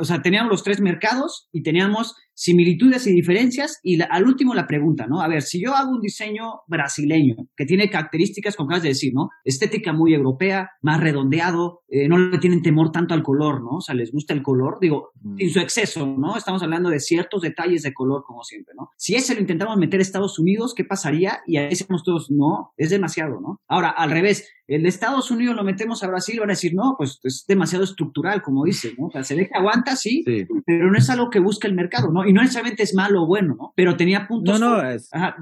o 0.00 0.04
sea, 0.04 0.22
teníamos 0.22 0.50
los 0.50 0.62
tres 0.62 0.80
mercados 0.80 1.48
y 1.52 1.62
teníamos 1.62 2.16
similitudes 2.34 3.06
y 3.06 3.12
diferencias 3.12 3.78
y 3.82 4.00
al 4.00 4.24
último 4.24 4.54
la 4.54 4.66
pregunta, 4.66 5.06
¿no? 5.06 5.20
A 5.20 5.28
ver, 5.28 5.42
si 5.42 5.62
yo 5.62 5.74
hago 5.74 5.92
un 5.92 6.00
diseño 6.00 6.60
brasileño 6.66 7.36
que 7.56 7.64
tiene 7.64 7.90
características, 7.90 8.56
como 8.56 8.68
acabas 8.68 8.82
de 8.82 8.90
decir, 8.90 9.12
¿no? 9.14 9.28
Estética 9.44 9.92
muy 9.92 10.14
europea, 10.14 10.70
más 10.80 11.00
redondeado, 11.00 11.82
eh, 11.88 12.08
no 12.08 12.18
le 12.18 12.38
tienen 12.38 12.62
temor 12.62 12.90
tanto 12.90 13.14
al 13.14 13.22
color, 13.22 13.62
¿no? 13.62 13.76
O 13.76 13.80
sea, 13.80 13.94
les 13.94 14.12
gusta 14.12 14.34
el 14.34 14.42
color, 14.42 14.78
digo, 14.80 15.10
mm. 15.20 15.36
sin 15.36 15.50
su 15.50 15.60
exceso, 15.60 16.06
¿no? 16.06 16.36
Estamos 16.36 16.62
hablando 16.62 16.90
de 16.90 17.00
ciertos 17.00 17.42
detalles 17.42 17.82
de 17.82 17.92
color, 17.92 18.22
como 18.26 18.42
siempre, 18.42 18.74
¿no? 18.76 18.88
Si 18.96 19.14
ese 19.14 19.34
lo 19.34 19.40
intentamos 19.40 19.76
meter 19.76 20.00
a 20.00 20.02
Estados 20.02 20.38
Unidos, 20.38 20.74
¿qué 20.74 20.84
pasaría? 20.84 21.40
Y 21.46 21.56
ahí 21.56 21.70
decimos 21.70 22.02
todos, 22.04 22.30
no, 22.30 22.72
es 22.76 22.90
demasiado, 22.90 23.40
¿no? 23.40 23.60
Ahora, 23.68 23.90
al 23.90 24.10
revés, 24.10 24.48
el 24.66 24.84
de 24.84 24.88
Estados 24.88 25.30
Unidos 25.30 25.56
lo 25.56 25.64
metemos 25.64 26.02
a 26.02 26.08
Brasil, 26.08 26.40
van 26.40 26.50
a 26.50 26.52
decir, 26.52 26.72
no, 26.74 26.94
pues 26.96 27.20
es 27.24 27.44
demasiado 27.46 27.84
estructural, 27.84 28.42
como 28.42 28.64
dice, 28.64 28.94
¿no? 28.98 29.06
O 29.06 29.10
sea, 29.10 29.22
se 29.22 29.34
ve 29.34 29.48
que 29.48 29.58
aguanta, 29.58 29.96
sí, 29.96 30.24
pero 30.64 30.90
no 30.90 30.96
es 30.96 31.10
algo 31.10 31.30
que 31.30 31.40
busca 31.40 31.68
el 31.68 31.74
mercado, 31.74 32.10
¿no? 32.10 32.21
¿No? 32.22 32.28
Y 32.28 32.32
no 32.32 32.42
necesariamente 32.42 32.82
es 32.82 32.94
malo 32.94 33.22
o 33.22 33.26
bueno, 33.26 33.54
¿no? 33.58 33.72
Pero 33.76 33.96
tenía 33.96 34.26
puntos 34.26 34.60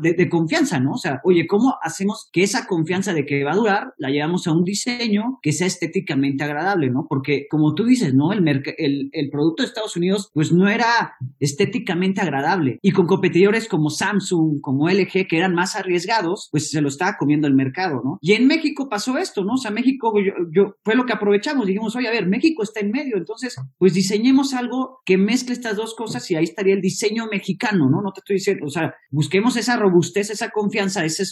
de, 0.03 0.29
confianza, 0.29 0.81
¿no? 0.81 0.93
O 0.93 0.99
sea, 0.99 1.21
oye, 1.25 1.47
¿cómo 1.47 1.75
hacemos 1.83 2.29
que 2.33 2.43
esa 2.43 2.67
confianza 2.67 3.13
de 3.15 3.25
que 3.25 3.45
va 3.45 3.53
a 3.53 3.57
durar 3.57 3.95
la 3.99 4.11
llevamos 4.11 4.47
a 4.47 4.53
un 4.53 4.65
diseño 4.65 5.39
que 5.43 5.53
sea 5.53 5.67
estéticamente 5.67 6.45
agradable, 6.45 6.91
¿no? 6.91 7.07
Porque, 7.09 7.47
como 7.51 7.75
tú 7.75 7.85
dices, 7.85 8.15
¿no? 8.15 8.33
El, 8.33 8.47
el, 8.49 9.11
el 9.13 9.31
producto 9.31 9.63
de 9.63 9.69
Estados 9.69 9.97
Unidos, 9.97 10.31
pues 10.35 10.53
no 10.53 10.69
era 10.69 11.15
estéticamente 11.39 12.21
agradable. 12.21 12.79
Y 12.83 12.93
con 12.93 13.07
competidores 13.07 13.69
como 13.69 13.91
Samsung, 13.91 14.61
como 14.61 14.89
LG, 14.89 15.27
que 15.29 15.37
eran 15.37 15.55
más 15.55 15.77
arriesgados, 15.77 16.49
pues 16.51 16.71
se 16.71 16.81
lo 16.81 16.89
estaba 16.89 17.17
comiendo 17.19 17.47
el 17.47 17.55
mercado, 17.55 18.01
¿no? 18.05 18.19
Y 18.21 18.33
en 18.33 18.47
México 18.47 18.89
pasó 18.89 19.19
esto, 19.19 19.45
¿no? 19.45 19.55
O 19.55 19.59
sea, 19.59 19.71
México, 19.71 20.13
yo, 20.19 20.33
yo 20.55 20.75
fue 20.85 20.95
lo 20.95 21.07
que 21.07 21.13
aprovechamos, 21.13 21.67
dijimos, 21.67 21.97
oye, 21.97 22.09
a 22.09 22.13
ver, 22.13 22.27
México 22.27 22.63
está 22.63 22.81
en 22.81 22.91
medio, 22.91 23.17
entonces, 23.17 23.57
pues 23.79 23.95
diseñemos 23.95 24.55
algo 24.55 25.01
que 25.05 25.19
mezcle 25.19 25.53
estas 25.53 25.77
dos 25.77 25.95
cosas 25.95 26.31
y 26.31 26.37
ahí 26.37 26.45
estaría 26.45 26.70
el 26.73 26.81
diseño 26.81 27.27
mexicano, 27.31 27.89
¿no? 27.91 28.03
No 28.03 28.13
te 28.13 28.21
estoy 28.21 28.37
diciendo, 28.37 28.67
o 28.67 28.71
sea, 28.71 28.95
busquemos 29.11 29.57
esa 29.57 29.77
robustez, 29.77 30.31
esa 30.31 30.51
confianza, 30.51 31.05
ese 31.05 31.25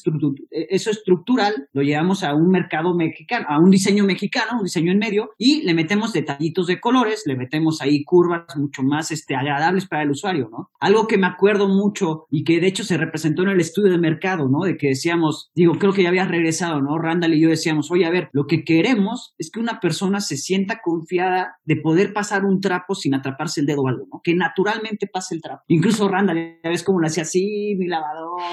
eso 0.50 0.90
estructural, 0.90 1.68
lo 1.72 1.82
llevamos 1.82 2.22
a 2.24 2.34
un 2.34 2.50
mercado 2.50 2.94
mexicano, 2.94 3.46
a 3.48 3.58
un 3.58 3.70
diseño 3.70 4.04
mexicano, 4.04 4.58
un 4.58 4.64
diseño 4.64 4.92
en 4.92 4.98
medio, 4.98 5.30
y 5.38 5.62
le 5.62 5.74
metemos 5.74 6.12
detallitos 6.12 6.66
de 6.66 6.80
colores, 6.80 7.22
le 7.26 7.36
metemos 7.36 7.80
ahí 7.80 8.04
curvas 8.04 8.56
mucho 8.56 8.82
más 8.82 9.10
este, 9.10 9.34
agradables 9.34 9.86
para 9.86 10.02
el 10.02 10.10
usuario, 10.10 10.48
¿no? 10.50 10.70
Algo 10.80 11.06
que 11.06 11.18
me 11.18 11.26
acuerdo 11.26 11.68
mucho 11.68 12.26
y 12.30 12.44
que 12.44 12.60
de 12.60 12.66
hecho 12.66 12.84
se 12.84 12.96
representó 12.96 13.42
en 13.42 13.50
el 13.50 13.60
estudio 13.60 13.92
de 13.92 13.98
mercado, 13.98 14.48
¿no? 14.48 14.64
De 14.64 14.76
que 14.76 14.88
decíamos, 14.88 15.50
digo, 15.54 15.74
creo 15.78 15.92
que 15.92 16.02
ya 16.02 16.08
había 16.08 16.26
regresado, 16.26 16.80
¿no? 16.80 16.98
Randall 16.98 17.34
y 17.34 17.42
yo 17.42 17.48
decíamos, 17.48 17.90
oye, 17.90 18.06
a 18.06 18.10
ver, 18.10 18.28
lo 18.32 18.46
que 18.46 18.64
queremos 18.64 19.34
es 19.38 19.50
que 19.50 19.60
una 19.60 19.80
persona 19.80 20.20
se 20.20 20.36
sienta 20.36 20.80
confiada 20.82 21.56
de 21.64 21.76
poder 21.76 22.12
pasar 22.12 22.44
un 22.44 22.60
trapo 22.60 22.94
sin 22.94 23.14
atraparse 23.14 23.60
el 23.60 23.66
dedo 23.66 23.82
o 23.82 23.88
algo, 23.88 24.06
¿no? 24.12 24.20
Que 24.22 24.34
naturalmente 24.34 25.06
el 25.32 25.42
trapo. 25.42 25.62
Incluso 25.68 26.08
Randall, 26.08 26.58
ya 26.62 26.70
ves 26.70 26.82
cómo 26.82 27.00
lo 27.00 27.06
hacía 27.06 27.22
así, 27.22 27.74
mi 27.76 27.86
lavadora, 27.86 28.44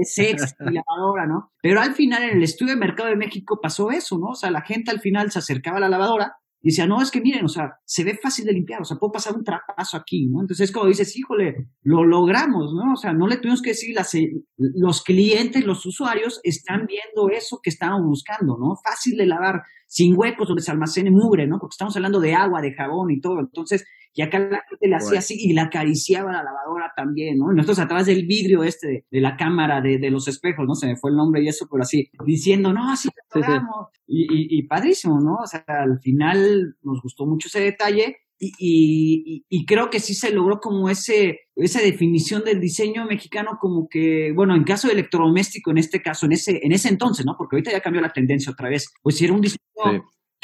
es 0.00 0.14
sexy, 0.14 0.54
mi 0.60 0.74
lavadora, 0.86 1.26
¿no? 1.26 1.52
Pero 1.62 1.80
al 1.80 1.94
final 1.94 2.22
en 2.22 2.36
el 2.38 2.42
estudio 2.42 2.74
de 2.74 2.80
mercado 2.80 3.08
de 3.08 3.16
México 3.16 3.58
pasó 3.62 3.90
eso, 3.90 4.18
¿no? 4.18 4.28
O 4.28 4.34
sea, 4.34 4.50
la 4.50 4.62
gente 4.62 4.90
al 4.90 5.00
final 5.00 5.30
se 5.30 5.38
acercaba 5.38 5.78
a 5.78 5.80
la 5.80 5.88
lavadora 5.88 6.36
y 6.64 6.68
decía, 6.68 6.86
no, 6.86 7.02
es 7.02 7.10
que 7.10 7.20
miren, 7.20 7.44
o 7.44 7.48
sea, 7.48 7.74
se 7.84 8.04
ve 8.04 8.18
fácil 8.20 8.46
de 8.46 8.54
limpiar, 8.54 8.80
o 8.80 8.84
sea, 8.86 8.96
puedo 8.96 9.12
pasar 9.12 9.36
un 9.36 9.44
trapazo 9.44 9.98
aquí, 9.98 10.28
¿no? 10.28 10.40
Entonces 10.40 10.70
es 10.70 10.72
como 10.72 10.86
dices, 10.86 11.14
híjole, 11.14 11.68
lo 11.82 12.04
logramos, 12.04 12.72
¿no? 12.72 12.94
O 12.94 12.96
sea, 12.96 13.12
no 13.12 13.26
le 13.26 13.36
tuvimos 13.36 13.60
que 13.60 13.70
decir, 13.70 13.94
las, 13.94 14.16
los 14.56 15.02
clientes, 15.02 15.62
los 15.66 15.84
usuarios 15.84 16.40
están 16.42 16.86
viendo 16.86 17.28
eso 17.28 17.60
que 17.62 17.68
estaban 17.68 18.02
buscando, 18.02 18.56
¿no? 18.58 18.76
Fácil 18.82 19.18
de 19.18 19.26
lavar, 19.26 19.60
sin 19.86 20.16
huecos 20.16 20.48
donde 20.48 20.62
se 20.62 20.70
almacene 20.70 21.10
mugre, 21.10 21.46
¿no? 21.46 21.58
Porque 21.58 21.74
estamos 21.74 21.94
hablando 21.96 22.18
de 22.18 22.32
agua, 22.32 22.62
de 22.62 22.72
jabón 22.72 23.10
y 23.10 23.20
todo. 23.20 23.40
Entonces, 23.40 23.84
y 24.14 24.22
acá 24.22 24.38
la 24.38 24.62
gente 24.68 24.88
le 24.88 24.94
hacía 24.94 25.18
así 25.18 25.34
y 25.36 25.52
la 25.52 25.64
acariciaba 25.64 26.32
la 26.32 26.44
lavadora 26.44 26.92
también, 26.96 27.38
¿no? 27.38 27.52
Y 27.52 27.56
nosotros 27.56 27.80
atrás 27.80 28.06
del 28.06 28.26
vidrio 28.26 28.62
este 28.62 29.04
de, 29.10 29.20
la 29.20 29.36
cámara 29.36 29.80
de, 29.80 29.98
de, 29.98 30.10
los 30.10 30.28
espejos, 30.28 30.64
¿no? 30.66 30.74
Se 30.76 30.86
me 30.86 30.96
fue 30.96 31.10
el 31.10 31.16
nombre 31.16 31.42
y 31.42 31.48
eso, 31.48 31.66
pero 31.68 31.82
así, 31.82 32.10
diciendo, 32.24 32.72
no, 32.72 32.92
así 32.92 33.08
lo 33.08 33.40
logramos. 33.40 33.88
Y, 34.06 34.58
y, 34.58 34.62
padrísimo, 34.68 35.20
¿no? 35.20 35.38
O 35.42 35.46
sea, 35.46 35.64
al 35.66 35.98
final 36.00 36.76
nos 36.82 37.02
gustó 37.02 37.26
mucho 37.26 37.48
ese 37.48 37.60
detalle 37.60 38.18
y, 38.38 38.52
y, 38.58 39.44
y, 39.48 39.66
creo 39.66 39.90
que 39.90 39.98
sí 39.98 40.14
se 40.14 40.30
logró 40.30 40.60
como 40.60 40.88
ese, 40.88 41.40
esa 41.56 41.80
definición 41.80 42.44
del 42.44 42.60
diseño 42.60 43.06
mexicano 43.06 43.58
como 43.60 43.88
que, 43.88 44.32
bueno, 44.32 44.54
en 44.54 44.64
caso 44.64 44.86
de 44.86 44.94
electrodoméstico, 44.94 45.70
en 45.70 45.78
este 45.78 46.02
caso, 46.02 46.26
en 46.26 46.32
ese, 46.32 46.60
en 46.62 46.72
ese 46.72 46.88
entonces, 46.88 47.26
¿no? 47.26 47.34
Porque 47.36 47.56
ahorita 47.56 47.72
ya 47.72 47.80
cambió 47.80 48.00
la 48.02 48.12
tendencia 48.12 48.52
otra 48.52 48.68
vez, 48.68 48.92
pues 49.02 49.20
era 49.22 49.32
un 49.32 49.40
diseño 49.40 49.58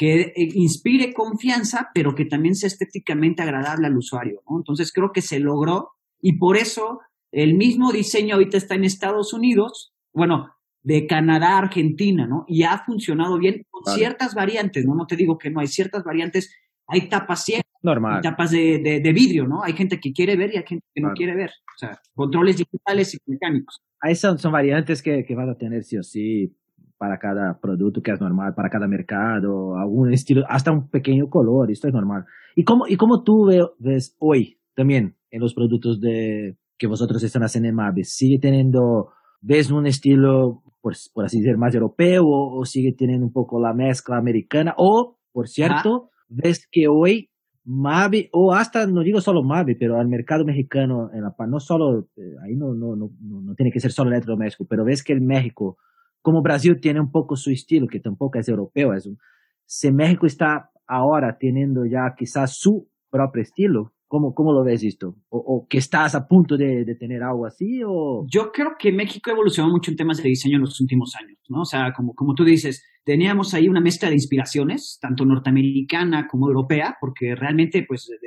que 0.01 0.21
eh, 0.21 0.33
inspire 0.55 1.13
confianza, 1.13 1.91
pero 1.93 2.15
que 2.15 2.25
también 2.25 2.55
sea 2.55 2.65
estéticamente 2.65 3.43
agradable 3.43 3.85
al 3.85 3.95
usuario. 3.95 4.41
¿no? 4.49 4.57
Entonces 4.57 4.91
creo 4.91 5.11
que 5.11 5.21
se 5.21 5.39
logró 5.39 5.91
y 6.19 6.39
por 6.39 6.57
eso 6.57 7.01
el 7.31 7.53
mismo 7.53 7.91
diseño 7.91 8.33
ahorita 8.33 8.57
está 8.57 8.73
en 8.73 8.83
Estados 8.83 9.31
Unidos, 9.31 9.93
bueno, 10.11 10.55
de 10.81 11.05
Canadá, 11.05 11.59
Argentina, 11.59 12.25
¿no? 12.25 12.45
Y 12.47 12.63
ha 12.63 12.79
funcionado 12.83 13.37
bien 13.37 13.63
con 13.69 13.93
ciertas 13.93 14.33
variantes, 14.33 14.87
¿no? 14.87 14.95
No 14.95 15.05
te 15.05 15.15
digo 15.15 15.37
que 15.37 15.51
no, 15.51 15.59
hay 15.59 15.67
ciertas 15.67 16.03
variantes, 16.03 16.51
hay 16.87 17.07
tapas 17.07 17.45
ciegas, 17.45 17.65
Normal. 17.83 18.21
tapas 18.23 18.49
de, 18.49 18.79
de, 18.79 19.13
vidrio, 19.13 19.45
¿no? 19.45 19.63
Hay 19.63 19.73
gente 19.73 19.99
que 19.99 20.11
quiere 20.11 20.35
ver 20.35 20.51
y 20.51 20.57
hay 20.57 20.63
gente 20.65 20.85
que 20.95 21.01
no 21.01 21.13
quiere 21.13 21.35
ver. 21.35 21.51
O 21.51 21.77
sea, 21.77 22.01
controles 22.15 22.57
digitales 22.57 23.13
y 23.13 23.19
mecánicos. 23.27 23.79
Ahí 24.01 24.15
son, 24.15 24.39
son 24.39 24.51
variantes 24.51 25.03
que, 25.03 25.23
que 25.23 25.35
vas 25.35 25.47
a 25.47 25.55
tener 25.55 25.83
sí 25.83 25.97
o 25.97 26.03
sí 26.03 26.57
para 27.01 27.17
cada 27.17 27.57
producto 27.59 28.03
que 28.03 28.11
es 28.11 28.21
normal, 28.21 28.53
para 28.53 28.69
cada 28.69 28.87
mercado, 28.87 29.75
algún 29.75 30.13
estilo, 30.13 30.43
hasta 30.47 30.71
un 30.71 30.87
pequeño 30.87 31.31
color, 31.31 31.71
esto 31.71 31.87
es 31.87 31.93
normal. 31.95 32.25
¿Y 32.55 32.63
cómo, 32.63 32.85
y 32.87 32.95
cómo 32.95 33.23
tú 33.23 33.49
ves 33.79 34.15
hoy 34.19 34.59
también 34.75 35.15
en 35.31 35.41
los 35.41 35.55
productos 35.55 35.99
de, 35.99 36.57
que 36.77 36.85
vosotros 36.85 37.23
están 37.23 37.41
haciendo 37.41 37.69
en? 37.69 38.03
¿Sigue 38.03 38.37
teniendo, 38.39 39.13
ves 39.41 39.71
un 39.71 39.87
estilo, 39.87 40.61
por, 40.79 40.93
por 41.11 41.25
así 41.25 41.39
decir, 41.39 41.57
más 41.57 41.73
europeo 41.73 42.21
o, 42.23 42.63
sigue 42.65 42.93
teniendo 42.95 43.25
un 43.25 43.33
poco 43.33 43.59
la 43.59 43.73
mezcla 43.73 44.17
americana? 44.17 44.75
O, 44.77 45.17
por 45.31 45.47
cierto, 45.47 46.11
ves 46.29 46.67
que 46.71 46.87
hoy 46.87 47.31
Mavi, 47.65 48.29
o 48.31 48.53
hasta, 48.53 48.85
no 48.85 49.01
digo 49.01 49.21
solo 49.21 49.41
Mavi, 49.41 49.73
pero 49.73 49.99
al 49.99 50.07
mercado 50.07 50.45
mexicano, 50.45 51.09
en 51.15 51.23
la, 51.23 51.33
no 51.47 51.59
solo, 51.59 52.09
eh, 52.15 52.35
ahí 52.45 52.55
no, 52.55 52.75
no, 52.75 52.95
no, 52.95 53.09
no, 53.19 53.55
tiene 53.55 53.71
que 53.71 53.79
ser 53.79 53.91
solo 53.91 54.11
electrodoméstico, 54.11 54.67
pero 54.69 54.85
ves 54.85 55.03
que 55.03 55.13
el 55.13 55.21
México 55.21 55.77
como 56.21 56.41
Brasil 56.41 56.79
tiene 56.81 56.99
un 56.99 57.11
poco 57.11 57.35
su 57.35 57.51
estilo, 57.51 57.87
que 57.87 57.99
tampoco 57.99 58.39
es 58.39 58.47
europeo, 58.47 58.93
es 58.93 59.05
un, 59.05 59.17
si 59.65 59.91
México 59.91 60.25
está 60.25 60.69
ahora 60.87 61.37
teniendo 61.39 61.85
ya 61.85 62.13
quizás 62.17 62.57
su 62.57 62.89
propio 63.09 63.41
estilo, 63.41 63.93
¿cómo, 64.07 64.33
cómo 64.33 64.51
lo 64.51 64.63
ves 64.63 64.83
esto? 64.83 65.15
¿O, 65.29 65.65
que 65.69 65.77
estás 65.77 66.15
a 66.15 66.27
punto 66.27 66.57
de, 66.57 66.83
de, 66.83 66.95
tener 66.95 67.23
algo 67.23 67.45
así? 67.45 67.81
O... 67.85 68.25
Yo 68.27 68.51
creo 68.51 68.71
que 68.77 68.91
México 68.91 69.31
evolucionó 69.31 69.71
mucho 69.71 69.89
en 69.89 69.97
temas 69.97 70.17
de 70.17 70.27
diseño 70.27 70.57
en 70.57 70.63
los 70.63 70.81
últimos 70.81 71.15
años, 71.15 71.39
¿no? 71.47 71.61
O 71.61 71.65
sea, 71.65 71.93
como, 71.95 72.13
como 72.13 72.33
tú 72.33 72.43
dices, 72.43 72.83
teníamos 73.05 73.53
ahí 73.53 73.69
una 73.69 73.79
mezcla 73.79 74.09
de 74.09 74.15
inspiraciones, 74.15 74.99
tanto 75.01 75.23
norteamericana 75.23 76.27
como 76.29 76.47
europea, 76.47 76.97
porque 76.99 77.35
realmente, 77.35 77.85
pues, 77.87 78.07
de, 78.09 78.17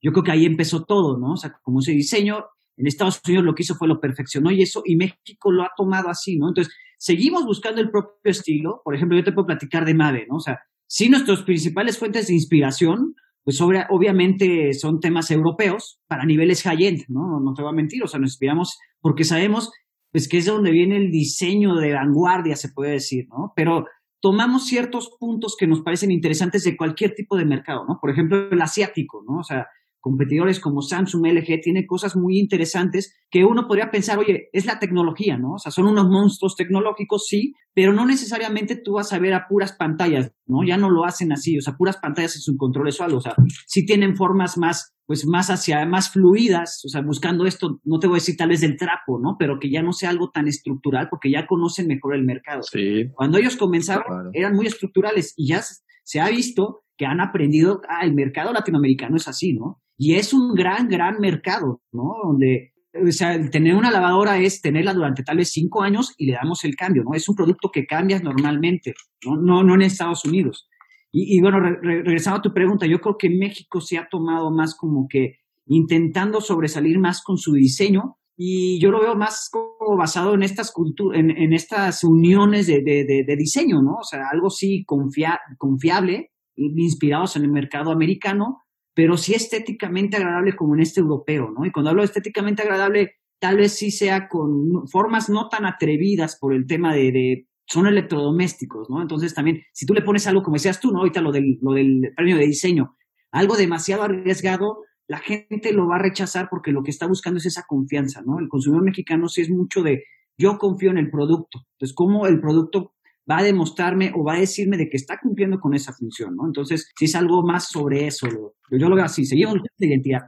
yo 0.00 0.12
creo 0.12 0.24
que 0.24 0.32
ahí 0.32 0.46
empezó 0.46 0.84
todo, 0.84 1.18
¿no? 1.18 1.32
O 1.32 1.36
sea, 1.36 1.52
como 1.62 1.80
ese 1.80 1.92
diseño, 1.92 2.44
en 2.76 2.86
Estados 2.86 3.20
Unidos 3.26 3.44
lo 3.44 3.54
que 3.54 3.62
hizo 3.62 3.74
fue 3.74 3.88
lo 3.88 4.00
perfeccionó 4.00 4.50
y 4.50 4.62
eso, 4.62 4.82
y 4.84 4.96
México 4.96 5.50
lo 5.50 5.62
ha 5.62 5.70
tomado 5.76 6.08
así, 6.08 6.38
¿no? 6.38 6.48
Entonces, 6.48 6.72
seguimos 6.98 7.44
buscando 7.44 7.80
el 7.80 7.90
propio 7.90 8.14
estilo. 8.24 8.80
Por 8.84 8.94
ejemplo, 8.94 9.16
yo 9.16 9.24
te 9.24 9.32
puedo 9.32 9.46
platicar 9.46 9.84
de 9.84 9.94
Mave, 9.94 10.26
¿no? 10.28 10.36
O 10.36 10.40
sea, 10.40 10.60
sí 10.86 11.08
nuestras 11.08 11.42
principales 11.42 11.98
fuentes 11.98 12.28
de 12.28 12.34
inspiración, 12.34 13.14
pues 13.42 13.60
obviamente 13.60 14.72
son 14.74 15.00
temas 15.00 15.30
europeos 15.30 16.00
para 16.06 16.24
niveles 16.24 16.62
high-end, 16.62 17.04
¿no? 17.08 17.40
No 17.40 17.54
te 17.54 17.62
voy 17.62 17.70
a 17.70 17.74
mentir, 17.74 18.02
o 18.02 18.06
sea, 18.06 18.20
nos 18.20 18.30
inspiramos 18.30 18.78
porque 19.00 19.24
sabemos 19.24 19.70
pues 20.12 20.28
que 20.28 20.38
es 20.38 20.46
de 20.46 20.52
donde 20.52 20.72
viene 20.72 20.96
el 20.96 21.10
diseño 21.10 21.76
de 21.76 21.94
vanguardia, 21.94 22.56
se 22.56 22.70
puede 22.70 22.92
decir, 22.92 23.26
¿no? 23.28 23.52
Pero 23.54 23.86
tomamos 24.20 24.66
ciertos 24.66 25.10
puntos 25.18 25.56
que 25.58 25.66
nos 25.66 25.82
parecen 25.82 26.10
interesantes 26.10 26.64
de 26.64 26.76
cualquier 26.76 27.14
tipo 27.14 27.36
de 27.36 27.44
mercado, 27.44 27.84
¿no? 27.86 27.98
Por 28.00 28.10
ejemplo, 28.10 28.50
el 28.50 28.60
asiático, 28.60 29.22
¿no? 29.26 29.38
O 29.38 29.44
sea, 29.44 29.66
competidores 30.00 30.60
como 30.60 30.82
Samsung, 30.82 31.26
LG, 31.26 31.60
tiene 31.62 31.86
cosas 31.86 32.16
muy 32.16 32.38
interesantes 32.38 33.14
que 33.30 33.44
uno 33.44 33.66
podría 33.68 33.90
pensar, 33.90 34.18
oye, 34.18 34.48
es 34.52 34.66
la 34.66 34.78
tecnología, 34.78 35.36
¿no? 35.36 35.52
O 35.52 35.58
sea, 35.58 35.70
son 35.70 35.86
unos 35.86 36.08
monstruos 36.08 36.56
tecnológicos, 36.56 37.26
sí, 37.28 37.52
pero 37.74 37.92
no 37.92 38.06
necesariamente 38.06 38.76
tú 38.76 38.94
vas 38.94 39.12
a 39.12 39.18
ver 39.18 39.34
a 39.34 39.46
puras 39.48 39.72
pantallas, 39.72 40.32
¿no? 40.46 40.64
Ya 40.66 40.76
no 40.76 40.90
lo 40.90 41.04
hacen 41.04 41.32
así, 41.32 41.56
o 41.58 41.60
sea, 41.60 41.74
puras 41.74 41.98
pantallas 41.98 42.32
su 42.42 42.56
control 42.56 42.88
o 42.88 43.02
algo, 43.04 43.18
o 43.18 43.20
sea, 43.20 43.34
sí 43.66 43.84
tienen 43.84 44.16
formas 44.16 44.58
más, 44.58 44.94
pues 45.06 45.26
más 45.26 45.50
hacia, 45.50 45.84
más 45.86 46.10
fluidas, 46.10 46.82
o 46.84 46.88
sea, 46.88 47.02
buscando 47.02 47.44
esto, 47.44 47.80
no 47.84 47.98
te 47.98 48.06
voy 48.06 48.16
a 48.16 48.20
decir 48.20 48.36
tal 48.36 48.48
vez 48.48 48.62
del 48.62 48.76
trapo, 48.76 49.20
¿no? 49.22 49.36
Pero 49.38 49.58
que 49.60 49.70
ya 49.70 49.82
no 49.82 49.92
sea 49.92 50.10
algo 50.10 50.30
tan 50.30 50.48
estructural 50.48 51.08
porque 51.10 51.30
ya 51.30 51.46
conocen 51.46 51.86
mejor 51.86 52.14
el 52.14 52.24
mercado. 52.24 52.62
Sí. 52.62 53.10
Cuando 53.14 53.38
ellos 53.38 53.56
comenzaron, 53.56 54.30
eran 54.32 54.54
muy 54.54 54.66
estructurales 54.66 55.34
y 55.36 55.48
ya 55.48 55.62
se 56.04 56.20
ha 56.20 56.28
visto 56.28 56.82
que 56.96 57.06
han 57.06 57.20
aprendido, 57.20 57.80
ah, 57.88 58.04
el 58.04 58.14
mercado 58.14 58.52
latinoamericano 58.52 59.16
es 59.16 59.26
así, 59.26 59.54
¿no? 59.54 59.80
Y 60.02 60.14
es 60.14 60.32
un 60.32 60.54
gran, 60.54 60.88
gran 60.88 61.20
mercado, 61.20 61.82
¿no? 61.92 62.14
Donde, 62.24 62.72
o 62.94 63.12
sea, 63.12 63.38
tener 63.50 63.74
una 63.74 63.90
lavadora 63.90 64.38
es 64.38 64.62
tenerla 64.62 64.94
durante 64.94 65.22
tal 65.22 65.36
vez 65.36 65.50
cinco 65.50 65.82
años 65.82 66.14
y 66.16 66.24
le 66.24 66.32
damos 66.32 66.64
el 66.64 66.74
cambio, 66.74 67.04
¿no? 67.04 67.12
Es 67.12 67.28
un 67.28 67.34
producto 67.34 67.68
que 67.70 67.84
cambias 67.84 68.22
normalmente, 68.22 68.94
¿no? 69.26 69.36
No, 69.36 69.62
no 69.62 69.74
en 69.74 69.82
Estados 69.82 70.24
Unidos. 70.24 70.70
Y, 71.12 71.38
bueno, 71.42 71.60
regresando 71.60 72.38
a 72.38 72.42
tu 72.42 72.54
pregunta, 72.54 72.86
yo 72.86 72.98
creo 73.00 73.18
que 73.18 73.28
México 73.28 73.82
se 73.82 73.98
ha 73.98 74.08
tomado 74.08 74.50
más 74.50 74.74
como 74.74 75.06
que 75.06 75.40
intentando 75.66 76.40
sobresalir 76.40 76.98
más 76.98 77.22
con 77.22 77.36
su 77.36 77.52
diseño 77.52 78.16
y 78.38 78.80
yo 78.80 78.90
lo 78.90 79.02
veo 79.02 79.14
más 79.16 79.50
como 79.52 79.98
basado 79.98 80.32
en 80.32 80.42
estas 80.42 80.72
en, 81.12 81.30
en, 81.30 81.52
estas 81.52 82.04
uniones 82.04 82.68
de, 82.68 82.80
de, 82.80 83.36
diseño, 83.36 83.82
¿no? 83.82 83.96
O 83.96 84.04
sea, 84.04 84.20
algo 84.32 84.48
sí 84.48 84.86
confiable, 84.86 86.30
inspirados 86.56 87.36
en 87.36 87.42
el 87.42 87.50
mercado 87.50 87.90
americano, 87.90 88.62
pero 89.00 89.16
sí 89.16 89.32
estéticamente 89.32 90.18
agradable 90.18 90.54
como 90.54 90.74
en 90.74 90.82
este 90.82 91.00
europeo, 91.00 91.50
¿no? 91.56 91.64
Y 91.64 91.72
cuando 91.72 91.88
hablo 91.88 92.02
de 92.02 92.06
estéticamente 92.08 92.60
agradable, 92.60 93.14
tal 93.38 93.56
vez 93.56 93.72
sí 93.72 93.90
sea 93.90 94.28
con 94.28 94.86
formas 94.88 95.30
no 95.30 95.48
tan 95.48 95.64
atrevidas 95.64 96.36
por 96.38 96.52
el 96.52 96.66
tema 96.66 96.94
de, 96.94 97.46
son 97.64 97.86
electrodomésticos, 97.86 98.90
¿no? 98.90 99.00
Entonces 99.00 99.32
también, 99.32 99.62
si 99.72 99.86
tú 99.86 99.94
le 99.94 100.02
pones 100.02 100.26
algo, 100.26 100.42
como 100.42 100.56
decías 100.56 100.80
tú, 100.80 100.92
¿no? 100.92 100.98
Ahorita 100.98 101.22
lo 101.22 101.32
del, 101.32 101.58
lo 101.62 101.72
del 101.72 102.12
premio 102.14 102.36
de 102.36 102.44
diseño, 102.44 102.94
algo 103.30 103.56
demasiado 103.56 104.02
arriesgado, 104.02 104.82
la 105.08 105.16
gente 105.16 105.72
lo 105.72 105.88
va 105.88 105.96
a 105.96 106.02
rechazar 106.02 106.48
porque 106.50 106.70
lo 106.70 106.82
que 106.82 106.90
está 106.90 107.06
buscando 107.06 107.38
es 107.38 107.46
esa 107.46 107.64
confianza, 107.66 108.20
¿no? 108.20 108.38
El 108.38 108.48
consumidor 108.48 108.84
mexicano 108.84 109.28
sí 109.28 109.40
es 109.40 109.48
mucho 109.48 109.82
de 109.82 110.04
yo 110.36 110.58
confío 110.58 110.90
en 110.90 110.98
el 110.98 111.10
producto. 111.10 111.60
Entonces, 111.78 111.94
¿cómo 111.94 112.26
el 112.26 112.38
producto 112.38 112.92
va 113.28 113.38
a 113.38 113.42
demostrarme 113.42 114.12
o 114.14 114.24
va 114.24 114.34
a 114.34 114.40
decirme 114.40 114.76
de 114.76 114.88
que 114.88 114.96
está 114.96 115.18
cumpliendo 115.20 115.58
con 115.58 115.74
esa 115.74 115.92
función, 115.92 116.34
¿no? 116.36 116.46
Entonces, 116.46 116.90
si 116.96 117.04
es 117.06 117.14
algo 117.14 117.42
más 117.42 117.68
sobre 117.68 118.06
eso, 118.06 118.28
yo 118.70 118.88
lo 118.88 118.96
veo 118.96 119.04
así, 119.04 119.24
se 119.24 119.36
lleva 119.36 119.52
un 119.52 119.60
de 119.60 119.86
identidad. 119.86 120.22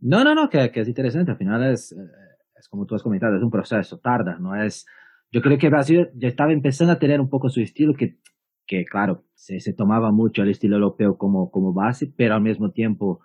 No, 0.00 0.24
no, 0.24 0.34
no, 0.34 0.48
que, 0.48 0.70
es 0.72 0.88
interesante, 0.88 1.32
al 1.32 1.38
final 1.38 1.72
es, 1.72 1.92
eh, 1.92 1.96
es 2.58 2.68
como 2.68 2.86
tú 2.86 2.94
has 2.94 3.02
comentado, 3.02 3.36
es 3.36 3.42
un 3.42 3.50
proceso, 3.50 3.98
tarda, 3.98 4.38
no 4.38 4.54
es... 4.54 4.86
Yo 5.30 5.42
creo 5.42 5.58
que 5.58 5.68
Brasil 5.68 6.08
ya 6.14 6.28
estaba 6.28 6.52
empezando 6.52 6.92
a 6.92 6.98
tener 6.98 7.20
un 7.20 7.28
poco 7.28 7.50
su 7.50 7.60
estilo 7.60 7.92
que, 7.94 8.18
que 8.66 8.84
claro, 8.84 9.24
se, 9.34 9.60
se 9.60 9.74
tomaba 9.74 10.10
mucho 10.10 10.42
el 10.42 10.48
estilo 10.48 10.76
europeo 10.76 11.18
como, 11.18 11.50
como 11.50 11.74
base, 11.74 12.10
pero 12.16 12.34
al 12.34 12.42
mismo 12.42 12.70
tiempo 12.70 13.20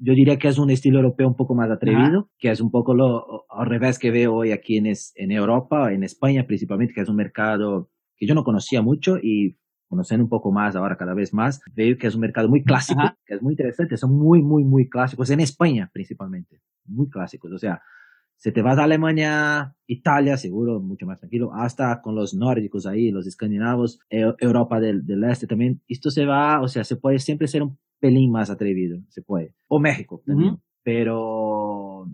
yo 0.00 0.14
diría 0.14 0.38
que 0.38 0.48
es 0.48 0.58
un 0.58 0.70
estilo 0.70 0.98
europeo 0.98 1.28
un 1.28 1.36
poco 1.36 1.54
más 1.54 1.70
atrevido, 1.70 2.30
que 2.38 2.50
es 2.50 2.60
un 2.60 2.70
poco 2.70 2.94
lo 2.94 3.44
al 3.50 3.68
revés 3.68 3.98
que 3.98 4.10
veo 4.10 4.34
hoy 4.34 4.52
aquí 4.52 4.78
en, 4.78 4.86
en 4.86 5.30
Europa, 5.30 5.92
en 5.92 6.02
España 6.02 6.44
principalmente, 6.46 6.94
que 6.94 7.02
es 7.02 7.08
un 7.08 7.16
mercado 7.16 7.90
que 8.20 8.26
yo 8.26 8.34
no 8.34 8.44
conocía 8.44 8.82
mucho 8.82 9.16
y 9.16 9.56
conociendo 9.88 10.22
un 10.22 10.30
poco 10.30 10.52
más 10.52 10.76
ahora 10.76 10.96
cada 10.96 11.14
vez 11.14 11.34
más, 11.34 11.60
veo 11.74 11.96
que 11.98 12.06
es 12.06 12.14
un 12.14 12.20
mercado 12.20 12.48
muy 12.48 12.62
clásico, 12.62 13.00
que 13.26 13.34
es 13.34 13.42
muy 13.42 13.54
interesante, 13.54 13.96
son 13.96 14.16
muy, 14.16 14.42
muy, 14.42 14.62
muy 14.62 14.88
clásicos, 14.88 15.30
en 15.30 15.40
España 15.40 15.90
principalmente, 15.92 16.60
muy 16.84 17.08
clásicos, 17.08 17.50
o 17.50 17.58
sea, 17.58 17.82
se 18.36 18.52
te 18.52 18.62
vas 18.62 18.78
a 18.78 18.84
Alemania, 18.84 19.74
Italia, 19.86 20.36
seguro, 20.36 20.80
mucho 20.80 21.06
más 21.06 21.18
tranquilo, 21.18 21.52
hasta 21.52 22.00
con 22.00 22.14
los 22.14 22.34
nórdicos 22.34 22.86
ahí, 22.86 23.10
los 23.10 23.26
escandinavos, 23.26 24.00
Europa 24.08 24.80
del, 24.80 25.04
del, 25.04 25.24
este 25.24 25.46
también. 25.46 25.82
Esto 25.86 26.10
se 26.10 26.24
va, 26.24 26.62
o 26.62 26.68
sea, 26.68 26.84
se 26.84 26.96
puede 26.96 27.18
siempre 27.18 27.48
ser 27.48 27.62
un 27.62 27.76
pelín 27.98 28.32
más 28.32 28.48
atrevido, 28.48 29.02
se 29.10 29.20
puede. 29.20 29.54
O 29.68 29.78
México 29.78 30.22
también. 30.24 30.56
Pero 30.82 32.06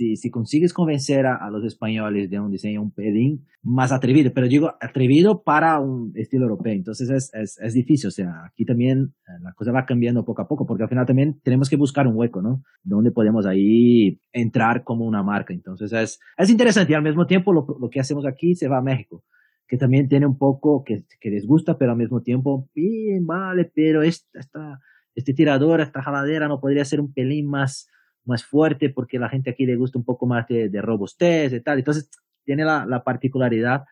si, 0.00 0.16
si 0.16 0.30
consigues 0.30 0.72
convencer 0.72 1.26
a, 1.26 1.50
los 1.50 1.62
españoles 1.64 2.30
de 2.30 2.40
un 2.40 2.50
diseño 2.50 2.80
un 2.80 2.90
pelín 2.90 3.44
más 3.62 3.92
atrevido, 3.92 4.32
pero 4.34 4.48
digo 4.48 4.72
atrevido 4.80 5.42
para 5.42 5.78
un 5.78 6.12
estilo 6.14 6.44
europeo, 6.44 6.72
entonces 6.72 7.10
es, 7.10 7.30
es, 7.34 7.58
es 7.60 7.74
difícil, 7.74 8.08
o 8.08 8.10
sea, 8.10 8.46
aquí 8.46 8.64
también 8.64 9.12
eh, 9.28 9.32
la 9.42 9.52
cosa 9.52 9.72
va 9.72 9.84
cambiando 9.84 10.24
poco 10.24 10.40
a 10.40 10.48
poco, 10.48 10.64
porque 10.64 10.84
al 10.84 10.88
final 10.88 11.04
también 11.04 11.38
tenemos 11.42 11.68
que 11.68 11.76
buscar 11.76 12.06
un 12.06 12.16
hueco, 12.16 12.40
¿no? 12.40 12.62
Donde 12.82 13.10
podemos 13.10 13.44
ahí 13.44 14.18
entrar 14.32 14.84
como 14.84 15.04
una 15.04 15.22
marca, 15.22 15.52
entonces 15.52 15.92
es, 15.92 16.18
es 16.38 16.50
interesante. 16.50 16.92
Y 16.92 16.94
al 16.96 17.02
mismo 17.02 17.26
tiempo 17.26 17.52
lo, 17.52 17.66
lo 17.78 17.90
que 17.90 18.00
hacemos 18.00 18.24
aquí 18.26 18.54
se 18.54 18.68
va 18.68 18.78
a 18.78 18.82
México 18.82 19.22
que 19.68 19.76
también 19.76 20.08
tiene 20.08 20.26
un 20.26 20.36
poco 20.36 20.82
que, 20.82 21.04
que 21.20 21.30
les 21.30 21.46
gusta, 21.46 21.78
pero 21.78 21.92
al 21.92 21.96
mismo 21.96 22.22
tiempo, 22.22 22.68
bien, 22.74 23.24
vale, 23.24 23.70
pero 23.72 24.02
esta, 24.02 24.40
esta, 24.40 24.80
este 25.14 25.32
tirador, 25.32 25.80
esta 25.80 26.02
jaladera 26.02 26.48
no 26.48 26.60
podría 26.60 26.84
ser 26.84 27.00
un 27.00 27.12
pelín 27.12 27.46
más, 27.48 27.86
más 28.24 28.44
fuerte 28.44 28.90
porque 28.90 29.18
la 29.18 29.28
gente 29.28 29.50
aquí 29.50 29.66
le 29.66 29.76
gusta 29.76 29.98
un 29.98 30.04
poco 30.04 30.26
más 30.26 30.46
de, 30.48 30.68
de 30.68 30.82
robustez 30.82 31.52
y 31.52 31.60
tal. 31.62 31.78
Entonces, 31.78 32.10
tiene 32.44 32.64
la, 32.64 32.86
la 32.86 33.02
particularidad 33.02 33.82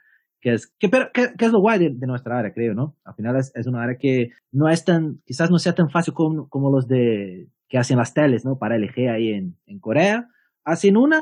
que 0.41 0.55
es, 0.55 0.73
que, 0.79 0.89
pero, 0.89 1.11
que, 1.13 1.23
es 1.23 1.53
lo 1.53 1.61
guay 1.61 1.79
de, 1.79 2.07
nuestra 2.07 2.39
área, 2.39 2.53
creo, 2.53 2.75
¿no? 2.75 2.95
Al 3.05 3.15
final 3.15 3.37
es, 3.37 3.51
es, 3.55 3.67
una 3.67 3.83
área 3.83 3.97
que 3.99 4.29
no 4.53 4.69
es 4.69 4.85
tan, 4.85 5.21
quizás 5.25 5.51
no 5.51 5.59
sea 5.59 5.75
tan 5.75 5.91
fácil 5.91 6.15
como, 6.15 6.49
como 6.49 6.71
los 6.71 6.87
de, 6.87 7.49
que 7.69 7.79
hacen 7.79 7.99
las 7.99 8.15
teles, 8.15 8.45
¿no? 8.45 8.57
Para 8.57 8.79
LG 8.79 9.11
ahí 9.11 9.31
en, 9.31 9.57
en 9.67 9.81
Corea. 9.81 10.29
Hacen 10.65 10.97
una 10.97 11.21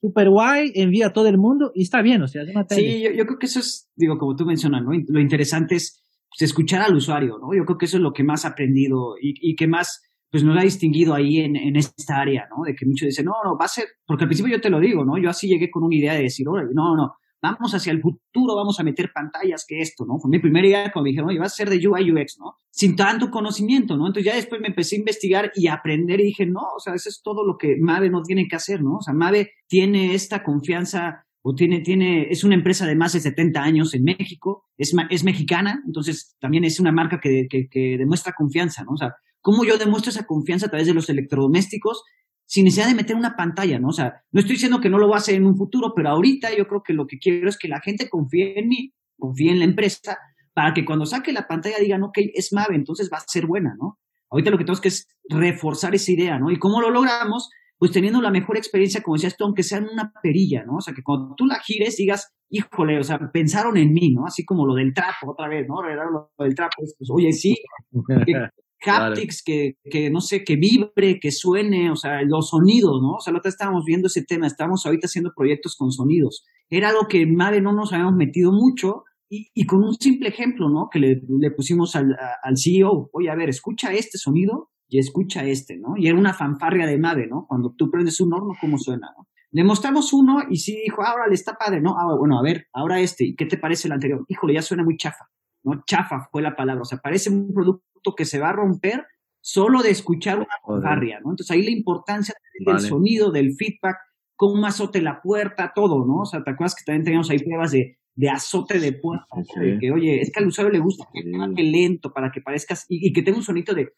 super 0.00 0.28
guay, 0.28 0.72
envía 0.74 1.08
a 1.08 1.12
todo 1.12 1.28
el 1.28 1.38
mundo 1.38 1.72
y 1.74 1.82
está 1.82 2.02
bien, 2.02 2.22
o 2.22 2.26
sea, 2.26 2.42
es 2.42 2.50
una 2.50 2.66
tele. 2.66 2.80
Sí, 2.82 3.02
yo, 3.02 3.10
yo 3.10 3.26
creo 3.26 3.38
que 3.38 3.46
eso 3.46 3.60
es, 3.60 3.90
digo, 3.96 4.16
como 4.18 4.34
tú 4.34 4.44
mencionas, 4.44 4.82
¿no? 4.82 4.90
Lo 5.08 5.20
interesante 5.20 5.76
es 5.76 6.02
pues, 6.30 6.48
escuchar 6.50 6.82
al 6.82 6.94
usuario, 6.94 7.38
¿no? 7.38 7.54
Yo 7.56 7.64
creo 7.64 7.78
que 7.78 7.86
eso 7.86 7.98
es 7.98 8.02
lo 8.02 8.12
que 8.12 8.24
más 8.24 8.44
he 8.44 8.48
aprendido 8.48 9.14
y, 9.20 9.34
y 9.40 9.56
que 9.56 9.66
más 9.66 10.02
pues 10.34 10.42
nos 10.42 10.58
ha 10.58 10.62
distinguido 10.62 11.14
ahí 11.14 11.38
en, 11.38 11.54
en, 11.54 11.76
esta 11.76 12.16
área, 12.16 12.48
¿no? 12.50 12.64
De 12.64 12.74
que 12.74 12.84
muchos 12.86 13.06
dicen, 13.06 13.24
no, 13.24 13.34
no, 13.44 13.56
va 13.56 13.66
a 13.66 13.68
ser, 13.68 13.84
porque 14.04 14.24
al 14.24 14.28
principio 14.28 14.56
yo 14.56 14.60
te 14.60 14.68
lo 14.68 14.80
digo, 14.80 15.04
¿no? 15.04 15.16
Yo 15.16 15.30
así 15.30 15.46
llegué 15.46 15.70
con 15.70 15.84
una 15.84 15.94
idea 15.94 16.14
de 16.14 16.22
decir, 16.22 16.44
no, 16.44 16.96
no, 16.96 17.14
vamos 17.40 17.72
hacia 17.72 17.92
el 17.92 18.00
futuro, 18.00 18.56
vamos 18.56 18.80
a 18.80 18.82
meter 18.82 19.12
pantallas 19.14 19.64
que 19.64 19.78
esto, 19.78 20.04
¿no? 20.04 20.18
Fue 20.18 20.28
mi 20.28 20.40
primera 20.40 20.66
idea 20.66 20.90
cuando 20.92 21.04
me 21.04 21.10
dijeron, 21.10 21.30
oye, 21.30 21.38
va 21.38 21.46
a 21.46 21.50
ser 21.50 21.70
de 21.70 21.76
UI 21.76 22.10
UX, 22.10 22.40
¿no? 22.40 22.56
Sin 22.68 22.96
tanto 22.96 23.30
conocimiento, 23.30 23.96
¿no? 23.96 24.08
Entonces 24.08 24.24
ya 24.24 24.34
después 24.34 24.60
me 24.60 24.66
empecé 24.66 24.96
a 24.96 24.98
investigar 24.98 25.52
y 25.54 25.68
aprender 25.68 26.18
y 26.18 26.24
dije, 26.24 26.46
no, 26.46 26.62
o 26.76 26.80
sea, 26.80 26.94
eso 26.94 27.10
es 27.10 27.22
todo 27.22 27.46
lo 27.46 27.56
que 27.56 27.76
Mave 27.80 28.10
no 28.10 28.22
tiene 28.22 28.48
que 28.48 28.56
hacer, 28.56 28.82
¿no? 28.82 28.96
O 28.96 29.02
sea, 29.02 29.14
Mave 29.14 29.52
tiene 29.68 30.14
esta 30.14 30.42
confianza 30.42 31.24
o 31.42 31.54
tiene, 31.54 31.78
tiene, 31.78 32.26
es 32.28 32.42
una 32.42 32.56
empresa 32.56 32.86
de 32.86 32.96
más 32.96 33.12
de 33.12 33.20
70 33.20 33.62
años 33.62 33.94
en 33.94 34.02
México, 34.02 34.64
es, 34.76 34.92
es 35.10 35.22
mexicana, 35.22 35.80
entonces 35.86 36.34
también 36.40 36.64
es 36.64 36.80
una 36.80 36.90
marca 36.90 37.20
que, 37.20 37.46
que, 37.48 37.68
que, 37.68 37.96
demuestra 37.98 38.32
confianza, 38.32 38.82
¿no? 38.82 38.94
O 38.94 38.96
sea, 38.96 39.14
¿cómo 39.44 39.62
yo 39.64 39.76
demuestro 39.76 40.08
esa 40.10 40.24
confianza 40.24 40.66
a 40.66 40.70
través 40.70 40.86
de 40.86 40.94
los 40.94 41.10
electrodomésticos 41.10 42.02
sin 42.46 42.64
necesidad 42.64 42.88
de 42.88 42.94
meter 42.94 43.14
una 43.14 43.36
pantalla, 43.36 43.78
¿no? 43.78 43.88
O 43.88 43.92
sea, 43.92 44.22
no 44.32 44.40
estoy 44.40 44.54
diciendo 44.54 44.80
que 44.80 44.88
no 44.88 44.96
lo 44.96 45.06
va 45.06 45.16
a 45.16 45.18
hacer 45.18 45.34
en 45.34 45.44
un 45.44 45.54
futuro, 45.54 45.92
pero 45.94 46.08
ahorita 46.08 46.56
yo 46.56 46.66
creo 46.66 46.82
que 46.82 46.94
lo 46.94 47.06
que 47.06 47.18
quiero 47.18 47.50
es 47.50 47.58
que 47.58 47.68
la 47.68 47.80
gente 47.80 48.08
confíe 48.08 48.58
en 48.58 48.68
mí, 48.68 48.94
confíe 49.18 49.52
en 49.52 49.58
la 49.58 49.66
empresa, 49.66 50.16
para 50.54 50.72
que 50.72 50.86
cuando 50.86 51.04
saque 51.04 51.32
la 51.32 51.46
pantalla 51.46 51.78
digan, 51.78 52.02
ok, 52.04 52.18
es 52.32 52.54
Mave, 52.54 52.74
entonces 52.74 53.10
va 53.12 53.18
a 53.18 53.24
ser 53.26 53.46
buena, 53.46 53.74
¿no? 53.78 53.98
Ahorita 54.30 54.50
lo 54.50 54.56
que 54.56 54.64
tenemos 54.64 54.80
que 54.80 54.88
es 54.88 55.06
reforzar 55.28 55.94
esa 55.94 56.10
idea, 56.10 56.38
¿no? 56.38 56.50
¿Y 56.50 56.58
cómo 56.58 56.80
lo 56.80 56.90
logramos? 56.90 57.50
pues 57.76 57.92
teniendo 57.92 58.22
la 58.22 58.30
mejor 58.30 58.56
experiencia, 58.56 59.02
como 59.02 59.16
decías 59.16 59.36
tú, 59.36 59.44
aunque 59.44 59.62
sea 59.62 59.78
en 59.78 59.88
una 59.92 60.10
perilla, 60.22 60.64
¿no? 60.64 60.76
O 60.76 60.80
sea, 60.80 60.94
que 60.94 61.02
cuando 61.02 61.34
tú 61.34 61.44
la 61.44 61.58
gires 61.58 61.96
digas, 61.96 62.32
híjole, 62.48 62.98
o 62.98 63.02
sea, 63.02 63.18
pensaron 63.32 63.76
en 63.76 63.92
mí, 63.92 64.10
¿no? 64.10 64.24
Así 64.26 64.44
como 64.44 64.64
lo 64.64 64.74
del 64.74 64.94
trapo, 64.94 65.32
otra 65.32 65.48
vez, 65.48 65.66
¿no? 65.68 65.82
Lo 65.82 66.30
del 66.38 66.54
trapo, 66.54 66.76
pues, 66.78 67.10
oye, 67.10 67.32
sí, 67.32 67.58
haptics, 68.84 69.42
que, 69.44 69.74
que, 69.90 70.10
no 70.10 70.20
sé, 70.20 70.44
que 70.44 70.56
vibre, 70.56 71.18
que 71.20 71.30
suene, 71.30 71.90
o 71.90 71.96
sea, 71.96 72.22
los 72.22 72.50
sonidos, 72.50 73.00
¿no? 73.02 73.16
O 73.16 73.20
sea, 73.20 73.32
la 73.32 73.38
otra 73.38 73.48
estábamos 73.48 73.84
viendo 73.84 74.06
ese 74.06 74.22
tema, 74.22 74.46
estábamos 74.46 74.84
ahorita 74.84 75.06
haciendo 75.06 75.32
proyectos 75.34 75.76
con 75.76 75.90
sonidos. 75.90 76.44
Era 76.68 76.90
algo 76.90 77.06
que 77.08 77.26
madre 77.26 77.60
no 77.60 77.72
nos 77.72 77.92
habíamos 77.92 78.14
metido 78.14 78.52
mucho, 78.52 79.04
y, 79.28 79.48
y, 79.54 79.66
con 79.66 79.82
un 79.82 79.94
simple 79.94 80.28
ejemplo, 80.28 80.68
¿no? 80.68 80.88
Que 80.90 80.98
le, 80.98 81.22
le 81.40 81.50
pusimos 81.50 81.96
al, 81.96 82.14
al 82.42 82.56
CEO, 82.56 83.08
oye, 83.12 83.30
a 83.30 83.34
ver, 83.34 83.48
escucha 83.48 83.92
este 83.92 84.18
sonido 84.18 84.70
y 84.88 84.98
escucha 84.98 85.44
este, 85.44 85.78
¿no? 85.78 85.94
Y 85.96 86.06
era 86.06 86.18
una 86.18 86.34
fanfarria 86.34 86.86
de 86.86 86.98
nave, 86.98 87.26
¿no? 87.26 87.46
Cuando 87.48 87.74
tú 87.76 87.90
prendes 87.90 88.20
un 88.20 88.32
horno, 88.32 88.52
¿cómo 88.60 88.78
suena, 88.78 89.08
no? 89.16 89.26
Le 89.50 89.64
mostramos 89.64 90.12
uno 90.12 90.42
y 90.50 90.56
sí 90.56 90.76
dijo, 90.84 91.02
ahora 91.04 91.28
le 91.28 91.34
está 91.34 91.54
padre, 91.54 91.80
¿no? 91.80 91.96
Ah, 91.96 92.16
bueno, 92.18 92.38
a 92.38 92.42
ver, 92.42 92.66
ahora 92.72 93.00
este, 93.00 93.24
¿y 93.24 93.36
qué 93.36 93.46
te 93.46 93.56
parece 93.56 93.88
el 93.88 93.92
anterior? 93.92 94.24
Híjole, 94.28 94.54
ya 94.54 94.62
suena 94.62 94.82
muy 94.82 94.96
chafa, 94.96 95.26
¿no? 95.62 95.82
Chafa 95.86 96.28
fue 96.30 96.42
la 96.42 96.56
palabra, 96.56 96.82
o 96.82 96.84
sea, 96.84 96.98
parece 96.98 97.30
un 97.30 97.52
producto 97.54 97.84
que 98.12 98.24
se 98.24 98.38
va 98.38 98.50
a 98.50 98.52
romper 98.52 99.06
solo 99.40 99.82
de 99.82 99.90
escuchar 99.90 100.38
una 100.38 100.46
fanfarria, 100.66 101.20
¿no? 101.20 101.30
Entonces 101.30 101.50
ahí 101.50 101.62
la 101.62 101.70
importancia 101.70 102.34
del 102.64 102.80
sonido, 102.80 103.30
del 103.30 103.54
feedback, 103.54 103.96
cómo 104.36 104.66
azote 104.66 105.00
la 105.00 105.20
puerta, 105.22 105.72
todo, 105.74 106.04
¿no? 106.06 106.22
O 106.22 106.26
sea, 106.26 106.42
¿te 106.42 106.50
acuerdas 106.50 106.74
que 106.74 106.84
también 106.84 107.04
teníamos 107.04 107.30
ahí 107.30 107.38
pruebas 107.38 107.72
de, 107.72 107.98
de 108.14 108.30
azote 108.30 108.78
de 108.78 108.92
puerta? 108.92 109.26
De 109.60 109.78
que, 109.78 109.90
oye, 109.90 110.20
es 110.20 110.32
que 110.32 110.40
al 110.40 110.48
usuario 110.48 110.72
le 110.72 110.80
gusta 110.80 111.06
que 111.12 111.62
lento 111.62 112.12
para 112.12 112.30
que 112.30 112.40
parezcas, 112.40 112.86
y, 112.88 113.08
y 113.08 113.12
que 113.12 113.22
tenga 113.22 113.38
un 113.38 113.44
sonido 113.44 113.74
de 113.74 113.92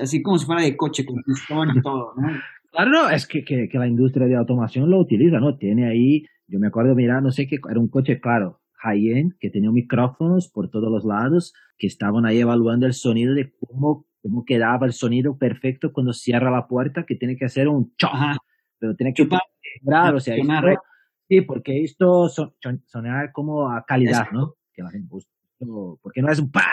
así 0.00 0.22
como 0.22 0.38
si 0.38 0.46
fuera 0.46 0.62
de 0.62 0.76
coche, 0.76 1.04
con 1.04 1.22
pistón 1.22 1.76
y 1.76 1.82
todo, 1.82 2.14
¿no? 2.16 2.28
Claro, 2.70 2.90
no, 2.90 3.10
es 3.10 3.26
que, 3.26 3.44
que, 3.44 3.68
que, 3.68 3.78
la 3.78 3.86
industria 3.86 4.26
de 4.26 4.36
automación 4.36 4.90
lo 4.90 4.98
utiliza, 4.98 5.38
¿no? 5.38 5.58
Tiene 5.58 5.86
ahí, 5.86 6.24
yo 6.46 6.58
me 6.58 6.68
acuerdo, 6.68 6.94
mira, 6.94 7.20
no 7.20 7.30
sé 7.30 7.46
qué, 7.46 7.58
era 7.70 7.78
un 7.78 7.88
coche, 7.88 8.18
claro, 8.18 8.60
high-end, 8.82 9.34
que 9.38 9.50
tenía 9.50 9.70
micrófonos 9.70 10.50
por 10.50 10.70
todos 10.70 10.90
los 10.90 11.04
lados, 11.04 11.52
que 11.82 11.88
estaban 11.88 12.24
ahí 12.26 12.38
evaluando 12.38 12.86
el 12.86 12.94
sonido 12.94 13.34
de 13.34 13.52
cómo, 13.58 14.06
cómo 14.22 14.44
quedaba 14.44 14.86
el 14.86 14.92
sonido 14.92 15.36
perfecto 15.36 15.92
cuando 15.92 16.12
cierra 16.12 16.48
la 16.48 16.68
puerta, 16.68 17.04
que 17.04 17.16
tiene 17.16 17.36
que 17.36 17.46
hacer 17.46 17.66
un 17.66 17.92
chop, 17.96 18.12
pero 18.78 18.94
tiene 18.94 19.12
que 19.12 19.24
vibrar, 19.24 20.14
o 20.14 20.20
sea, 20.20 20.36
sí, 21.28 21.40
porque 21.40 21.82
esto 21.82 22.28
son, 22.28 22.54
sonar 22.86 23.32
como 23.32 23.68
a 23.68 23.84
calidad, 23.84 24.30
¿no? 24.30 24.54
Que 24.72 24.84
la 24.84 24.92
gente, 24.92 25.08
pues, 25.10 25.28
porque 26.00 26.22
no 26.22 26.30
es 26.30 26.38
un 26.38 26.52
pa, 26.52 26.70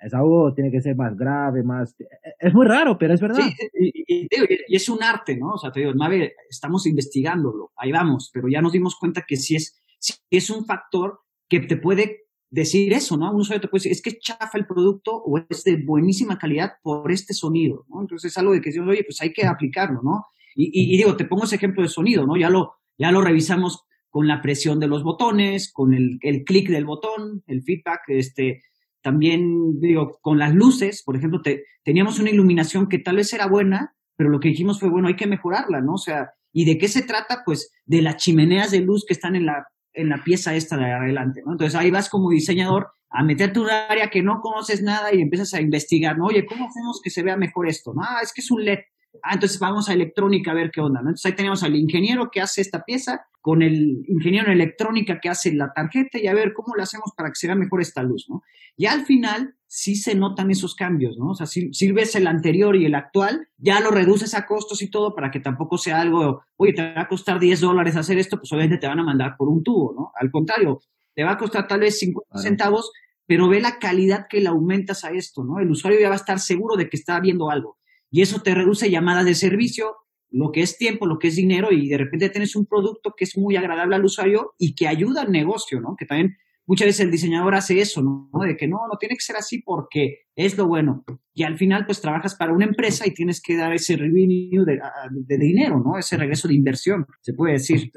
es 0.00 0.14
algo, 0.14 0.54
tiene 0.54 0.70
que 0.70 0.80
ser 0.80 0.96
más 0.96 1.14
grave, 1.18 1.62
más... 1.62 1.94
Es 2.38 2.54
muy 2.54 2.66
raro, 2.66 2.96
pero 2.96 3.12
es 3.12 3.20
verdad. 3.20 3.42
Sí, 3.42 3.54
y, 3.74 4.26
y, 4.32 4.74
es 4.74 4.88
un 4.88 5.02
arte, 5.02 5.36
¿no? 5.36 5.50
O 5.50 5.58
sea, 5.58 5.70
te 5.70 5.80
digo, 5.80 5.92
Mave, 5.94 6.32
estamos 6.48 6.86
investigándolo, 6.86 7.72
ahí 7.76 7.92
vamos, 7.92 8.30
pero 8.32 8.48
ya 8.48 8.62
nos 8.62 8.72
dimos 8.72 8.96
cuenta 8.96 9.26
que 9.28 9.36
sí 9.36 9.56
es, 9.56 9.78
sí 9.98 10.14
es 10.30 10.48
un 10.48 10.64
factor 10.64 11.20
que 11.46 11.60
te 11.60 11.76
puede 11.76 12.25
decir 12.50 12.92
eso, 12.92 13.16
¿no? 13.16 13.30
Un 13.32 13.40
usuario 13.40 13.60
te 13.60 13.68
puede 13.68 13.80
decir, 13.80 13.92
es 13.92 14.02
que 14.02 14.18
chafa 14.18 14.56
el 14.56 14.66
producto 14.66 15.16
o 15.16 15.38
es 15.48 15.64
de 15.64 15.76
buenísima 15.76 16.38
calidad 16.38 16.74
por 16.82 17.10
este 17.10 17.34
sonido, 17.34 17.84
¿no? 17.88 18.00
Entonces 18.00 18.32
es 18.32 18.38
algo 18.38 18.52
de 18.52 18.60
que 18.60 18.70
decimos, 18.70 18.88
oye, 18.88 19.04
pues 19.04 19.20
hay 19.20 19.32
que 19.32 19.46
aplicarlo, 19.46 20.00
¿no? 20.02 20.26
Y, 20.54 20.94
y, 20.94 20.96
digo, 20.96 21.16
te 21.16 21.26
pongo 21.26 21.44
ese 21.44 21.56
ejemplo 21.56 21.82
de 21.82 21.88
sonido, 21.88 22.26
¿no? 22.26 22.36
Ya 22.36 22.48
lo, 22.48 22.74
ya 22.96 23.10
lo 23.10 23.20
revisamos 23.20 23.84
con 24.08 24.26
la 24.26 24.40
presión 24.40 24.80
de 24.80 24.86
los 24.86 25.02
botones, 25.02 25.70
con 25.70 25.92
el, 25.92 26.18
el 26.22 26.44
clic 26.44 26.70
del 26.70 26.86
botón, 26.86 27.42
el 27.46 27.62
feedback, 27.62 28.00
este, 28.08 28.62
también, 29.02 29.78
digo, 29.80 30.18
con 30.22 30.38
las 30.38 30.54
luces, 30.54 31.02
por 31.04 31.16
ejemplo, 31.16 31.42
te, 31.42 31.64
teníamos 31.84 32.18
una 32.18 32.30
iluminación 32.30 32.88
que 32.88 32.98
tal 32.98 33.16
vez 33.16 33.32
era 33.32 33.46
buena, 33.46 33.94
pero 34.16 34.30
lo 34.30 34.40
que 34.40 34.48
dijimos 34.48 34.80
fue, 34.80 34.88
bueno, 34.88 35.08
hay 35.08 35.16
que 35.16 35.26
mejorarla, 35.26 35.82
¿no? 35.82 35.94
O 35.94 35.98
sea, 35.98 36.30
¿y 36.52 36.64
de 36.64 36.78
qué 36.78 36.88
se 36.88 37.02
trata? 37.02 37.42
Pues 37.44 37.70
de 37.84 38.00
las 38.00 38.16
chimeneas 38.16 38.70
de 38.70 38.80
luz 38.80 39.04
que 39.06 39.12
están 39.12 39.36
en 39.36 39.44
la, 39.46 39.66
en 39.96 40.10
la 40.10 40.22
pieza 40.22 40.54
esta 40.54 40.76
de 40.76 40.92
adelante, 40.92 41.42
¿no? 41.44 41.52
Entonces 41.52 41.74
ahí 41.74 41.90
vas 41.90 42.08
como 42.08 42.30
diseñador 42.30 42.92
a 43.10 43.24
meterte 43.24 43.60
un 43.60 43.70
área 43.70 44.10
que 44.10 44.22
no 44.22 44.40
conoces 44.40 44.82
nada 44.82 45.12
y 45.12 45.22
empiezas 45.22 45.54
a 45.54 45.60
investigar, 45.60 46.18
¿no? 46.18 46.26
Oye, 46.26 46.44
¿cómo 46.46 46.68
hacemos 46.68 47.00
que 47.02 47.10
se 47.10 47.22
vea 47.22 47.36
mejor 47.36 47.68
esto? 47.68 47.94
Ah, 48.00 48.20
es 48.22 48.32
que 48.32 48.42
es 48.42 48.50
un 48.50 48.64
LED. 48.64 48.80
Ah, 49.22 49.34
entonces 49.34 49.58
vamos 49.58 49.88
a 49.88 49.92
electrónica 49.92 50.50
a 50.50 50.54
ver 50.54 50.70
qué 50.70 50.80
onda, 50.80 51.00
¿no? 51.00 51.08
Entonces 51.08 51.26
ahí 51.26 51.36
tenemos 51.36 51.62
al 51.62 51.74
ingeniero 51.74 52.30
que 52.30 52.40
hace 52.40 52.60
esta 52.60 52.84
pieza 52.84 53.26
con 53.40 53.62
el 53.62 54.04
ingeniero 54.08 54.46
en 54.46 54.54
electrónica 54.54 55.20
que 55.20 55.28
hace 55.28 55.54
la 55.54 55.72
tarjeta 55.72 56.18
y 56.18 56.26
a 56.26 56.34
ver 56.34 56.52
cómo 56.52 56.74
le 56.74 56.82
hacemos 56.82 57.12
para 57.16 57.28
que 57.28 57.36
se 57.36 57.46
vea 57.46 57.54
mejor 57.54 57.80
esta 57.80 58.02
luz, 58.02 58.26
¿no? 58.28 58.42
Y 58.76 58.86
al 58.86 59.06
final 59.06 59.54
sí 59.68 59.94
se 59.94 60.14
notan 60.14 60.50
esos 60.50 60.74
cambios, 60.74 61.16
¿no? 61.16 61.30
O 61.30 61.34
sea, 61.34 61.46
si, 61.46 61.72
si 61.72 61.92
ves 61.92 62.14
el 62.16 62.26
anterior 62.26 62.74
y 62.76 62.86
el 62.86 62.94
actual, 62.94 63.48
ya 63.56 63.80
lo 63.80 63.90
reduces 63.90 64.34
a 64.34 64.46
costos 64.46 64.82
y 64.82 64.90
todo 64.90 65.14
para 65.14 65.30
que 65.30 65.40
tampoco 65.40 65.78
sea 65.78 66.00
algo, 66.00 66.42
oye, 66.56 66.72
te 66.72 66.82
va 66.82 67.02
a 67.02 67.08
costar 67.08 67.38
10 67.38 67.60
dólares 67.60 67.96
hacer 67.96 68.18
esto, 68.18 68.36
pues 68.36 68.52
obviamente 68.52 68.78
te 68.78 68.86
van 68.86 68.98
a 68.98 69.04
mandar 69.04 69.36
por 69.36 69.48
un 69.48 69.62
tubo, 69.62 69.94
¿no? 69.94 70.12
Al 70.18 70.30
contrario, 70.30 70.80
te 71.14 71.24
va 71.24 71.32
a 71.32 71.38
costar 71.38 71.66
tal 71.66 71.80
vez 71.80 71.98
50 71.98 72.38
centavos, 72.38 72.90
pero 73.26 73.48
ve 73.48 73.60
la 73.60 73.78
calidad 73.78 74.26
que 74.28 74.40
le 74.40 74.48
aumentas 74.48 75.04
a 75.04 75.10
esto, 75.10 75.44
¿no? 75.44 75.58
El 75.58 75.70
usuario 75.70 76.00
ya 76.00 76.08
va 76.08 76.14
a 76.14 76.18
estar 76.18 76.38
seguro 76.38 76.76
de 76.76 76.88
que 76.88 76.96
está 76.96 77.18
viendo 77.20 77.50
algo. 77.50 77.78
Y 78.10 78.22
eso 78.22 78.40
te 78.40 78.54
reduce 78.54 78.90
llamadas 78.90 79.24
de 79.24 79.34
servicio, 79.34 79.96
lo 80.30 80.50
que 80.52 80.60
es 80.60 80.78
tiempo, 80.78 81.06
lo 81.06 81.18
que 81.18 81.28
es 81.28 81.36
dinero, 81.36 81.72
y 81.72 81.88
de 81.88 81.98
repente 81.98 82.30
tienes 82.30 82.56
un 82.56 82.66
producto 82.66 83.14
que 83.16 83.24
es 83.24 83.36
muy 83.36 83.56
agradable 83.56 83.96
al 83.96 84.04
usuario 84.04 84.52
y 84.58 84.74
que 84.74 84.88
ayuda 84.88 85.22
al 85.22 85.32
negocio, 85.32 85.80
¿no? 85.80 85.96
Que 85.98 86.06
también 86.06 86.36
muchas 86.66 86.86
veces 86.86 87.00
el 87.00 87.10
diseñador 87.10 87.54
hace 87.54 87.80
eso, 87.80 88.02
¿no? 88.02 88.28
De 88.44 88.56
que 88.56 88.68
no, 88.68 88.78
no 88.90 88.98
tiene 88.98 89.14
que 89.14 89.24
ser 89.24 89.36
así 89.36 89.62
porque 89.62 90.24
es 90.34 90.56
lo 90.58 90.66
bueno. 90.66 91.04
Y 91.32 91.44
al 91.44 91.56
final, 91.56 91.86
pues 91.86 92.00
trabajas 92.00 92.34
para 92.34 92.52
una 92.52 92.66
empresa 92.66 93.06
y 93.06 93.14
tienes 93.14 93.40
que 93.40 93.56
dar 93.56 93.72
ese 93.72 93.96
revenue 93.96 94.64
de, 94.64 95.38
dinero, 95.38 95.80
¿no? 95.84 95.98
Ese 95.98 96.16
regreso 96.16 96.48
de 96.48 96.54
inversión, 96.54 97.06
se 97.20 97.32
puede 97.32 97.54
decir. 97.54 97.90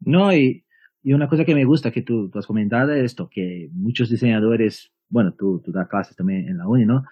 No, 0.00 0.34
y, 0.34 0.64
y 1.02 1.12
una 1.12 1.28
cosa 1.28 1.44
que 1.44 1.54
me 1.54 1.64
gusta 1.64 1.90
que 1.90 2.02
tú, 2.02 2.28
tú 2.30 2.38
has 2.38 2.46
comentado 2.46 2.92
es 2.92 3.04
esto, 3.04 3.28
que 3.30 3.68
muchos 3.72 4.10
diseñadores, 4.10 4.92
bueno, 5.08 5.34
tú, 5.36 5.62
tú 5.64 5.72
das 5.72 5.88
clases 5.88 6.16
también 6.16 6.48
en 6.48 6.58
la 6.58 6.68
uni, 6.68 6.84
¿no? 6.84 7.04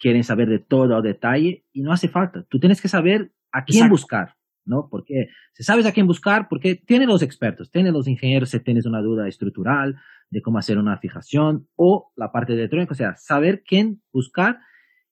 Quieren 0.00 0.24
saber 0.24 0.48
de 0.48 0.58
todo 0.58 0.96
a 0.96 1.02
detalle 1.02 1.64
y 1.72 1.82
no 1.82 1.92
hace 1.92 2.08
falta. 2.08 2.44
Tú 2.48 2.58
tienes 2.58 2.80
que 2.80 2.88
saber 2.88 3.32
a 3.52 3.64
quién 3.64 3.88
buscar, 3.88 4.34
¿no? 4.64 4.88
Porque 4.90 5.28
si 5.52 5.62
sabes 5.62 5.86
a 5.86 5.92
quién 5.92 6.06
buscar, 6.06 6.48
porque 6.48 6.74
tienen 6.74 7.08
los 7.08 7.22
expertos, 7.22 7.70
tienen 7.70 7.92
los 7.92 8.08
ingenieros 8.08 8.50
si 8.50 8.60
tienes 8.60 8.86
una 8.86 9.02
duda 9.02 9.28
estructural 9.28 9.96
de 10.30 10.42
cómo 10.42 10.58
hacer 10.58 10.78
una 10.78 10.98
fijación 10.98 11.68
o 11.76 12.12
la 12.16 12.32
parte 12.32 12.54
de 12.54 12.60
electrónica, 12.60 12.92
o 12.92 12.96
sea, 12.96 13.14
saber 13.16 13.62
quién 13.62 14.02
buscar 14.12 14.58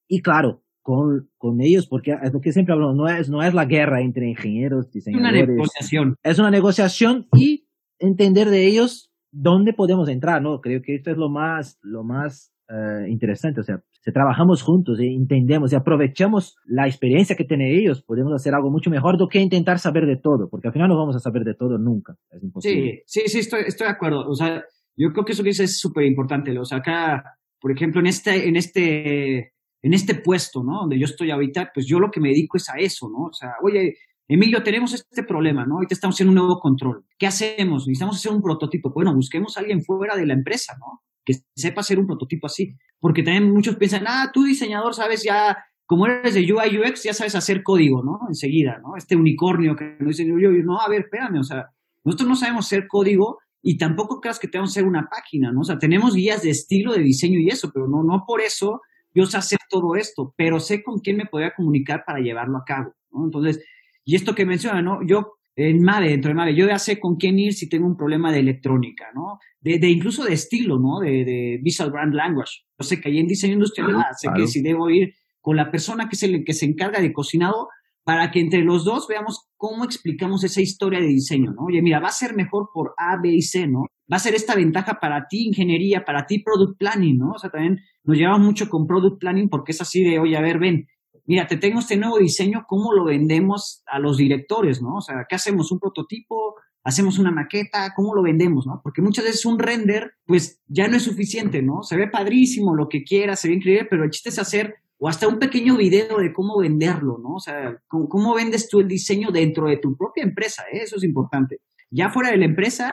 y 0.09 0.23
claro, 0.23 0.65
con, 0.81 1.29
con, 1.37 1.61
ellos, 1.61 1.87
porque 1.87 2.17
es 2.23 2.33
lo 2.33 2.41
que 2.41 2.53
siempre 2.53 2.73
hablo, 2.73 2.95
no 2.95 3.09
es, 3.09 3.29
no 3.29 3.43
es 3.43 3.53
la 3.53 3.67
guerra 3.67 4.01
entre 4.01 4.27
ingenieros, 4.27 4.91
diseñadores. 4.91 5.43
Es 5.43 5.45
una 5.45 5.53
negociación. 5.53 6.17
Es 6.23 6.39
una 6.39 6.51
negociación 6.51 7.29
y 7.37 7.69
entender 7.99 8.49
de 8.49 8.67
ellos 8.67 9.13
dónde 9.31 9.75
podemos 9.75 10.09
entrar, 10.09 10.41
¿no? 10.41 10.63
Creo 10.63 10.81
que 10.81 10.95
esto 10.95 11.11
es 11.11 11.19
lo 11.19 11.29
más, 11.29 11.79
lo 11.83 12.05
más 12.05 12.55
uh, 12.71 13.07
interesante, 13.09 13.61
o 13.61 13.65
sea, 13.65 13.81
si 14.01 14.13
trabajamos 14.13 14.63
juntos 14.63 15.01
y 15.01 15.15
entendemos 15.15 15.73
y 15.73 15.77
aprovechamos 15.77 16.57
la 16.67 16.87
experiencia 16.87 17.37
que 17.37 17.45
tienen 17.45 17.69
ellos, 17.69 18.03
podemos 18.03 18.33
hacer 18.35 18.55
algo 18.55 18.71
mucho 18.71 18.91
mejor 18.91 19.19
do 19.19 19.29
que 19.29 19.41
intentar 19.41 19.79
saber 19.79 20.07
de 20.07 20.17
todo, 20.17 20.49
porque 20.51 20.69
al 20.69 20.73
final 20.73 20.89
no 20.89 20.97
vamos 20.97 21.17
a 21.17 21.21
saber 21.21 21.45
de 21.45 21.55
todo 21.55 21.79
nunca, 21.79 22.15
es 22.31 22.43
imposible. 22.43 23.03
Sí, 23.07 23.21
sí, 23.21 23.29
sí, 23.29 23.39
estoy, 23.41 23.63
estoy 23.67 23.87
de 23.87 23.93
acuerdo, 23.93 24.29
o 24.29 24.35
sea, 24.35 24.63
yo 24.97 25.13
creo 25.13 25.25
que 25.25 25.33
eso 25.33 25.43
que 25.43 25.51
dices 25.51 25.71
es 25.71 25.79
súper 25.79 26.05
importante, 26.05 26.57
o 26.59 26.65
sea, 26.65 26.79
acá, 26.79 27.23
por 27.61 27.73
ejemplo, 27.73 28.01
en 28.01 28.07
este, 28.07 28.49
en 28.49 28.57
este, 28.57 29.53
en 29.83 29.95
este 29.95 30.15
puesto, 30.15 30.63
¿no? 30.65 30.81
Donde 30.81 30.99
yo 30.99 31.05
estoy 31.05 31.31
ahorita, 31.31 31.71
pues 31.73 31.87
yo 31.87 31.99
lo 32.01 32.11
que 32.11 32.21
me 32.21 32.31
dedico 32.31 32.57
es 32.57 32.69
a 32.69 32.79
eso, 32.79 33.09
¿no? 33.09 33.27
O 33.27 33.33
sea, 33.33 33.55
oye, 33.63 33.95
Emilio, 34.29 34.63
tenemos 34.63 34.93
este 34.93 35.23
problema, 35.23 35.65
¿no? 35.65 35.77
Ahorita 35.77 35.95
estamos 35.95 36.15
haciendo 36.15 36.33
un 36.33 36.47
nuevo 36.47 36.61
control. 36.61 37.05
¿Qué 37.19 37.27
hacemos? 37.27 37.87
Necesitamos 37.87 38.17
hacer 38.17 38.33
un 38.33 38.43
prototipo. 38.43 38.93
Bueno, 38.93 39.15
busquemos 39.15 39.57
a 39.57 39.61
alguien 39.61 39.83
fuera 39.83 40.17
de 40.17 40.27
la 40.27 40.35
empresa, 40.35 40.75
¿no? 40.79 41.01
Que 41.29 41.35
sepa 41.55 41.83
hacer 41.83 41.99
un 41.99 42.07
prototipo 42.07 42.47
así. 42.47 42.75
Porque 42.99 43.23
también 43.23 43.53
muchos 43.53 43.77
piensan, 43.77 44.05
ah, 44.07 44.31
tú 44.33 44.45
diseñador 44.45 44.95
sabes 44.95 45.23
ya, 45.23 45.59
como 45.85 46.07
eres 46.07 46.33
de 46.33 46.41
UI 46.41 46.79
UX, 46.79 47.03
ya 47.03 47.13
sabes 47.13 47.35
hacer 47.35 47.63
código, 47.63 48.03
¿no? 48.03 48.21
Enseguida, 48.29 48.81
¿no? 48.83 48.97
Este 48.97 49.15
unicornio 49.15 49.77
que 49.77 49.97
nos 50.01 50.17
dice, 50.17 50.27
yo, 50.27 50.39
yo, 50.39 50.51
no, 50.51 50.81
a 50.81 50.89
ver, 50.89 51.03
espérame, 51.03 51.41
o 51.41 51.45
sea, 51.45 51.67
nosotros 52.03 52.31
no 52.31 52.37
sabemos 52.37 52.65
hacer 52.65 52.89
código 52.89 53.41
y 53.61 53.77
tampoco 53.77 54.23
creas 54.23 54.39
que 54.39 54.49
tenemos 54.49 54.73
que 54.73 54.81
hacer 54.81 54.89
una 54.89 55.07
página, 55.11 55.53
¿no? 55.53 55.61
O 55.61 55.65
sea, 55.65 55.79
tenemos 55.79 56.15
guías 56.15 56.43
de 56.43 56.51
estilo, 56.51 56.95
de 56.95 57.01
diseño 57.01 57.39
y 57.39 57.49
eso, 57.49 57.71
pero 57.73 57.89
no, 57.89 58.03
no 58.03 58.25
por 58.27 58.41
eso 58.41 58.81
yo 59.15 59.27
sé 59.27 59.37
hacer 59.37 59.59
todo 59.69 59.97
esto, 59.97 60.33
pero 60.35 60.61
sé 60.61 60.83
con 60.83 61.01
quién 61.01 61.19
me 61.19 61.27
podría 61.27 61.55
comunicar 61.55 62.05
para 62.07 62.21
llevarlo 62.21 62.57
a 62.57 62.65
cabo, 62.65 62.95
¿no? 63.13 63.27
Entonces, 63.27 63.63
y 64.05 64.17
esto 64.17 64.35
que 64.35 64.47
menciona, 64.47 64.81
¿no? 64.81 65.07
Yo 65.07 65.38
en 65.59 65.83
MAVE, 65.83 66.11
dentro 66.11 66.29
de 66.29 66.37
MAVE, 66.37 66.55
yo 66.55 66.69
ya 66.69 66.79
sé 66.79 67.01
con 67.01 67.17
quién 67.17 67.37
ir 67.39 67.53
si 67.53 67.69
tengo 67.69 67.87
un 67.87 67.97
problema 67.97 68.31
de 68.31 68.39
electrónica, 68.39 69.07
¿no? 69.13 69.41
De, 69.61 69.79
de 69.81 69.91
incluso 69.91 70.25
de 70.25 70.33
estilo, 70.33 70.79
¿no? 70.79 71.01
De, 71.01 71.25
de, 71.25 71.59
Visual 71.61 71.91
Brand 71.91 72.15
Language. 72.15 72.63
Yo 72.79 72.87
sé 72.87 73.01
que 73.01 73.09
ahí 73.09 73.19
en 73.19 73.27
diseño 73.27 73.55
industrial 73.55 73.97
ah, 73.97 74.15
sé 74.17 74.29
que 74.37 74.47
si 74.47 74.63
debo 74.63 74.89
ir 74.89 75.15
con 75.41 75.57
la 75.57 75.71
persona 75.73 76.09
que 76.09 76.15
es 76.15 76.23
el 76.23 76.45
que 76.45 76.53
se 76.53 76.65
encarga 76.65 77.01
de 77.01 77.13
cocinado 77.13 77.69
para 78.05 78.31
que 78.31 78.39
entre 78.39 78.63
los 78.63 78.85
dos 78.85 79.09
veamos 79.09 79.49
cómo 79.57 79.85
explicamos 79.85 80.45
esa 80.45 80.61
historia 80.61 81.01
de 81.01 81.09
diseño, 81.09 81.51
¿no? 81.51 81.65
Oye, 81.65 81.83
mira, 81.83 81.99
va 81.99 82.09
a 82.09 82.13
ser 82.13 82.37
mejor 82.37 82.69
por 82.73 82.95
A, 82.97 83.21
B 83.21 83.31
y 83.31 83.43
C, 83.43 83.67
¿no? 83.67 83.87
Va 84.11 84.17
a 84.17 84.21
ser 84.21 84.35
esta 84.35 84.55
ventaja 84.55 84.99
para 85.01 85.27
ti, 85.29 85.49
ingeniería, 85.49 86.05
para 86.05 86.25
ti, 86.25 86.39
product 86.39 86.79
planning, 86.79 87.19
¿no? 87.19 87.33
O 87.33 87.39
sea, 87.39 87.51
también 87.51 87.81
nos 88.05 88.17
llevamos 88.17 88.47
mucho 88.47 88.69
con 88.69 88.87
product 88.87 89.19
planning 89.19 89.49
porque 89.49 89.73
es 89.73 89.81
así 89.81 90.05
de, 90.05 90.21
oye, 90.21 90.37
a 90.37 90.41
ver, 90.41 90.61
ven, 90.61 90.87
mira, 91.29 91.47
te 91.47 91.59
tengo 91.59 91.79
este 91.79 91.97
nuevo 91.97 92.19
diseño, 92.19 92.65
¿cómo 92.67 92.93
lo 92.93 93.05
vendemos 93.05 93.83
a 93.87 93.99
los 93.99 94.17
directores, 94.17 94.83
no? 94.83 94.97
O 94.97 95.01
sea, 95.03 95.27
¿qué 95.29 95.37
hacemos? 95.37 95.71
¿Un 95.71 95.79
prototipo? 95.79 96.57
¿Hacemos 96.83 97.19
una 97.19 97.31
maqueta? 97.31 97.93
¿Cómo 97.95 98.15
lo 98.15 98.23
vendemos, 98.23 98.67
no? 98.67 98.81
Porque 98.83 99.03
muchas 99.03 99.27
veces 99.27 99.45
un 99.45 99.59
render, 99.59 100.15
pues 100.27 100.61
ya 100.67 100.89
no 100.89 100.97
es 100.97 101.03
suficiente, 101.03 101.61
¿no? 101.63 101.83
Se 101.83 101.97
ve 101.97 102.09
padrísimo, 102.09 102.75
lo 102.75 102.89
que 102.89 103.05
quieras, 103.05 103.41
se 103.41 103.49
ve 103.49 103.55
increíble, 103.55 103.87
pero 103.91 104.05
el 104.05 104.11
chiste 104.11 104.31
es 104.31 104.39
hacer 104.39 104.77
o 104.97 105.07
hasta 105.07 105.29
un 105.29 105.39
pequeño 105.39 105.77
video 105.77 106.19
de 106.19 106.33
cómo 106.33 106.59
venderlo, 106.59 107.19
¿no? 107.19 107.35
O 107.35 107.41
sea, 107.41 107.79
cómo, 107.87 108.35
vendes 108.35 108.69
tú 108.69 108.81
el 108.81 108.89
diseño 108.89 109.31
dentro 109.31 109.69
de 109.69 109.77
tu 109.77 109.97
propia 109.97 110.25
empresa. 110.25 110.65
Eso 110.73 110.97
es 110.97 111.05
importante. 111.05 111.61
Ya 111.91 112.11
fuera 112.11 112.31
de 112.31 112.37
la 112.37 112.45
empresa, 112.45 112.93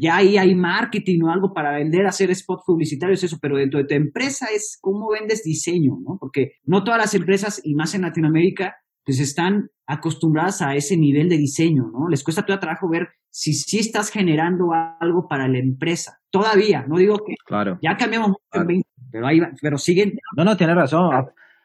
ya 0.00 0.16
ahí 0.16 0.36
hay 0.36 0.54
marketing 0.54 1.22
o 1.22 1.30
algo 1.30 1.52
para 1.54 1.76
vender, 1.76 2.06
hacer 2.06 2.34
spots 2.34 2.64
publicitarios, 2.66 3.22
eso, 3.22 3.38
pero 3.40 3.56
dentro 3.56 3.78
de 3.78 3.86
tu 3.86 3.94
empresa 3.94 4.46
es 4.54 4.76
cómo 4.80 5.10
vendes 5.10 5.44
diseño, 5.44 5.98
¿no? 6.04 6.16
Porque 6.18 6.52
no 6.64 6.82
todas 6.82 7.00
las 7.00 7.14
empresas, 7.14 7.60
y 7.62 7.74
más 7.74 7.94
en 7.94 8.02
Latinoamérica, 8.02 8.74
pues 9.04 9.20
están 9.20 9.68
acostumbradas 9.86 10.62
a 10.62 10.74
ese 10.74 10.96
nivel 10.96 11.28
de 11.28 11.36
diseño, 11.36 11.84
¿no? 11.92 12.08
Les 12.08 12.24
cuesta 12.24 12.44
todo 12.44 12.58
trabajo 12.58 12.88
ver 12.88 13.08
si 13.30 13.52
sí 13.52 13.78
estás 13.78 14.10
generando 14.10 14.70
algo 15.00 15.28
para 15.28 15.46
la 15.48 15.58
empresa. 15.58 16.18
Todavía, 16.30 16.86
no 16.88 16.98
digo 16.98 17.18
que 17.18 17.34
claro. 17.46 17.78
ya 17.82 17.96
cambiamos 17.96 18.30
mucho 18.30 18.66
pero 19.14 19.28
ahí 19.28 19.40
pero 19.62 19.78
siguen. 19.78 20.18
No, 20.36 20.44
no, 20.44 20.56
tienes 20.56 20.74
razón. 20.74 21.08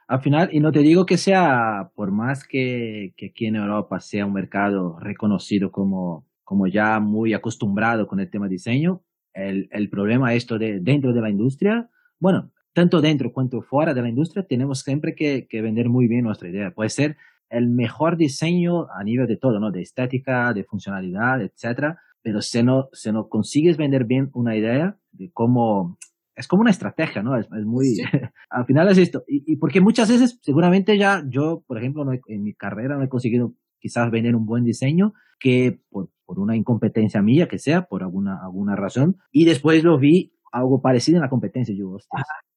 Al, 0.07 0.21
final, 0.21 0.49
y 0.51 0.59
no 0.59 0.71
te 0.71 0.79
digo 0.81 1.05
que 1.05 1.17
sea, 1.17 1.89
por 1.95 2.11
más 2.11 2.47
que, 2.47 3.13
que 3.17 3.27
aquí 3.27 3.47
en 3.47 3.55
Europa 3.55 3.99
sea 3.99 4.27
un 4.27 4.33
mercado 4.33 4.99
reconocido 4.99 5.71
como 5.71 6.27
como 6.49 6.65
ya 6.65 6.99
muy 6.99 7.35
acostumbrado 7.35 8.07
con 8.07 8.19
el 8.19 8.31
tema 8.31 8.47
diseño, 8.47 9.03
el, 9.35 9.69
el 9.71 9.87
problema 9.87 10.33
esto 10.33 10.57
de 10.57 10.79
dentro 10.79 11.13
de 11.13 11.21
la 11.21 11.29
industria, 11.29 11.91
bueno, 12.19 12.49
tanto 12.73 13.01
dentro 13.01 13.31
cuanto 13.31 13.61
fuera 13.61 13.93
de 13.93 14.01
la 14.01 14.09
industria, 14.09 14.41
tenemos 14.41 14.79
siempre 14.79 15.13
que, 15.13 15.45
que 15.47 15.61
vender 15.61 15.89
muy 15.89 16.07
bien 16.07 16.23
nuestra 16.23 16.49
idea. 16.49 16.71
Puede 16.71 16.89
ser 16.89 17.17
el 17.51 17.67
mejor 17.67 18.17
diseño 18.17 18.87
a 18.91 19.03
nivel 19.03 19.27
de 19.27 19.37
todo, 19.37 19.59
¿no? 19.59 19.69
De 19.69 19.83
estética, 19.83 20.51
de 20.51 20.63
funcionalidad, 20.63 21.39
etcétera. 21.39 21.99
Pero 22.23 22.41
si 22.41 22.63
no, 22.63 22.89
si 22.93 23.11
no 23.11 23.29
consigues 23.29 23.77
vender 23.77 24.05
bien 24.05 24.31
una 24.33 24.57
idea 24.57 24.97
de 25.11 25.29
cómo, 25.31 25.99
es 26.35 26.47
como 26.47 26.61
una 26.61 26.71
estrategia, 26.71 27.21
¿no? 27.21 27.37
Es, 27.37 27.45
es 27.45 27.65
muy, 27.65 27.95
al 28.49 28.65
final 28.65 28.89
es 28.89 28.97
esto. 28.97 29.23
Y, 29.27 29.43
y, 29.45 29.57
porque 29.57 29.81
muchas 29.81 30.09
veces, 30.09 30.39
seguramente 30.41 30.97
ya 30.97 31.23
yo, 31.29 31.63
por 31.67 31.77
ejemplo, 31.77 32.05
no 32.05 32.13
en 32.25 32.41
mi 32.41 32.55
carrera 32.55 32.97
no 32.97 33.03
he 33.03 33.09
conseguido 33.09 33.53
quizás 33.79 34.11
vender 34.11 34.35
un 34.35 34.45
buen 34.45 34.63
diseño 34.63 35.13
que 35.39 35.79
por, 35.89 36.09
por 36.25 36.39
una 36.39 36.55
incompetencia 36.55 37.21
mía, 37.21 37.47
que 37.47 37.59
sea, 37.59 37.83
por 37.83 38.03
alguna, 38.03 38.39
alguna 38.43 38.75
razón, 38.75 39.17
y 39.31 39.45
después 39.45 39.83
lo 39.83 39.97
vi 39.97 40.33
algo 40.51 40.81
parecido 40.81 41.17
en 41.17 41.21
la 41.21 41.29
competencia. 41.29 41.75
Yo, 41.75 41.97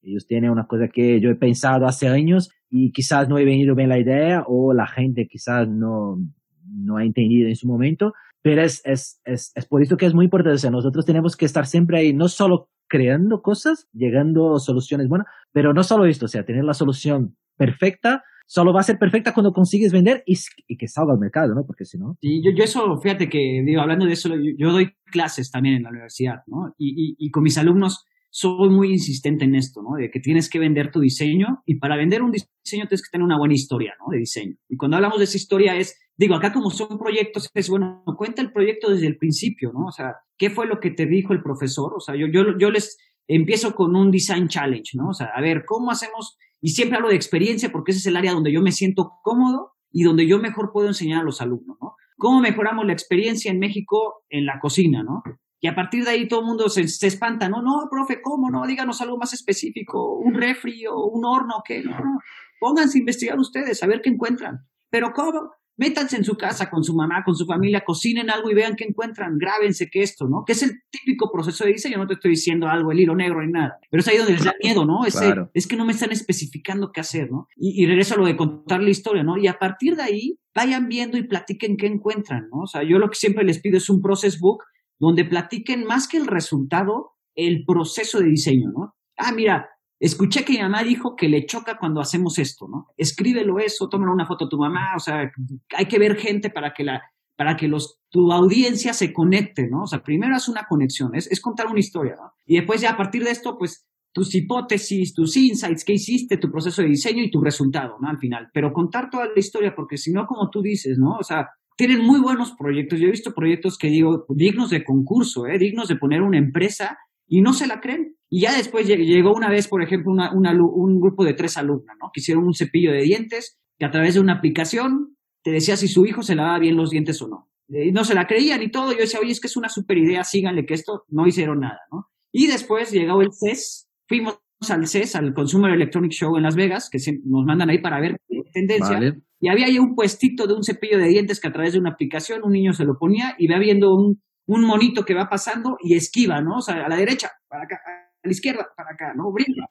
ellos 0.01 0.27
tienen 0.27 0.51
una 0.51 0.67
cosa 0.67 0.87
que 0.87 1.19
yo 1.21 1.29
he 1.29 1.35
pensado 1.35 1.85
hace 1.85 2.07
años 2.07 2.51
y 2.69 2.91
quizás 2.91 3.29
no 3.29 3.37
he 3.37 3.45
venido 3.45 3.75
bien 3.75 3.89
la 3.89 3.99
idea 3.99 4.43
o 4.47 4.73
la 4.73 4.87
gente 4.87 5.27
quizás 5.29 5.67
no, 5.69 6.17
no 6.65 6.97
ha 6.97 7.03
entendido 7.03 7.47
en 7.47 7.55
su 7.55 7.67
momento, 7.67 8.13
pero 8.41 8.61
es, 8.61 8.81
es, 8.85 9.21
es, 9.25 9.51
es 9.55 9.65
por 9.65 9.81
eso 9.81 9.95
que 9.95 10.05
es 10.05 10.13
muy 10.13 10.25
importante. 10.25 10.55
O 10.55 10.59
sea, 10.59 10.71
nosotros 10.71 11.05
tenemos 11.05 11.37
que 11.37 11.45
estar 11.45 11.65
siempre 11.65 11.99
ahí, 11.99 12.13
no 12.13 12.27
solo 12.27 12.69
creando 12.87 13.41
cosas, 13.41 13.87
llegando 13.93 14.55
a 14.55 14.59
soluciones 14.59 15.07
buenas, 15.07 15.27
pero 15.51 15.73
no 15.73 15.83
solo 15.83 16.05
esto, 16.05 16.25
o 16.25 16.29
sea, 16.29 16.45
tener 16.45 16.63
la 16.63 16.73
solución 16.73 17.35
perfecta, 17.57 18.23
solo 18.45 18.73
va 18.73 18.81
a 18.81 18.83
ser 18.83 18.97
perfecta 18.97 19.33
cuando 19.33 19.51
consigues 19.51 19.91
vender 19.91 20.23
y, 20.25 20.35
que 20.77 20.87
salga 20.87 21.13
al 21.13 21.19
mercado, 21.19 21.53
¿no? 21.55 21.65
Porque 21.65 21.85
si 21.85 21.97
no... 21.97 22.17
Sí, 22.21 22.41
yo, 22.43 22.51
yo 22.55 22.63
eso, 22.63 22.97
fíjate 23.01 23.29
que, 23.29 23.63
digo, 23.65 23.81
hablando 23.81 24.05
de 24.05 24.13
eso, 24.13 24.29
yo, 24.57 24.71
doy 24.71 24.91
clases 25.05 25.51
también 25.51 25.75
en 25.75 25.83
la 25.83 25.89
universidad, 25.89 26.41
¿no? 26.47 26.73
Y, 26.77 26.89
y, 26.89 27.15
y, 27.17 27.31
con 27.31 27.43
mis 27.43 27.57
alumnos 27.57 28.05
soy 28.35 28.69
muy 28.69 28.91
insistente 28.91 29.45
en 29.45 29.53
esto, 29.53 29.83
¿no? 29.83 29.95
De 29.95 30.09
que 30.09 30.19
tienes 30.19 30.49
que 30.49 30.57
vender 30.57 30.91
tu 30.91 30.99
diseño 30.99 31.61
y 31.67 31.75
para 31.75 31.95
vender 31.95 32.23
un 32.23 32.31
diseño 32.31 32.87
tienes 32.87 33.03
que 33.03 33.11
tener 33.11 33.23
una 33.23 33.37
buena 33.37 33.53
historia, 33.53 33.93
¿no? 33.99 34.11
De 34.11 34.17
diseño. 34.17 34.55
Y 34.67 34.75
cuando 34.75 34.97
hablamos 34.97 35.19
de 35.19 35.25
esa 35.25 35.37
historia 35.37 35.75
es, 35.75 35.99
digo, 36.17 36.33
acá 36.33 36.51
como 36.51 36.71
son 36.71 36.97
proyectos, 36.97 37.47
es, 37.53 37.69
bueno, 37.69 38.03
cuenta 38.17 38.41
el 38.41 38.51
proyecto 38.51 38.89
desde 38.89 39.05
el 39.05 39.17
principio, 39.17 39.71
¿no? 39.71 39.85
O 39.85 39.91
sea, 39.91 40.15
¿qué 40.35 40.49
fue 40.49 40.65
lo 40.65 40.79
que 40.79 40.89
te 40.89 41.05
dijo 41.05 41.33
el 41.33 41.43
profesor? 41.43 41.93
O 41.95 41.99
sea, 41.99 42.15
yo, 42.15 42.25
yo, 42.25 42.57
yo 42.59 42.71
les 42.71 42.97
empiezo 43.27 43.75
con 43.75 43.95
un 43.95 44.09
design 44.09 44.47
challenge, 44.47 44.97
¿no? 44.97 45.09
O 45.09 45.13
sea, 45.13 45.27
a 45.35 45.39
ver, 45.39 45.63
¿cómo 45.67 45.91
hacemos 45.91 46.35
y 46.63 46.69
siempre 46.69 46.95
hablo 46.95 47.09
de 47.09 47.15
experiencia 47.15 47.73
porque 47.73 47.91
ese 47.91 47.99
es 47.99 48.05
el 48.05 48.15
área 48.15 48.31
donde 48.31 48.53
yo 48.53 48.61
me 48.61 48.71
siento 48.71 49.19
cómodo 49.21 49.73
y 49.91 50.03
donde 50.03 50.25
yo 50.25 50.39
mejor 50.39 50.71
puedo 50.71 50.87
enseñar 50.87 51.19
a 51.19 51.23
los 51.25 51.41
alumnos, 51.41 51.77
¿no? 51.81 51.97
¿Cómo 52.17 52.39
mejoramos 52.39 52.85
la 52.85 52.93
experiencia 52.93 53.51
en 53.51 53.59
México 53.59 54.23
en 54.29 54.45
la 54.45 54.61
cocina, 54.61 55.03
¿no? 55.03 55.23
Y 55.59 55.67
a 55.67 55.75
partir 55.75 56.05
de 56.05 56.11
ahí 56.11 56.27
todo 56.27 56.39
el 56.39 56.45
mundo 56.45 56.69
se, 56.69 56.83
espanta, 57.05 57.49
no, 57.49 57.61
no, 57.61 57.89
profe, 57.91 58.21
¿cómo? 58.21 58.49
No, 58.49 58.65
díganos 58.65 59.01
algo 59.01 59.17
más 59.17 59.33
específico, 59.33 60.15
un 60.15 60.35
refri 60.35 60.87
o 60.87 61.05
un 61.05 61.25
horno, 61.25 61.55
¿qué? 61.65 61.83
No, 61.83 61.99
no, 61.99 62.19
pónganse 62.61 62.97
a 62.97 63.01
investigar 63.01 63.37
ustedes, 63.37 63.83
a 63.83 63.87
ver 63.87 64.01
qué 64.01 64.09
encuentran. 64.09 64.65
Pero 64.89 65.11
¿cómo? 65.13 65.51
Métanse 65.77 66.17
en 66.17 66.23
su 66.23 66.35
casa 66.35 66.69
con 66.69 66.83
su 66.83 66.95
mamá, 66.95 67.23
con 67.25 67.35
su 67.35 67.45
familia, 67.45 67.83
cocinen 67.85 68.29
algo 68.29 68.51
y 68.51 68.53
vean 68.53 68.75
qué 68.75 68.85
encuentran, 68.85 69.37
grábense 69.37 69.89
que 69.89 70.01
esto, 70.01 70.27
¿no? 70.27 70.43
Que 70.45 70.53
es 70.53 70.63
el 70.63 70.71
típico 70.89 71.31
proceso 71.31 71.65
de 71.65 71.73
diseño, 71.73 71.97
no 71.97 72.07
te 72.07 72.13
estoy 72.13 72.31
diciendo 72.31 72.67
algo, 72.67 72.91
el 72.91 72.99
hilo 72.99 73.15
negro 73.15 73.41
ni 73.41 73.51
nada, 73.51 73.77
pero 73.89 74.01
es 74.01 74.07
ahí 74.07 74.17
donde 74.17 74.33
les 74.33 74.43
da 74.43 74.53
miedo, 74.61 74.85
¿no? 74.85 75.01
Es 75.05 75.67
que 75.67 75.75
no 75.75 75.85
me 75.85 75.93
están 75.93 76.11
especificando 76.11 76.91
qué 76.91 77.01
hacer, 77.01 77.31
¿no? 77.31 77.47
Y, 77.55 77.83
y 77.83 77.85
regreso 77.87 78.15
a 78.15 78.17
lo 78.17 78.25
de 78.25 78.37
contar 78.37 78.81
la 78.81 78.89
historia, 78.89 79.23
¿no? 79.23 79.37
Y 79.37 79.47
a 79.47 79.57
partir 79.57 79.95
de 79.95 80.03
ahí, 80.03 80.37
vayan 80.55 80.87
viendo 80.87 81.17
y 81.17 81.27
platiquen 81.27 81.77
qué 81.77 81.87
encuentran, 81.87 82.47
¿no? 82.51 82.61
O 82.61 82.67
sea, 82.67 82.83
yo 82.83 82.99
lo 82.99 83.09
que 83.09 83.15
siempre 83.15 83.43
les 83.43 83.59
pido 83.59 83.77
es 83.77 83.89
un 83.89 84.01
process 84.01 84.39
book 84.39 84.63
donde 84.99 85.25
platiquen 85.25 85.85
más 85.85 86.07
que 86.07 86.17
el 86.17 86.27
resultado, 86.27 87.13
el 87.35 87.65
proceso 87.65 88.19
de 88.19 88.27
diseño, 88.27 88.69
¿no? 88.71 88.95
Ah, 89.17 89.31
mira, 89.31 89.69
escuché 90.05 90.43
que 90.43 90.53
mi 90.53 90.59
mamá 90.59 90.83
dijo 90.83 91.15
que 91.15 91.29
le 91.29 91.45
choca 91.45 91.77
cuando 91.77 92.01
hacemos 92.01 92.37
esto, 92.37 92.67
¿no? 92.67 92.87
Escríbelo 92.97 93.59
eso, 93.59 93.87
tómalo 93.89 94.13
una 94.13 94.25
foto 94.25 94.45
a 94.45 94.49
tu 94.49 94.57
mamá, 94.57 94.93
o 94.95 94.99
sea, 94.99 95.31
hay 95.75 95.85
que 95.85 95.99
ver 95.99 96.15
gente 96.17 96.49
para 96.49 96.73
que 96.73 96.83
la 96.83 97.01
para 97.35 97.55
que 97.55 97.67
los, 97.67 97.99
tu 98.11 98.31
audiencia 98.31 98.93
se 98.93 99.11
conecte, 99.11 99.67
¿no? 99.67 99.83
O 99.83 99.87
sea, 99.87 100.03
primero 100.03 100.35
es 100.35 100.47
una 100.47 100.65
conexión, 100.69 101.15
es, 101.15 101.25
es 101.31 101.41
contar 101.41 101.65
una 101.65 101.79
historia, 101.79 102.15
¿no? 102.15 102.33
Y 102.45 102.57
después 102.57 102.79
ya 102.79 102.91
a 102.91 102.97
partir 102.97 103.23
de 103.23 103.31
esto, 103.31 103.57
pues, 103.57 103.87
tus 104.13 104.35
hipótesis, 104.35 105.15
tus 105.15 105.35
insights, 105.35 105.83
qué 105.83 105.93
hiciste, 105.93 106.37
tu 106.37 106.51
proceso 106.51 106.83
de 106.83 106.89
diseño 106.89 107.23
y 107.23 107.31
tu 107.31 107.41
resultado, 107.41 107.97
¿no? 107.99 108.07
Al 108.07 108.19
final. 108.19 108.49
Pero 108.53 108.71
contar 108.71 109.09
toda 109.09 109.25
la 109.25 109.39
historia, 109.39 109.73
porque 109.75 109.97
si 109.97 110.11
no, 110.11 110.27
como 110.27 110.51
tú 110.51 110.61
dices, 110.61 110.99
¿no? 110.99 111.17
O 111.19 111.23
sea, 111.23 111.49
tienen 111.75 112.05
muy 112.05 112.19
buenos 112.19 112.53
proyectos. 112.53 112.99
Yo 112.99 113.07
he 113.07 113.11
visto 113.11 113.33
proyectos 113.33 113.79
que 113.79 113.87
digo, 113.87 114.25
dignos 114.29 114.69
de 114.69 114.83
concurso, 114.83 115.47
¿eh? 115.47 115.57
dignos 115.57 115.87
de 115.87 115.95
poner 115.95 116.21
una 116.21 116.37
empresa 116.37 116.99
y 117.27 117.41
no 117.41 117.53
se 117.53 117.65
la 117.65 117.81
creen. 117.81 118.15
Y 118.35 118.41
ya 118.41 118.57
después 118.57 118.87
llegó 118.87 119.31
una 119.31 119.47
vez, 119.47 119.67
por 119.67 119.83
ejemplo, 119.83 120.11
un 120.11 120.99
grupo 120.99 121.23
de 121.23 121.35
tres 121.35 121.55
alumnas, 121.55 121.95
¿no? 122.01 122.09
Que 122.11 122.19
hicieron 122.19 122.45
un 122.45 122.55
cepillo 122.55 122.91
de 122.91 123.03
dientes 123.03 123.59
que 123.77 123.85
a 123.85 123.91
través 123.91 124.15
de 124.15 124.21
una 124.21 124.33
aplicación 124.33 125.15
te 125.43 125.51
decía 125.51 125.77
si 125.77 125.87
su 125.87 126.03
hijo 126.07 126.23
se 126.23 126.33
lavaba 126.33 126.57
bien 126.57 126.75
los 126.75 126.89
dientes 126.89 127.21
o 127.21 127.27
no. 127.27 127.51
Y 127.69 127.91
no 127.91 128.03
se 128.03 128.15
la 128.15 128.25
creían 128.25 128.63
y 128.63 128.71
todo. 128.71 128.91
Yo 128.91 128.97
decía, 128.97 129.19
oye, 129.19 129.33
es 129.33 129.39
que 129.39 129.45
es 129.45 129.55
una 129.55 129.69
super 129.69 129.99
idea, 129.99 130.23
síganle 130.23 130.65
que 130.65 130.73
esto 130.73 131.03
no 131.09 131.27
hicieron 131.27 131.59
nada, 131.59 131.77
¿no? 131.91 132.07
Y 132.31 132.47
después 132.47 132.91
llegó 132.91 133.21
el 133.21 133.29
CES, 133.31 133.87
fuimos 134.07 134.39
al 134.67 134.87
CES, 134.87 135.15
al 135.15 135.35
Consumer 135.35 135.71
Electronic 135.71 136.11
Show 136.13 136.35
en 136.35 136.41
Las 136.41 136.55
Vegas, 136.55 136.89
que 136.91 136.97
nos 137.25 137.45
mandan 137.45 137.69
ahí 137.69 137.83
para 137.83 138.01
ver 138.01 138.17
tendencia. 138.51 138.99
Y 139.41 139.47
había 139.47 139.67
ahí 139.67 139.77
un 139.77 139.93
puestito 139.93 140.47
de 140.47 140.55
un 140.55 140.63
cepillo 140.63 140.97
de 140.97 141.07
dientes 141.07 141.39
que 141.39 141.49
a 141.49 141.53
través 141.53 141.73
de 141.73 141.79
una 141.79 141.91
aplicación 141.91 142.41
un 142.43 142.53
niño 142.53 142.73
se 142.73 142.83
lo 142.83 142.97
ponía 142.97 143.35
y 143.37 143.45
va 143.45 143.59
viendo 143.59 143.93
un, 143.93 144.23
un 144.47 144.65
monito 144.65 145.05
que 145.05 145.13
va 145.13 145.29
pasando 145.29 145.77
y 145.83 145.95
esquiva, 145.95 146.41
¿no? 146.41 146.57
O 146.57 146.61
sea, 146.61 146.83
a 146.83 146.89
la 146.89 146.95
derecha, 146.95 147.29
para 147.47 147.65
acá, 147.65 147.77
a 148.23 148.27
la 148.27 148.31
izquierda, 148.31 148.67
para 148.75 148.91
acá, 148.91 149.13
¿no? 149.15 149.31
Brinda. 149.31 149.67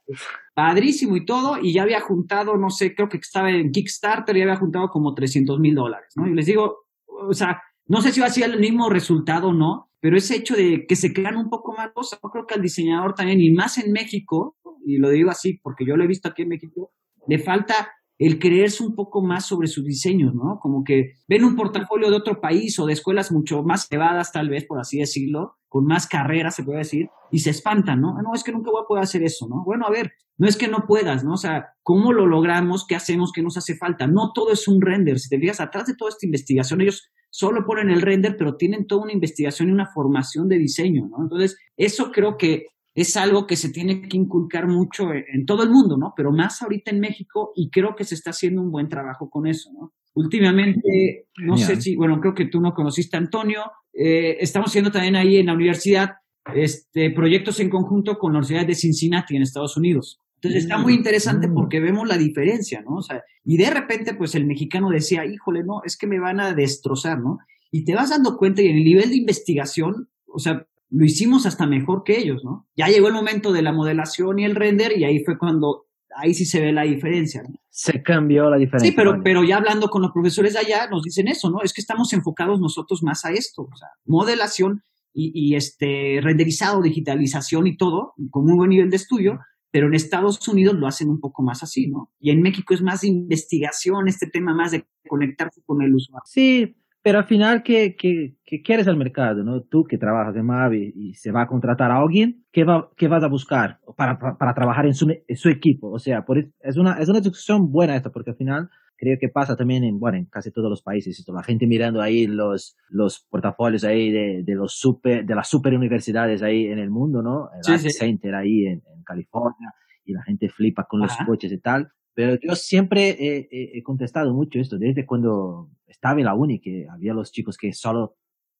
Padrísimo 0.55 1.17
y 1.17 1.25
todo, 1.25 1.59
y 1.61 1.73
ya 1.73 1.83
había 1.83 2.01
juntado, 2.01 2.57
no 2.57 2.71
sé, 2.71 2.95
creo 2.95 3.09
que 3.09 3.17
estaba 3.17 3.51
en 3.51 3.71
Kickstarter 3.71 4.37
y 4.37 4.43
había 4.43 4.57
juntado 4.57 4.89
como 4.89 5.15
300 5.15 5.59
mil 5.59 5.75
dólares, 5.75 6.13
¿no? 6.17 6.27
Y 6.27 6.35
les 6.35 6.47
digo, 6.47 6.87
o 7.07 7.33
sea, 7.33 7.61
no 7.87 8.01
sé 8.03 8.13
si 8.13 8.21
va 8.21 8.27
a 8.27 8.31
ser 8.31 8.51
el 8.51 8.61
mismo 8.61 8.89
resultado 8.91 9.49
o 9.49 9.53
no, 9.53 9.91
pero 10.01 10.17
ese 10.17 10.37
hecho 10.37 10.55
de 10.55 10.85
que 10.87 10.97
se 10.97 11.13
crean 11.13 11.37
un 11.37 11.49
poco 11.49 11.75
más 11.75 11.93
cosas, 11.93 12.19
yo 12.23 12.29
creo 12.31 12.47
que 12.47 12.55
al 12.55 12.63
diseñador 12.63 13.15
también, 13.15 13.41
y 13.41 13.51
más 13.53 13.79
en 13.79 13.93
México, 13.93 14.57
y 14.85 14.99
lo 14.99 15.11
digo 15.11 15.31
así 15.31 15.59
porque 15.63 15.87
yo 15.87 15.97
lo 15.97 16.05
he 16.05 16.09
visto 16.09 16.29
aquí 16.29 16.43
en 16.43 16.49
México, 16.49 16.93
le 17.27 17.39
falta 17.39 17.91
el 18.19 18.39
creerse 18.39 18.85
un 18.85 18.95
poco 18.95 19.23
más 19.23 19.47
sobre 19.47 19.69
sus 19.69 19.85
diseños, 19.85 20.35
¿no? 20.35 20.59
Como 20.61 20.85
que 20.85 21.17
ven 21.27 21.45
un 21.45 21.57
portafolio 21.57 22.11
de 22.11 22.17
otro 22.17 22.41
país 22.41 22.79
o 22.79 22.87
de 22.87 22.93
escuelas 22.93 23.33
mucho 23.33 23.63
más 23.63 23.89
elevadas, 23.91 24.33
tal 24.33 24.49
vez, 24.49 24.65
por 24.67 24.79
así 24.79 24.99
decirlo, 24.99 25.57
con 25.73 25.87
más 25.87 26.07
carreras, 26.07 26.55
se 26.55 26.64
puede 26.64 26.81
decir, 26.81 27.09
y 27.31 27.39
se 27.39 27.49
espantan, 27.49 27.99
¿no? 27.99 28.12
No, 28.20 28.35
es 28.35 28.45
que 28.45 28.53
nunca 28.53 28.70
voy 28.70 28.83
a 28.83 28.87
poder 28.87 29.05
hacer 29.05 29.23
eso, 29.23 29.49
¿no? 29.49 29.64
Bueno, 29.64 29.87
a 29.87 29.91
ver, 29.91 30.12
no 30.37 30.47
es 30.47 30.59
que 30.59 30.68
no 30.68 30.85
puedas, 30.87 31.25
¿no? 31.25 31.33
O 31.33 31.39
sea, 31.39 31.68
¿cómo 31.83 32.12
lo 32.12 32.27
logramos? 32.27 32.87
¿Qué 32.87 32.95
hacemos? 32.95 33.33
¿Qué 33.33 33.43
nos 33.43 33.57
hace 33.57 33.75
falta? 33.79 34.07
No 34.07 34.33
todo 34.35 34.53
es 34.53 34.68
un 34.68 34.83
render. 34.83 35.18
Si 35.18 35.31
te 35.31 35.39
fijas, 35.39 35.61
atrás 35.61 35.87
de 35.87 35.95
toda 35.97 36.11
esta 36.11 36.27
investigación, 36.27 36.83
ellos 36.83 37.09
solo 37.31 37.64
ponen 37.64 37.89
el 37.89 38.03
render, 38.03 38.37
pero 38.37 38.57
tienen 38.57 38.87
toda 38.87 39.05
una 39.05 39.14
investigación 39.14 39.70
y 39.70 39.73
una 39.73 39.89
formación 39.95 40.47
de 40.47 40.59
diseño, 40.59 41.09
¿no? 41.09 41.23
Entonces, 41.23 41.57
eso 41.79 42.12
creo 42.12 42.37
que 42.37 42.66
es 42.95 43.16
algo 43.16 43.47
que 43.47 43.57
se 43.57 43.70
tiene 43.70 44.03
que 44.03 44.18
inculcar 44.18 44.68
mucho 44.68 45.09
en, 45.14 45.47
todo 45.47 45.62
el 45.62 45.70
mundo, 45.70 45.97
¿no? 45.97 46.12
Pero 46.14 46.33
más 46.33 46.61
ahorita 46.61 46.91
en 46.91 47.01
México 47.01 47.53
y 47.57 47.70
creo 47.70 47.97
que 47.97 48.05
se 48.05 48.14
está 48.14 48.29
haciendo 48.29 48.61
un 48.61 48.70
buen 48.70 48.91
trabajo 48.91 49.31
con 49.31 49.47
eso, 49.47 49.70
¿no? 49.73 49.95
Últimamente, 50.12 51.29
no 51.39 51.57
sé 51.57 51.81
si, 51.81 51.97
bueno, 51.97 52.20
creo 52.20 52.35
que 52.35 52.45
tú 52.45 52.61
no 52.61 52.75
conociste 52.75 53.16
a 53.16 53.20
Antonio, 53.20 53.62
eh, 53.93 54.38
estamos 54.40 54.70
haciendo 54.70 54.90
también 54.90 55.16
ahí 55.16 55.36
en 55.36 55.47
la 55.47 55.55
universidad 55.55 56.11
este, 56.55 57.11
proyectos 57.11 57.61
en 57.61 57.70
conjunto 57.70 58.18
con 58.18 58.32
la 58.32 58.38
Universidad 58.38 58.66
de 58.66 58.74
Cincinnati 58.74 59.36
en 59.36 59.43
Estados 59.43 59.76
Unidos. 59.76 60.18
Entonces 60.36 60.64
está 60.64 60.76
muy 60.76 60.95
interesante 60.95 61.47
mm. 61.47 61.55
porque 61.55 61.78
vemos 61.78 62.09
la 62.09 62.18
diferencia, 62.18 62.82
¿no? 62.82 62.97
O 62.97 63.03
sea, 63.03 63.22
y 63.45 63.57
de 63.57 63.70
repente, 63.70 64.14
pues 64.14 64.34
el 64.34 64.45
mexicano 64.45 64.90
decía, 64.90 65.24
híjole, 65.24 65.62
no, 65.62 65.82
es 65.84 65.97
que 65.97 66.09
me 66.09 66.18
van 66.18 66.40
a 66.40 66.53
destrozar, 66.53 67.20
¿no? 67.20 67.38
Y 67.70 67.84
te 67.84 67.95
vas 67.95 68.11
dando 68.11 68.36
cuenta 68.36 68.61
y 68.61 68.66
en 68.66 68.76
el 68.76 68.84
nivel 68.84 69.11
de 69.11 69.16
investigación, 69.16 70.09
o 70.26 70.40
sea, 70.40 70.66
lo 70.90 71.05
hicimos 71.05 71.47
hasta 71.47 71.66
mejor 71.66 72.03
que 72.05 72.18
ellos, 72.18 72.43
¿no? 72.45 72.66
Ya 72.76 72.88
llegó 72.88 73.07
el 73.07 73.14
momento 73.14 73.53
de 73.53 73.62
la 73.62 73.72
modelación 73.72 74.40
y 74.40 74.45
el 74.45 74.57
render 74.57 74.99
y 74.99 75.05
ahí 75.05 75.24
fue 75.24 75.38
cuando, 75.38 75.86
ahí 76.17 76.35
sí 76.35 76.45
se 76.45 76.61
ve 76.61 76.73
la 76.73 76.83
diferencia. 76.83 77.43
¿no? 77.43 77.55
Se 77.71 78.03
cambió 78.03 78.49
la 78.51 78.57
diferencia. 78.57 78.91
Sí, 78.91 78.97
pero, 78.97 79.23
pero 79.23 79.45
ya 79.45 79.57
hablando 79.57 79.89
con 79.89 80.03
los 80.03 80.13
profesores 80.13 80.55
de 80.55 80.61
allá 80.61 80.89
nos 80.89 81.03
dicen 81.03 81.29
eso, 81.29 81.51
¿no? 81.51 81.63
Es 81.63 81.73
que 81.73 81.81
estamos 81.81 82.13
enfocados 82.13 82.61
nosotros 82.61 83.03
más 83.03 83.25
a 83.25 83.33
esto, 83.33 83.63
o 83.63 83.77
sea, 83.77 83.89
modelación 84.05 84.83
y, 85.13 85.33
y 85.35 85.57
este 85.57 86.21
renderizado, 86.23 86.83
digitalización 86.83 87.67
y 87.67 87.77
todo, 87.77 88.15
con 88.31 88.45
muy 88.45 88.57
buen 88.57 88.71
nivel 88.71 88.91
de 88.91 88.97
estudio, 88.97 89.39
pero 89.71 89.87
en 89.87 89.95
Estados 89.95 90.47
Unidos 90.47 90.75
lo 90.75 90.87
hacen 90.87 91.09
un 91.09 91.19
poco 91.19 91.43
más 91.43 91.63
así, 91.63 91.89
¿no? 91.89 92.13
Y 92.21 92.31
en 92.31 92.43
México 92.43 92.75
es 92.75 92.83
más 92.83 93.01
de 93.01 93.09
investigación, 93.09 94.07
este 94.07 94.27
tema 94.27 94.55
más 94.55 94.73
de 94.73 94.87
conectarse 95.09 95.63
con 95.65 95.83
el 95.83 95.95
usuario. 95.95 96.23
Sí, 96.27 96.77
pero 97.03 97.19
al 97.19 97.25
final, 97.25 97.63
¿qué, 97.65 97.97
qué, 97.99 98.37
qué 98.45 98.63
quieres 98.63 98.87
al 98.87 98.97
mercado? 98.97 99.43
¿no? 99.43 99.63
Tú 99.63 99.85
que 99.85 99.99
trabajas 99.99 100.37
en 100.37 100.47
Mavi 100.47 100.93
y 100.95 101.15
se 101.15 101.33
va 101.33 101.43
a 101.43 101.47
contratar 101.49 101.91
a 101.91 101.99
alguien, 101.99 102.45
¿qué, 102.53 102.65
va, 102.65 102.91
qué 102.97 103.09
vas 103.09 103.25
a 103.25 103.29
buscar 103.29 103.81
para, 103.97 104.19
para, 104.19 104.55
trabajar 104.55 104.87
en 104.87 104.95
su, 104.95 105.11
en 105.11 105.37
su, 105.37 105.49
equipo? 105.49 105.91
O 105.91 105.99
sea, 105.99 106.25
por, 106.25 106.39
es, 106.39 106.77
una, 106.77 107.01
es 107.01 107.09
una 107.09 107.21
discusión 107.21 107.73
buena 107.73 107.97
esto, 107.97 108.13
porque 108.13 108.31
al 108.31 108.37
final 108.37 108.71
creo 108.97 109.17
que 109.21 109.29
pasa 109.29 109.57
también 109.57 109.83
en, 109.83 109.99
bueno, 109.99 110.17
en 110.17 110.27
casi 110.27 110.53
todos 110.53 110.71
los 110.71 110.81
países. 110.81 111.19
Esto, 111.19 111.33
la 111.33 111.43
gente 111.43 111.67
mirando 111.67 112.01
ahí 112.01 112.29
los, 112.29 112.77
los 112.89 113.27
portafolios 113.29 113.83
ahí 113.83 114.13
de, 114.13 114.45
de, 114.45 114.55
los 114.55 114.79
super, 114.79 115.27
de 115.27 115.35
las 115.35 115.49
super 115.49 115.75
universidades 115.75 116.41
ahí 116.41 116.67
en 116.67 116.79
el 116.79 116.91
mundo, 116.91 117.21
¿no? 117.21 117.49
El 117.69 117.81
sí, 117.81 117.91
Center 117.91 118.37
ahí 118.37 118.67
en, 118.67 118.83
en, 118.95 119.03
California 119.05 119.75
y 120.05 120.13
la 120.13 120.23
gente 120.23 120.49
flipa 120.49 120.85
con 120.85 121.01
los 121.01 121.17
coches 121.27 121.51
y 121.51 121.59
tal. 121.59 121.91
Pero 122.15 122.39
yo 122.41 122.55
siempre 122.55 123.11
he, 123.19 123.49
he, 123.79 123.83
contestado 123.83 124.35
mucho 124.35 124.59
esto, 124.59 124.79
desde 124.79 125.07
cuando 125.07 125.71
estaba 125.87 126.19
en 126.21 126.27
la 126.27 126.35
uni, 126.35 126.61
que 126.61 126.87
había 126.91 127.15
los 127.15 127.33
chicos 127.33 127.57
que 127.57 127.73
solo 127.73 128.17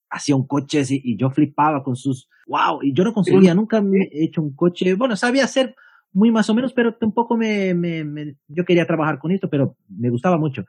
hacían 0.09 0.45
coches 0.45 0.91
y, 0.91 1.01
y 1.05 1.17
yo 1.17 1.31
flipaba 1.31 1.83
con 1.83 1.97
sus, 1.97 2.29
wow, 2.47 2.81
y 2.83 2.95
yo 2.95 3.05
no 3.05 3.13
conseguía, 3.13 3.55
nunca 3.55 3.83
me 3.83 4.05
he 4.05 4.25
hecho 4.25 4.43
un 4.43 4.55
coche, 4.55 4.95
bueno, 4.95 5.17
sabía 5.17 5.45
hacer 5.45 5.75
muy 6.13 6.31
más 6.31 6.49
o 6.51 6.55
menos, 6.55 6.73
pero 6.73 6.95
tampoco 6.95 7.37
me, 7.37 7.75
me, 7.75 8.05
me 8.05 8.37
yo 8.49 8.65
quería 8.65 8.87
trabajar 8.87 9.19
con 9.19 9.33
esto, 9.33 9.49
pero 9.49 9.77
me 9.89 10.11
gustaba 10.11 10.39
mucho. 10.39 10.65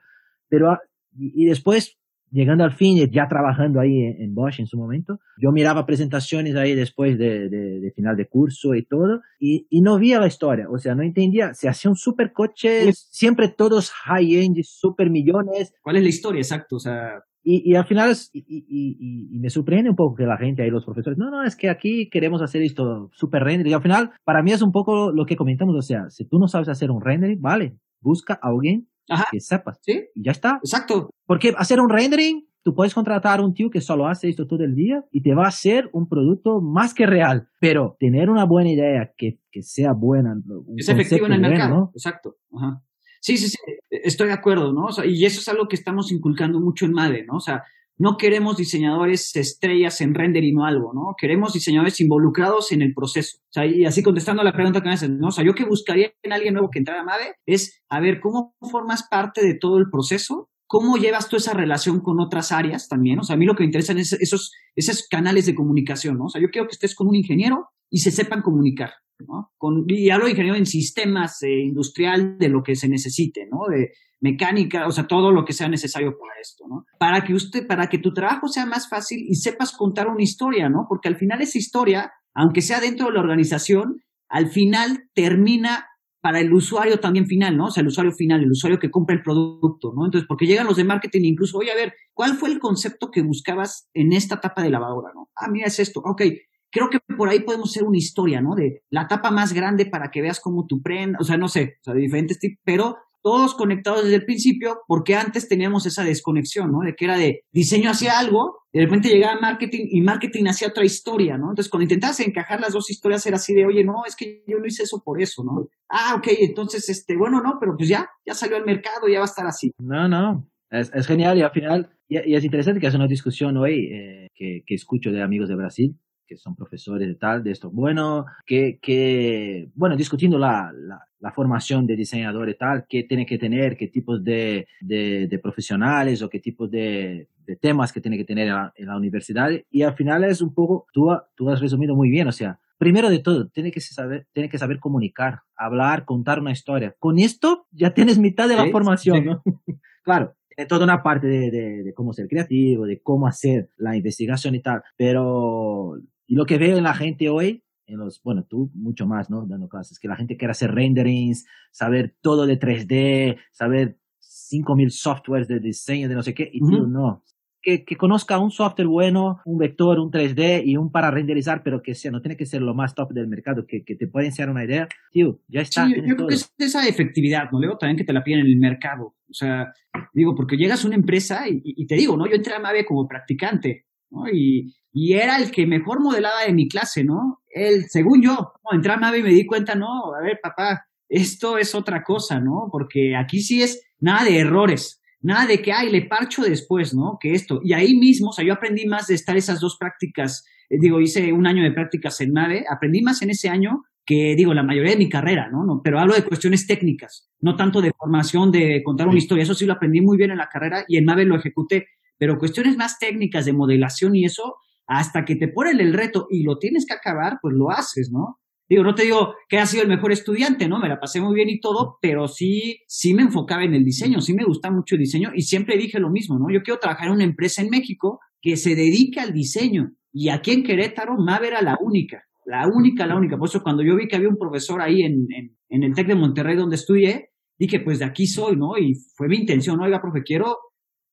Pero, 0.48 0.70
ah, 0.70 0.80
y, 1.16 1.44
y 1.44 1.46
después 1.46 1.98
llegando 2.34 2.64
al 2.64 2.72
fin, 2.72 2.98
ya 3.12 3.28
trabajando 3.28 3.80
ahí 3.80 3.96
en, 4.02 4.34
Bosch 4.34 4.58
en 4.58 4.66
su 4.66 4.76
momento, 4.76 5.20
yo 5.40 5.52
miraba 5.52 5.86
presentaciones 5.86 6.56
ahí 6.56 6.74
después 6.74 7.16
de, 7.16 7.48
de, 7.48 7.92
final 7.94 8.16
de 8.16 8.26
curso 8.26 8.74
y 8.74 8.84
todo, 8.84 9.20
y, 9.38 9.68
y, 9.70 9.80
no 9.82 9.98
veía 9.98 10.18
la 10.18 10.26
historia, 10.26 10.66
o 10.68 10.78
sea, 10.78 10.96
no 10.96 11.02
entendía, 11.02 11.54
se 11.54 11.68
hacían 11.68 11.94
super 11.94 12.32
coches, 12.32 13.08
siempre 13.12 13.48
todos 13.48 13.90
high-end, 13.90 14.56
super 14.64 15.10
millones. 15.10 15.72
¿Cuál 15.80 15.96
es 15.96 16.02
la 16.02 16.08
historia 16.08 16.40
exacto? 16.40 16.76
O 16.76 16.80
sea... 16.80 17.22
Y, 17.46 17.70
y 17.70 17.74
al 17.76 17.84
final, 17.84 18.10
y, 18.32 19.28
y, 19.30 19.38
me 19.38 19.50
sorprende 19.50 19.90
un 19.90 19.96
poco 19.96 20.16
que 20.16 20.24
la 20.24 20.38
gente 20.38 20.62
ahí, 20.62 20.70
los 20.70 20.86
profesores, 20.86 21.18
no, 21.18 21.30
no, 21.30 21.44
es 21.44 21.54
que 21.56 21.68
aquí 21.68 22.08
queremos 22.08 22.40
hacer 22.40 22.62
esto 22.62 23.10
super 23.12 23.44
render. 23.44 23.66
Y 23.66 23.74
al 23.74 23.82
final, 23.82 24.12
para 24.24 24.42
mí 24.42 24.50
es 24.50 24.62
un 24.62 24.72
poco 24.72 25.12
lo 25.12 25.26
que 25.26 25.36
comentamos, 25.36 25.76
o 25.76 25.82
sea, 25.82 26.08
si 26.08 26.26
tú 26.26 26.38
no 26.38 26.48
sabes 26.48 26.70
hacer 26.70 26.90
un 26.90 27.02
render, 27.02 27.36
vale, 27.38 27.76
busca 28.00 28.38
a 28.40 28.48
alguien 28.48 28.88
Ajá. 29.08 29.26
que 29.30 29.40
sepas. 29.40 29.78
Sí. 29.82 30.04
Y 30.14 30.24
ya 30.24 30.32
está. 30.32 30.58
Exacto. 30.62 31.10
Porque 31.26 31.54
hacer 31.56 31.80
un 31.80 31.90
rendering, 31.90 32.46
tú 32.62 32.74
puedes 32.74 32.94
contratar 32.94 33.40
a 33.40 33.44
un 33.44 33.54
tío 33.54 33.70
que 33.70 33.80
solo 33.80 34.06
hace 34.06 34.28
esto 34.28 34.46
todo 34.46 34.64
el 34.64 34.74
día 34.74 35.04
y 35.10 35.22
te 35.22 35.34
va 35.34 35.44
a 35.44 35.48
hacer 35.48 35.90
un 35.92 36.08
producto 36.08 36.60
más 36.60 36.94
que 36.94 37.06
real. 37.06 37.48
Pero 37.60 37.96
tener 37.98 38.30
una 38.30 38.44
buena 38.44 38.70
idea 38.70 39.12
que, 39.16 39.40
que 39.50 39.62
sea 39.62 39.92
buena. 39.92 40.34
Es 40.76 40.88
efectivo 40.88 41.26
en 41.26 41.34
el 41.34 41.40
mercado. 41.40 41.74
¿no? 41.74 41.90
Exacto. 41.94 42.36
Ajá. 42.56 42.82
Sí, 43.20 43.38
sí, 43.38 43.48
sí, 43.48 43.56
estoy 43.88 44.26
de 44.26 44.34
acuerdo, 44.34 44.74
¿no? 44.74 44.84
O 44.84 44.92
sea, 44.92 45.06
y 45.06 45.24
eso 45.24 45.40
es 45.40 45.48
algo 45.48 45.66
que 45.66 45.76
estamos 45.76 46.12
inculcando 46.12 46.60
mucho 46.60 46.84
en 46.84 46.92
MADE, 46.92 47.24
¿no? 47.24 47.36
O 47.36 47.40
sea, 47.40 47.64
no 47.96 48.16
queremos 48.16 48.56
diseñadores 48.56 49.34
estrellas 49.36 50.00
en 50.00 50.14
rendering 50.14 50.58
o 50.58 50.64
algo, 50.64 50.92
¿no? 50.92 51.14
Queremos 51.16 51.52
diseñadores 51.52 52.00
involucrados 52.00 52.72
en 52.72 52.82
el 52.82 52.92
proceso. 52.92 53.38
O 53.38 53.52
sea, 53.52 53.66
y 53.66 53.84
así 53.84 54.02
contestando 54.02 54.42
a 54.42 54.44
la 54.44 54.52
pregunta 54.52 54.80
que 54.80 54.88
me 54.88 54.94
hacen, 54.94 55.18
¿no? 55.18 55.28
O 55.28 55.30
sea, 55.30 55.44
yo 55.44 55.54
que 55.54 55.64
buscaría 55.64 56.12
en 56.22 56.32
alguien 56.32 56.54
nuevo 56.54 56.70
que 56.70 56.80
entrara 56.80 57.02
a 57.02 57.04
MAVE 57.04 57.36
es, 57.46 57.82
a 57.88 58.00
ver, 58.00 58.20
¿cómo 58.20 58.54
formas 58.60 59.06
parte 59.08 59.46
de 59.46 59.54
todo 59.54 59.78
el 59.78 59.90
proceso? 59.90 60.50
¿Cómo 60.66 60.96
llevas 60.96 61.28
tú 61.28 61.36
esa 61.36 61.54
relación 61.54 62.00
con 62.00 62.20
otras 62.20 62.50
áreas 62.50 62.88
también? 62.88 63.20
O 63.20 63.22
sea, 63.22 63.34
a 63.34 63.38
mí 63.38 63.46
lo 63.46 63.54
que 63.54 63.62
me 63.62 63.66
interesan 63.66 63.98
es 63.98 64.12
esos, 64.14 64.52
esos 64.74 65.06
canales 65.08 65.46
de 65.46 65.54
comunicación, 65.54 66.18
¿no? 66.18 66.24
O 66.24 66.28
sea, 66.28 66.42
yo 66.42 66.48
quiero 66.50 66.66
que 66.66 66.72
estés 66.72 66.94
con 66.94 67.06
un 67.06 67.14
ingeniero 67.14 67.68
y 67.90 67.98
se 67.98 68.10
sepan 68.10 68.42
comunicar, 68.42 68.90
¿no? 69.20 69.52
Con, 69.56 69.84
y 69.86 70.10
hablo 70.10 70.24
de 70.24 70.32
ingeniero 70.32 70.56
en 70.56 70.66
sistemas 70.66 71.40
eh, 71.42 71.60
industrial, 71.60 72.38
de 72.38 72.48
lo 72.48 72.62
que 72.62 72.74
se 72.74 72.88
necesite, 72.88 73.46
¿no? 73.48 73.68
De 73.70 73.92
mecánica, 74.24 74.86
o 74.86 74.90
sea, 74.90 75.06
todo 75.06 75.30
lo 75.32 75.44
que 75.44 75.52
sea 75.52 75.68
necesario 75.68 76.16
para 76.18 76.40
esto, 76.40 76.64
¿no? 76.66 76.86
Para 76.98 77.22
que 77.24 77.34
usted, 77.34 77.66
para 77.66 77.88
que 77.88 77.98
tu 77.98 78.14
trabajo 78.14 78.48
sea 78.48 78.64
más 78.64 78.88
fácil 78.88 79.18
y 79.28 79.34
sepas 79.34 79.72
contar 79.76 80.08
una 80.08 80.22
historia, 80.22 80.70
¿no? 80.70 80.86
Porque 80.88 81.08
al 81.08 81.16
final 81.16 81.42
esa 81.42 81.58
historia, 81.58 82.10
aunque 82.34 82.62
sea 82.62 82.80
dentro 82.80 83.08
de 83.08 83.12
la 83.12 83.20
organización, 83.20 84.00
al 84.30 84.48
final 84.48 85.10
termina 85.14 85.86
para 86.22 86.40
el 86.40 86.54
usuario 86.54 87.00
también 87.00 87.26
final, 87.26 87.54
¿no? 87.58 87.66
O 87.66 87.70
sea, 87.70 87.82
el 87.82 87.88
usuario 87.88 88.12
final, 88.12 88.40
el 88.40 88.50
usuario 88.50 88.78
que 88.78 88.90
compra 88.90 89.14
el 89.14 89.22
producto, 89.22 89.92
¿no? 89.94 90.06
Entonces, 90.06 90.26
porque 90.26 90.46
llegan 90.46 90.66
los 90.66 90.78
de 90.78 90.84
marketing 90.84 91.20
incluso, 91.24 91.58
oye, 91.58 91.70
a 91.70 91.76
ver, 91.76 91.92
¿cuál 92.14 92.32
fue 92.38 92.48
el 92.48 92.58
concepto 92.58 93.10
que 93.10 93.20
buscabas 93.20 93.90
en 93.92 94.14
esta 94.14 94.40
tapa 94.40 94.62
de 94.62 94.70
lavadora, 94.70 95.10
¿no? 95.14 95.28
Ah, 95.36 95.50
mira, 95.50 95.66
es 95.66 95.78
esto. 95.80 96.00
Ok, 96.02 96.22
creo 96.70 96.88
que 96.88 96.98
por 97.14 97.28
ahí 97.28 97.40
podemos 97.40 97.68
hacer 97.68 97.84
una 97.84 97.98
historia, 97.98 98.40
¿no? 98.40 98.54
De 98.54 98.84
la 98.88 99.06
tapa 99.06 99.30
más 99.30 99.52
grande 99.52 99.84
para 99.84 100.10
que 100.10 100.22
veas 100.22 100.40
cómo 100.40 100.64
tu 100.66 100.80
prenda, 100.80 101.18
o 101.20 101.24
sea, 101.24 101.36
no 101.36 101.48
sé, 101.48 101.76
o 101.82 101.84
sea, 101.84 101.92
de 101.92 102.00
diferentes 102.00 102.38
tipos, 102.38 102.58
pero 102.64 102.96
todos 103.24 103.54
conectados 103.54 104.02
desde 104.02 104.16
el 104.16 104.26
principio, 104.26 104.82
porque 104.86 105.14
antes 105.14 105.48
teníamos 105.48 105.86
esa 105.86 106.04
desconexión, 106.04 106.70
¿no? 106.70 106.80
De 106.80 106.94
que 106.94 107.06
era 107.06 107.16
de 107.16 107.40
diseño 107.50 107.90
hacia 107.90 108.18
algo, 108.18 108.58
de 108.70 108.82
repente 108.82 109.08
llegaba 109.08 109.40
marketing 109.40 109.86
y 109.90 110.02
marketing 110.02 110.44
hacia 110.44 110.68
otra 110.68 110.84
historia, 110.84 111.38
¿no? 111.38 111.48
Entonces, 111.48 111.70
cuando 111.70 111.84
intentabas 111.84 112.20
encajar 112.20 112.60
las 112.60 112.74
dos 112.74 112.90
historias, 112.90 113.26
era 113.26 113.36
así 113.36 113.54
de, 113.54 113.64
oye, 113.64 113.82
no, 113.82 114.04
es 114.06 114.14
que 114.14 114.44
yo 114.46 114.58
no 114.58 114.66
hice 114.66 114.82
eso 114.82 115.00
por 115.02 115.22
eso, 115.22 115.42
¿no? 115.42 115.66
Ah, 115.88 116.16
ok, 116.18 116.28
entonces, 116.40 116.86
este, 116.90 117.16
bueno, 117.16 117.40
no, 117.40 117.56
pero 117.58 117.74
pues 117.78 117.88
ya, 117.88 118.06
ya 118.26 118.34
salió 118.34 118.58
al 118.58 118.66
mercado, 118.66 119.08
ya 119.08 119.20
va 119.20 119.24
a 119.24 119.32
estar 119.32 119.46
así. 119.46 119.72
No, 119.78 120.06
no, 120.06 120.46
es, 120.70 121.06
genial 121.06 121.38
y 121.38 121.40
al 121.40 121.52
final, 121.52 121.96
y, 122.06 122.34
es 122.34 122.44
interesante 122.44 122.78
que 122.78 122.88
hace 122.88 122.98
una 122.98 123.06
discusión 123.06 123.56
hoy 123.56 123.88
eh, 123.90 124.28
que, 124.34 124.62
que 124.66 124.74
escucho 124.74 125.10
de 125.10 125.22
amigos 125.22 125.48
de 125.48 125.56
Brasil, 125.56 125.96
que 126.26 126.36
son 126.36 126.54
profesores 126.54 127.08
de 127.08 127.14
tal, 127.14 127.42
de 127.42 127.52
esto. 127.52 127.70
Bueno, 127.70 128.26
que, 128.46 128.78
que 128.80 129.68
bueno, 129.74 129.96
discutiendo 129.96 130.38
la, 130.38 130.72
la, 131.20 131.32
formación 131.32 131.86
de 131.86 131.96
diseñador 131.96 132.48
y 132.50 132.54
tal, 132.54 132.84
qué 132.88 133.02
tiene 133.04 133.24
que 133.24 133.38
tener, 133.38 133.76
qué 133.76 133.88
tipos 133.88 134.22
de, 134.22 134.66
de, 134.80 135.40
profesionales 135.42 136.22
o 136.22 136.28
qué 136.28 136.38
tipos 136.38 136.70
de, 136.70 137.28
de, 137.46 137.56
temas 137.56 137.92
que 137.92 138.00
tiene 138.00 138.18
que 138.18 138.24
tener 138.24 138.48
en 138.76 138.86
la, 138.86 138.96
universidad. 138.96 139.50
Y 139.70 139.82
al 139.82 139.94
final 139.94 140.22
es 140.24 140.42
un 140.42 140.52
poco, 140.54 140.86
tú, 140.92 141.10
tú 141.34 141.50
has 141.50 141.60
resumido 141.60 141.96
muy 141.96 142.10
bien, 142.10 142.28
o 142.28 142.32
sea, 142.32 142.60
primero 142.78 143.08
de 143.08 143.20
todo, 143.20 143.48
tiene 143.48 143.70
que 143.72 143.80
saber, 143.80 144.26
tiene 144.32 144.48
que 144.48 144.58
saber 144.58 144.78
comunicar, 144.78 145.40
hablar, 145.56 146.04
contar 146.04 146.40
una 146.40 146.52
historia. 146.52 146.94
Con 146.98 147.18
esto 147.18 147.66
ya 147.70 147.94
tienes 147.94 148.18
mitad 148.18 148.48
de 148.48 148.56
la 148.56 148.70
formación, 148.70 149.24
¿no? 149.24 149.42
claro, 150.04 150.34
tiene 150.54 150.68
toda 150.68 150.84
una 150.84 151.02
parte 151.02 151.26
de, 151.26 151.50
de, 151.50 151.82
de, 151.82 151.94
cómo 151.94 152.12
ser 152.12 152.28
creativo, 152.28 152.86
de 152.86 153.00
cómo 153.00 153.26
hacer 153.26 153.70
la 153.76 153.96
investigación 153.96 154.54
y 154.54 154.60
tal, 154.60 154.82
pero 154.96 155.98
y 156.26 156.34
lo 156.34 156.46
que 156.46 156.58
veo 156.58 156.76
en 156.76 156.84
la 156.84 156.94
gente 156.94 157.28
hoy, 157.28 157.62
en 157.86 157.98
los, 157.98 158.22
bueno, 158.22 158.44
tú 158.48 158.70
mucho 158.74 159.06
más, 159.06 159.30
¿no? 159.30 159.46
Dando 159.46 159.68
clases, 159.68 159.98
que 159.98 160.08
la 160.08 160.16
gente 160.16 160.36
quiere 160.36 160.52
hacer 160.52 160.70
renderings, 160.70 161.46
saber 161.70 162.16
todo 162.22 162.46
de 162.46 162.58
3D, 162.58 163.38
saber 163.52 163.98
5000 164.20 164.90
softwares 164.90 165.48
de 165.48 165.60
diseño, 165.60 166.08
de 166.08 166.14
no 166.14 166.22
sé 166.22 166.34
qué, 166.34 166.48
y 166.50 166.60
tú 166.60 166.86
no. 166.86 167.22
Que, 167.60 167.82
que, 167.82 167.96
conozca 167.96 168.38
un 168.38 168.50
software 168.50 168.88
bueno, 168.88 169.40
un 169.46 169.56
vector, 169.56 169.98
un 169.98 170.10
3D 170.10 170.62
y 170.66 170.76
un 170.76 170.90
para 170.90 171.10
renderizar, 171.10 171.62
pero 171.62 171.80
que 171.80 171.94
sea, 171.94 172.10
no 172.10 172.20
tiene 172.20 172.36
que 172.36 172.44
ser 172.44 172.60
lo 172.60 172.74
más 172.74 172.94
top 172.94 173.12
del 173.12 173.26
mercado, 173.26 173.64
que, 173.66 173.84
que 173.84 173.96
te 173.96 174.06
puede 174.06 174.26
enseñar 174.26 174.50
una 174.50 174.64
idea, 174.64 174.86
tío, 175.10 175.40
ya 175.48 175.62
está. 175.62 175.86
Sí, 175.86 175.94
yo 176.06 176.14
creo 176.14 176.28
que 176.28 176.34
es 176.34 176.52
esa 176.58 176.86
efectividad, 176.86 177.50
¿no? 177.50 177.58
Luego 177.58 177.78
también 177.78 177.96
que 177.96 178.04
te 178.04 178.12
la 178.12 178.22
piden 178.22 178.40
en 178.40 178.46
el 178.48 178.58
mercado. 178.58 179.14
O 179.30 179.32
sea, 179.32 179.72
digo, 180.12 180.34
porque 180.34 180.56
llegas 180.58 180.84
a 180.84 180.88
una 180.88 180.96
empresa 180.96 181.48
y, 181.48 181.62
y 181.64 181.86
te 181.86 181.94
digo, 181.94 182.18
¿no? 182.18 182.26
Yo 182.26 182.34
entré 182.34 182.54
a 182.54 182.60
Mave 182.60 182.84
como 182.84 183.08
practicante, 183.08 183.86
¿no? 184.14 184.28
Y, 184.28 184.74
y 184.92 185.14
era 185.14 185.38
el 185.38 185.50
que 185.50 185.66
mejor 185.66 186.00
modelaba 186.00 186.44
de 186.46 186.52
mi 186.52 186.68
clase, 186.68 187.02
¿no? 187.02 187.40
Él, 187.50 187.86
según 187.88 188.22
yo, 188.22 188.34
¿no? 188.34 188.76
entré 188.76 188.92
a 188.92 188.96
Mave 188.96 189.18
y 189.18 189.22
me 189.22 189.30
di 189.30 189.44
cuenta, 189.44 189.74
no, 189.74 190.14
a 190.14 190.22
ver, 190.22 190.38
papá, 190.42 190.86
esto 191.08 191.58
es 191.58 191.74
otra 191.74 192.02
cosa, 192.02 192.40
¿no? 192.40 192.68
Porque 192.70 193.16
aquí 193.16 193.40
sí 193.40 193.62
es 193.62 193.82
nada 193.98 194.24
de 194.24 194.38
errores, 194.38 195.00
nada 195.20 195.46
de 195.46 195.60
que, 195.60 195.72
ay, 195.72 195.90
le 195.90 196.02
parcho 196.02 196.42
después, 196.42 196.94
¿no? 196.94 197.18
Que 197.20 197.32
esto. 197.32 197.60
Y 197.64 197.72
ahí 197.72 197.96
mismo, 197.96 198.28
o 198.28 198.32
sea, 198.32 198.44
yo 198.44 198.52
aprendí 198.52 198.86
más 198.86 199.06
de 199.08 199.14
estar 199.14 199.36
esas 199.36 199.60
dos 199.60 199.76
prácticas, 199.78 200.44
eh, 200.70 200.76
digo, 200.80 201.00
hice 201.00 201.32
un 201.32 201.46
año 201.46 201.62
de 201.62 201.72
prácticas 201.72 202.20
en 202.20 202.32
Mave, 202.32 202.64
aprendí 202.70 203.02
más 203.02 203.20
en 203.22 203.30
ese 203.30 203.48
año 203.48 203.84
que, 204.06 204.34
digo, 204.36 204.52
la 204.54 204.62
mayoría 204.62 204.92
de 204.92 204.98
mi 204.98 205.08
carrera, 205.08 205.48
¿no? 205.50 205.64
¿no? 205.64 205.80
Pero 205.82 205.98
hablo 205.98 206.14
de 206.14 206.24
cuestiones 206.24 206.66
técnicas, 206.66 207.30
no 207.40 207.56
tanto 207.56 207.80
de 207.80 207.92
formación, 207.98 208.50
de 208.52 208.82
contar 208.84 209.08
una 209.08 209.18
historia, 209.18 209.44
eso 209.44 209.54
sí 209.54 209.66
lo 209.66 209.72
aprendí 209.72 210.00
muy 210.00 210.16
bien 210.16 210.30
en 210.30 210.38
la 210.38 210.48
carrera 210.48 210.84
y 210.86 210.98
en 210.98 211.04
Mave 211.04 211.24
lo 211.24 211.36
ejecuté, 211.36 211.88
pero 212.24 212.38
cuestiones 212.38 212.78
más 212.78 212.98
técnicas 212.98 213.44
de 213.44 213.52
modelación 213.52 214.16
y 214.16 214.24
eso, 214.24 214.54
hasta 214.86 215.26
que 215.26 215.36
te 215.36 215.48
ponen 215.48 215.78
el 215.78 215.92
reto 215.92 216.26
y 216.30 216.42
lo 216.42 216.56
tienes 216.56 216.86
que 216.86 216.94
acabar, 216.94 217.34
pues 217.42 217.54
lo 217.54 217.70
haces, 217.70 218.10
¿no? 218.10 218.38
Digo, 218.66 218.82
no 218.82 218.94
te 218.94 219.02
digo 219.02 219.34
que 219.46 219.58
has 219.58 219.68
sido 219.68 219.82
el 219.82 219.90
mejor 219.90 220.10
estudiante, 220.10 220.66
¿no? 220.66 220.78
Me 220.78 220.88
la 220.88 220.98
pasé 220.98 221.20
muy 221.20 221.34
bien 221.34 221.50
y 221.50 221.60
todo, 221.60 221.98
pero 222.00 222.26
sí, 222.26 222.78
sí 222.88 223.12
me 223.12 223.24
enfocaba 223.24 223.62
en 223.62 223.74
el 223.74 223.84
diseño, 223.84 224.22
sí 224.22 224.32
me 224.32 224.42
gusta 224.42 224.70
mucho 224.70 224.94
el 224.94 225.02
diseño 225.02 225.32
y 225.34 225.42
siempre 225.42 225.76
dije 225.76 226.00
lo 226.00 226.08
mismo, 226.08 226.38
¿no? 226.38 226.46
Yo 226.50 226.62
quiero 226.62 226.80
trabajar 226.80 227.08
en 227.08 227.12
una 227.12 227.24
empresa 227.24 227.60
en 227.60 227.68
México 227.68 228.20
que 228.40 228.56
se 228.56 228.74
dedique 228.74 229.20
al 229.20 229.34
diseño 229.34 229.90
y 230.10 230.30
aquí 230.30 230.52
en 230.52 230.62
Querétaro, 230.62 231.16
Maver 231.18 231.52
era 231.52 231.60
la 231.60 231.76
única, 231.78 232.22
la 232.46 232.66
única, 232.66 233.06
la 233.06 233.16
única. 233.16 233.36
Por 233.36 233.50
eso 233.50 233.62
cuando 233.62 233.82
yo 233.82 233.96
vi 233.96 234.08
que 234.08 234.16
había 234.16 234.30
un 234.30 234.38
profesor 234.38 234.80
ahí 234.80 235.02
en, 235.02 235.26
en, 235.30 235.58
en 235.68 235.82
el 235.82 235.92
TEC 235.92 236.06
de 236.06 236.14
Monterrey 236.14 236.56
donde 236.56 236.76
estudié, 236.76 237.32
dije, 237.58 237.80
pues 237.80 237.98
de 237.98 238.06
aquí 238.06 238.26
soy, 238.26 238.56
¿no? 238.56 238.78
Y 238.78 238.94
fue 239.14 239.28
mi 239.28 239.36
intención, 239.36 239.78
oiga, 239.82 240.00
profe, 240.00 240.22
quiero 240.22 240.56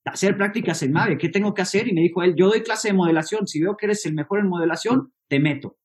hacer 0.05 0.35
prácticas 0.37 0.81
en 0.83 0.91
MAVE, 0.91 1.17
¿qué 1.17 1.29
tengo 1.29 1.53
que 1.53 1.61
hacer? 1.61 1.87
Y 1.87 1.93
me 1.93 2.01
dijo 2.01 2.23
él, 2.23 2.35
yo 2.35 2.47
doy 2.47 2.61
clase 2.61 2.89
de 2.89 2.93
modelación, 2.93 3.47
si 3.47 3.61
veo 3.61 3.75
que 3.77 3.85
eres 3.85 4.05
el 4.05 4.13
mejor 4.13 4.39
en 4.39 4.47
modelación, 4.47 5.13
te 5.27 5.39
meto. 5.39 5.77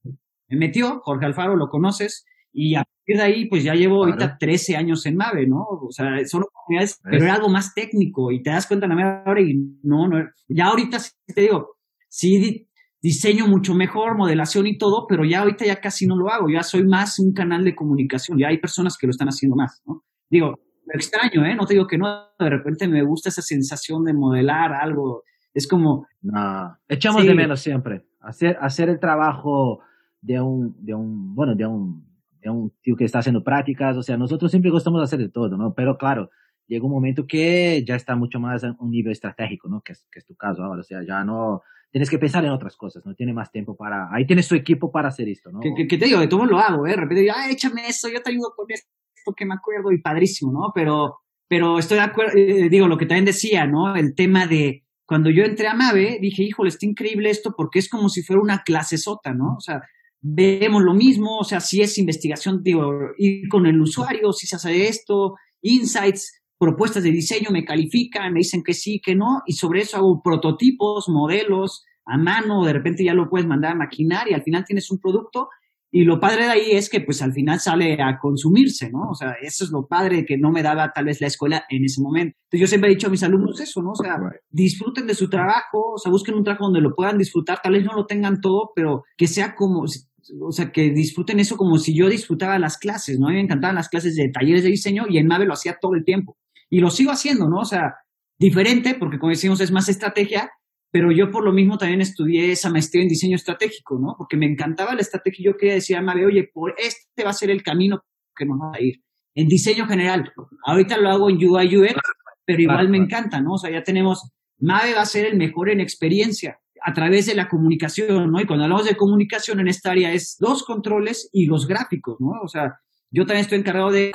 Me 0.48 0.56
metió, 0.56 1.00
Jorge 1.02 1.26
Alfaro, 1.26 1.56
lo 1.56 1.68
conoces, 1.68 2.24
y 2.52 2.74
a 2.74 2.84
partir 2.84 3.16
de 3.16 3.22
ahí, 3.22 3.48
pues 3.48 3.64
ya 3.64 3.74
llevo 3.74 4.04
ahorita 4.04 4.38
13 4.38 4.76
años 4.76 5.04
en 5.06 5.16
MAVE, 5.16 5.46
¿no? 5.46 5.62
O 5.62 5.90
sea, 5.90 6.06
son 6.26 6.44
oportunidades, 6.44 6.98
pero 7.02 7.24
era 7.24 7.34
algo 7.34 7.48
más 7.48 7.74
técnico, 7.74 8.32
y 8.32 8.42
te 8.42 8.50
das 8.50 8.66
cuenta 8.66 8.86
la 8.86 9.22
ahora 9.26 9.40
y 9.40 9.54
no, 9.82 10.08
no, 10.08 10.24
ya 10.48 10.66
ahorita 10.66 10.98
te 11.26 11.40
digo, 11.42 11.76
sí 12.08 12.66
diseño 13.02 13.46
mucho 13.46 13.74
mejor, 13.74 14.16
modelación 14.16 14.66
y 14.66 14.78
todo, 14.78 15.06
pero 15.06 15.24
ya 15.24 15.40
ahorita 15.40 15.64
ya 15.64 15.80
casi 15.80 16.06
no 16.06 16.16
lo 16.16 16.28
hago, 16.28 16.48
ya 16.48 16.62
soy 16.62 16.84
más 16.84 17.20
un 17.20 17.32
canal 17.32 17.64
de 17.64 17.76
comunicación, 17.76 18.36
ya 18.36 18.48
hay 18.48 18.58
personas 18.58 18.96
que 18.98 19.06
lo 19.06 19.12
están 19.12 19.28
haciendo 19.28 19.54
más, 19.54 19.80
¿no? 19.86 20.02
Digo, 20.28 20.58
extraño, 20.93 21.45
¿eh? 21.45 21.55
No 21.55 21.66
te 21.66 21.74
digo 21.74 21.87
que 21.87 21.99
no, 21.99 22.28
de 22.39 22.51
repente 22.51 22.89
me 22.89 23.03
gusta 23.03 23.28
esa 23.28 23.43
sensación 23.43 24.05
de 24.05 24.12
modelar 24.12 24.72
algo. 24.72 25.24
Es 25.53 25.66
como... 25.66 26.07
No, 26.22 26.76
echamos 26.89 27.24
de 27.24 27.34
menos 27.34 27.61
siempre. 27.61 28.05
Hacer, 28.20 28.57
hacer 28.61 28.89
el 28.89 29.01
trabajo 29.01 29.80
de 30.20 30.41
un, 30.41 30.74
de 30.84 30.95
un, 30.95 31.34
bueno, 31.34 31.55
de 31.55 31.66
un, 31.66 32.07
de 32.41 32.51
un 32.51 32.72
tío 32.82 32.97
que 32.97 33.05
está 33.05 33.20
haciendo 33.20 33.45
prácticas, 33.45 33.97
o 33.97 34.03
sea, 34.03 34.16
nosotros 34.16 34.51
siempre 34.51 34.70
gustamos 34.70 35.03
hacer 35.03 35.18
de 35.18 35.28
todo, 35.28 35.57
¿no? 35.57 35.74
Pero 35.74 35.97
claro, 35.97 36.30
llega 36.66 36.84
un 36.84 36.93
momento 36.93 37.26
que 37.26 37.84
ya 37.87 37.95
está 37.95 38.16
mucho 38.16 38.41
más 38.41 38.64
a 38.64 38.74
un 38.80 38.91
nivel 38.91 39.12
estratégico, 39.12 39.68
¿no? 39.68 39.82
Que 39.82 39.93
es, 39.93 40.07
que 40.11 40.18
es 40.18 40.26
tu 40.26 40.34
caso 40.34 40.62
ahora, 40.64 40.80
o 40.80 40.84
sea, 40.84 41.03
ya 41.07 41.24
no, 41.24 41.62
tienes 41.91 42.11
que 42.11 42.18
pensar 42.18 42.45
en 42.45 42.51
otras 42.51 42.76
cosas, 42.76 43.07
no 43.07 43.14
tiene 43.14 43.32
más 43.32 43.51
tiempo 43.53 43.76
para, 43.76 44.09
ahí 44.12 44.26
tienes 44.26 44.49
tu 44.49 44.55
equipo 44.55 44.91
para 44.91 45.09
hacer 45.09 45.28
esto, 45.28 45.51
¿no? 45.53 45.61
Que, 45.61 45.87
te 45.87 46.05
digo, 46.05 46.18
de 46.18 46.28
todo 46.28 46.45
lo 46.45 46.59
hago, 46.59 46.87
¿eh? 46.87 46.91
De 46.91 46.97
repente, 46.97 47.30
ah, 47.30 47.49
échame 47.51 47.87
eso, 47.87 48.09
yo 48.09 48.20
te 48.20 48.30
ayudo 48.30 48.53
con 48.57 48.66
esto 48.68 48.91
que 49.35 49.47
me 49.47 49.55
acuerdo 49.55 49.93
y 49.93 50.01
padrísimo, 50.01 50.53
¿no? 50.53 50.72
Pero, 50.74 51.18
pero 51.49 51.79
estoy 51.79 51.99
de 51.99 52.05
acuerdo, 52.05 52.37
eh, 52.37 52.68
digo, 52.68 52.89
lo 52.89 52.99
que 52.99 53.07
también 53.07 53.24
decía, 53.24 53.66
¿no? 53.66 53.95
El 53.95 54.14
tema 54.14 54.47
de 54.47 54.85
cuando 55.07 55.31
yo 55.31 55.45
entré 55.45 55.68
a 55.68 55.74
Mave, 55.74 56.18
dije, 56.20 56.43
híjole, 56.43 56.68
está 56.68 56.87
increíble 56.87 57.31
esto 57.31 57.55
porque 57.57 57.79
es 57.79 57.89
como 57.89 58.09
si 58.09 58.22
fuera 58.22 58.43
una 58.43 58.62
clase 58.62 58.99
sota, 58.99 59.33
¿no? 59.33 59.55
O 59.57 59.61
sea, 59.61 59.81
vemos 60.20 60.83
lo 60.83 60.95
mismo, 60.95 61.39
o 61.39 61.45
sea, 61.45 61.61
si 61.61 61.81
es 61.81 61.99
investigación, 61.99 62.62
digo, 62.62 62.91
ir 63.18 63.49
con 63.49 63.66
el 63.66 63.81
usuario, 63.81 64.33
si 64.33 64.47
se 64.47 64.57
hace 64.57 64.89
esto, 64.89 65.35
insights, 65.62 66.43
propuestas 66.59 67.05
de 67.05 67.11
diseño, 67.11 67.51
me 67.51 67.64
califican, 67.64 68.33
me 68.33 68.41
dicen 68.41 68.62
que 68.64 68.74
sí, 68.74 69.01
que 69.01 69.14
no, 69.14 69.43
y 69.47 69.53
sobre 69.53 69.83
eso 69.83 69.99
hago 69.99 70.22
prototipos, 70.22 71.09
modelos 71.09 71.85
a 72.07 72.16
mano, 72.16 72.64
de 72.64 72.72
repente 72.72 73.05
ya 73.05 73.14
lo 73.14 73.29
puedes 73.29 73.47
mandar 73.47 73.72
a 73.72 73.77
maquinar 73.77 74.29
y 74.29 74.35
al 74.35 74.43
final 74.43 74.64
tienes 74.64 74.91
un 74.91 74.99
producto 74.99 75.49
y 75.91 76.05
lo 76.05 76.18
padre 76.20 76.45
de 76.45 76.51
ahí 76.51 76.70
es 76.72 76.91
que 76.91 77.01
pues 77.01 77.22
al 77.22 77.32
final 77.32 77.61
sale 77.61 77.95
a 78.03 78.18
consumirse, 78.18 78.91
¿no? 78.91 79.11
O 79.11 79.14
sea, 79.14 79.34
eso 79.41 79.64
es 79.64 79.70
lo 79.70 79.87
padre 79.87 80.24
que 80.26 80.37
no 80.37 80.51
me 80.51 80.62
daba 80.62 80.93
tal 80.93 81.07
vez 81.07 81.20
la 81.20 81.28
escuela 81.28 81.64
en 81.68 81.84
ese 81.84 82.03
momento. 82.03 82.37
Entonces 82.45 82.61
yo 82.61 82.66
siempre 82.66 82.91
he 82.91 82.95
dicho 82.95 83.07
a 83.07 83.11
mis 83.11 83.22
alumnos 83.22 83.61
eso, 83.61 83.82
¿no? 83.82 83.93
O 83.93 83.95
sea, 83.95 84.16
disfruten 84.51 85.07
de 85.07 85.14
su 85.14 85.28
trabajo, 85.30 85.93
o 85.95 85.99
sea, 85.99 86.11
busquen 86.11 86.34
un 86.34 86.45
trabajo 86.45 86.64
donde 86.64 86.80
lo 86.80 86.95
puedan 86.95 87.18
disfrutar, 87.18 87.61
tal 87.62 87.74
vez 87.74 87.84
no 87.84 87.95
lo 87.95 88.07
tengan 88.07 88.41
todo, 88.41 88.72
pero 88.74 89.05
que 89.16 89.26
sea 89.26 89.55
como, 89.55 89.82
o 89.82 90.53
sea, 90.53 90.72
que 90.72 90.91
disfruten 90.91 91.41
eso 91.41 91.57
como 91.57 91.78
si 91.78 91.97
yo 91.97 92.09
disfrutaba 92.09 92.59
las 92.59 92.78
clases, 92.78 93.18
¿no? 93.18 93.28
A 93.28 93.30
mí 93.30 93.37
me 93.37 93.43
encantaban 93.43 93.76
las 93.76 93.89
clases 93.89 94.16
de 94.16 94.28
talleres 94.28 94.64
de 94.64 94.70
diseño 94.70 95.05
y 95.09 95.18
en 95.18 95.26
Mave 95.26 95.47
lo 95.47 95.55
hacía 95.55 95.78
todo 95.80 95.95
el 95.95 96.05
tiempo. 96.05 96.37
Y 96.68 96.80
lo 96.80 96.91
sigo 96.91 97.12
haciendo, 97.12 97.49
¿no? 97.49 97.61
O 97.61 97.64
sea, 97.64 97.95
diferente, 98.39 98.97
porque 98.99 99.18
como 99.18 99.30
decimos 99.30 99.61
es 99.61 99.70
más 99.70 99.89
estrategia, 99.89 100.51
pero 100.97 101.12
yo 101.12 101.30
por 101.30 101.44
lo 101.44 101.53
mismo 101.53 101.76
también 101.76 102.01
estudié 102.01 102.53
esa 102.53 102.70
maestría 102.70 103.03
en 103.03 103.09
diseño 103.11 103.36
estratégico, 103.36 103.99
¿no? 104.01 104.14
Porque 104.16 104.38
me 104.38 104.47
encantaba 104.47 104.94
la 104.94 105.03
estrategia 105.03 105.42
y 105.42 105.44
yo 105.44 105.57
quería 105.59 105.74
decir 105.74 105.94
a 105.94 106.01
Mabe, 106.01 106.24
oye, 106.24 106.49
por 106.51 106.74
este 106.78 107.22
va 107.22 107.28
a 107.28 107.34
ser 107.34 107.51
el 107.51 107.62
camino 107.62 108.01
que 108.34 108.47
nos 108.47 108.59
va 108.59 108.70
a 108.74 108.80
ir. 108.80 109.03
En 109.34 109.47
diseño 109.47 109.86
general, 109.86 110.32
ahorita 110.64 110.97
lo 110.97 111.11
hago 111.11 111.28
en 111.28 111.36
UI 111.36 111.76
UX, 111.76 112.01
pero 112.47 112.62
igual 112.62 112.88
me 112.88 112.97
encanta, 112.97 113.42
¿no? 113.42 113.53
O 113.53 113.59
sea, 113.59 113.70
ya 113.70 113.82
tenemos, 113.82 114.32
Mave 114.59 114.94
va 114.94 115.03
a 115.03 115.05
ser 115.05 115.26
el 115.26 115.36
mejor 115.36 115.68
en 115.68 115.80
experiencia 115.80 116.59
a 116.82 116.94
través 116.94 117.26
de 117.26 117.34
la 117.34 117.47
comunicación, 117.47 118.32
¿no? 118.32 118.40
Y 118.40 118.47
cuando 118.47 118.64
hablamos 118.64 118.86
de 118.86 118.97
comunicación 118.97 119.61
en 119.61 119.68
esta 119.68 119.90
área 119.90 120.14
es 120.14 120.38
los 120.40 120.64
controles 120.64 121.28
y 121.30 121.44
los 121.44 121.66
gráficos, 121.66 122.16
¿no? 122.20 122.40
O 122.42 122.49
sea, 122.49 122.72
yo 123.11 123.26
también 123.26 123.42
estoy 123.42 123.59
encargado 123.59 123.90
de 123.90 124.12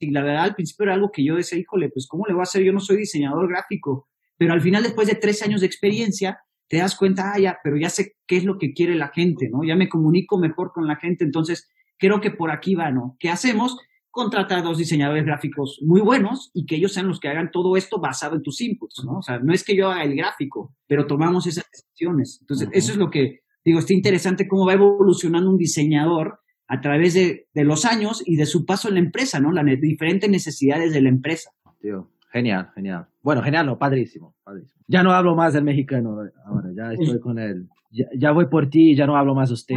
y 0.00 0.10
la 0.10 0.24
verdad 0.24 0.42
al 0.42 0.56
principio 0.56 0.86
era 0.86 0.94
algo 0.94 1.12
que 1.12 1.24
yo 1.24 1.36
decía, 1.36 1.56
híjole, 1.56 1.88
pues 1.88 2.08
¿cómo 2.08 2.26
le 2.26 2.34
voy 2.34 2.40
a 2.40 2.50
hacer? 2.50 2.64
Yo 2.64 2.72
no 2.72 2.80
soy 2.80 2.96
diseñador 2.96 3.48
gráfico, 3.48 4.08
pero 4.36 4.52
al 4.52 4.60
final 4.60 4.82
después 4.82 5.08
de 5.08 5.14
tres 5.14 5.42
años 5.42 5.60
de 5.60 5.66
experiencia 5.66 6.38
te 6.68 6.78
das 6.78 6.96
cuenta, 6.96 7.32
ah, 7.32 7.38
ya, 7.38 7.58
pero 7.62 7.76
ya 7.76 7.90
sé 7.90 8.16
qué 8.26 8.36
es 8.36 8.44
lo 8.44 8.58
que 8.58 8.72
quiere 8.72 8.94
la 8.94 9.08
gente, 9.08 9.48
¿no? 9.48 9.62
Ya 9.64 9.76
me 9.76 9.88
comunico 9.88 10.38
mejor 10.38 10.72
con 10.72 10.86
la 10.86 10.96
gente, 10.96 11.24
entonces 11.24 11.68
creo 11.98 12.20
que 12.20 12.30
por 12.30 12.50
aquí 12.50 12.74
va, 12.74 12.90
¿no? 12.90 13.16
¿Qué 13.18 13.30
hacemos? 13.30 13.76
Contratar 14.10 14.58
a 14.58 14.62
dos 14.62 14.78
diseñadores 14.78 15.24
gráficos 15.24 15.78
muy 15.82 16.00
buenos 16.00 16.50
y 16.54 16.66
que 16.66 16.76
ellos 16.76 16.92
sean 16.92 17.08
los 17.08 17.20
que 17.20 17.28
hagan 17.28 17.50
todo 17.50 17.76
esto 17.76 18.00
basado 18.00 18.34
en 18.34 18.42
tus 18.42 18.60
inputs, 18.60 19.04
¿no? 19.04 19.18
O 19.18 19.22
sea, 19.22 19.38
no 19.38 19.52
es 19.52 19.62
que 19.62 19.76
yo 19.76 19.90
haga 19.90 20.04
el 20.04 20.16
gráfico, 20.16 20.74
pero 20.86 21.06
tomamos 21.06 21.46
esas 21.46 21.66
decisiones. 21.70 22.38
Entonces, 22.40 22.68
eso 22.72 22.92
es 22.92 22.98
lo 22.98 23.10
que 23.10 23.40
digo, 23.64 23.78
está 23.78 23.92
interesante 23.92 24.48
cómo 24.48 24.66
va 24.66 24.74
evolucionando 24.74 25.50
un 25.50 25.58
diseñador 25.58 26.40
a 26.68 26.80
través 26.80 27.14
de, 27.14 27.48
de, 27.52 27.64
los 27.64 27.84
años 27.84 28.22
y 28.24 28.36
de 28.36 28.46
su 28.46 28.64
paso 28.64 28.88
en 28.88 28.94
la 28.94 29.00
empresa, 29.00 29.38
¿no? 29.38 29.52
Las 29.52 29.64
diferentes 29.80 30.30
necesidades 30.30 30.92
de 30.92 31.00
la 31.00 31.08
empresa. 31.08 31.50
Tío, 31.80 32.10
genial, 32.36 32.70
genial. 32.74 33.06
Bueno, 33.22 33.42
genial, 33.42 33.66
no, 33.66 33.78
padrísimo, 33.78 34.34
padrísimo. 34.44 34.74
Ya 34.86 35.02
no 35.02 35.12
hablo 35.12 35.34
más 35.34 35.54
del 35.54 35.64
mexicano 35.64 36.16
ahora, 36.44 36.70
ya 36.74 36.92
estoy 36.92 37.18
con 37.20 37.38
él. 37.38 37.68
Ya, 38.18 38.30
voy 38.32 38.46
por 38.46 38.68
ti, 38.68 38.94
ya 38.94 39.06
no 39.06 39.16
hablo 39.16 39.34
más 39.34 39.48
de 39.48 39.54
usted. 39.54 39.76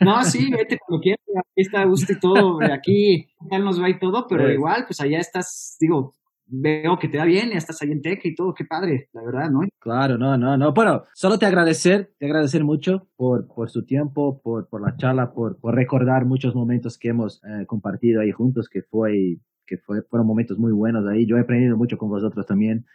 no, 0.00 0.24
sí, 0.24 0.50
vete 0.50 0.78
cuando 0.78 1.00
quieras, 1.00 1.20
aquí 1.36 1.62
está 1.62 1.86
usted 1.86 2.18
todo, 2.20 2.58
aquí 2.72 3.28
ya 3.50 3.58
nos 3.58 3.80
va 3.80 3.88
y 3.88 3.98
todo, 3.98 4.26
pero 4.28 4.50
igual, 4.50 4.84
pues 4.86 5.00
allá 5.00 5.18
estás, 5.18 5.76
digo, 5.80 6.14
veo 6.48 6.98
que 6.98 7.08
te 7.08 7.18
da 7.18 7.24
bien, 7.24 7.50
ya 7.50 7.58
estás 7.58 7.80
ahí 7.82 7.92
en 7.92 8.02
Tech 8.02 8.20
y 8.24 8.34
todo, 8.34 8.54
qué 8.54 8.64
padre, 8.64 9.08
la 9.12 9.22
verdad, 9.22 9.50
¿no? 9.50 9.60
Claro, 9.78 10.18
no, 10.18 10.36
no, 10.36 10.56
no. 10.56 10.72
Bueno, 10.72 11.04
solo 11.14 11.38
te 11.38 11.46
agradecer, 11.46 12.12
te 12.18 12.26
agradecer 12.26 12.64
mucho 12.64 13.08
por, 13.16 13.46
por 13.46 13.70
su 13.70 13.84
tiempo, 13.84 14.40
por, 14.42 14.68
por 14.68 14.80
la 14.80 14.96
charla, 14.96 15.32
por, 15.32 15.58
por 15.58 15.74
recordar 15.74 16.24
muchos 16.24 16.54
momentos 16.54 16.98
que 16.98 17.08
hemos 17.08 17.42
eh, 17.44 17.66
compartido 17.66 18.20
ahí 18.20 18.32
juntos, 18.32 18.68
que 18.68 18.82
fue 18.82 19.38
que 19.68 19.76
fue, 19.78 20.02
fueron 20.02 20.26
momentos 20.26 20.58
muy 20.58 20.72
buenos 20.72 21.06
ahí. 21.06 21.26
Yo 21.26 21.36
he 21.36 21.40
aprendido 21.40 21.76
mucho 21.76 21.98
con 21.98 22.08
vosotros 22.08 22.46
también. 22.46 22.86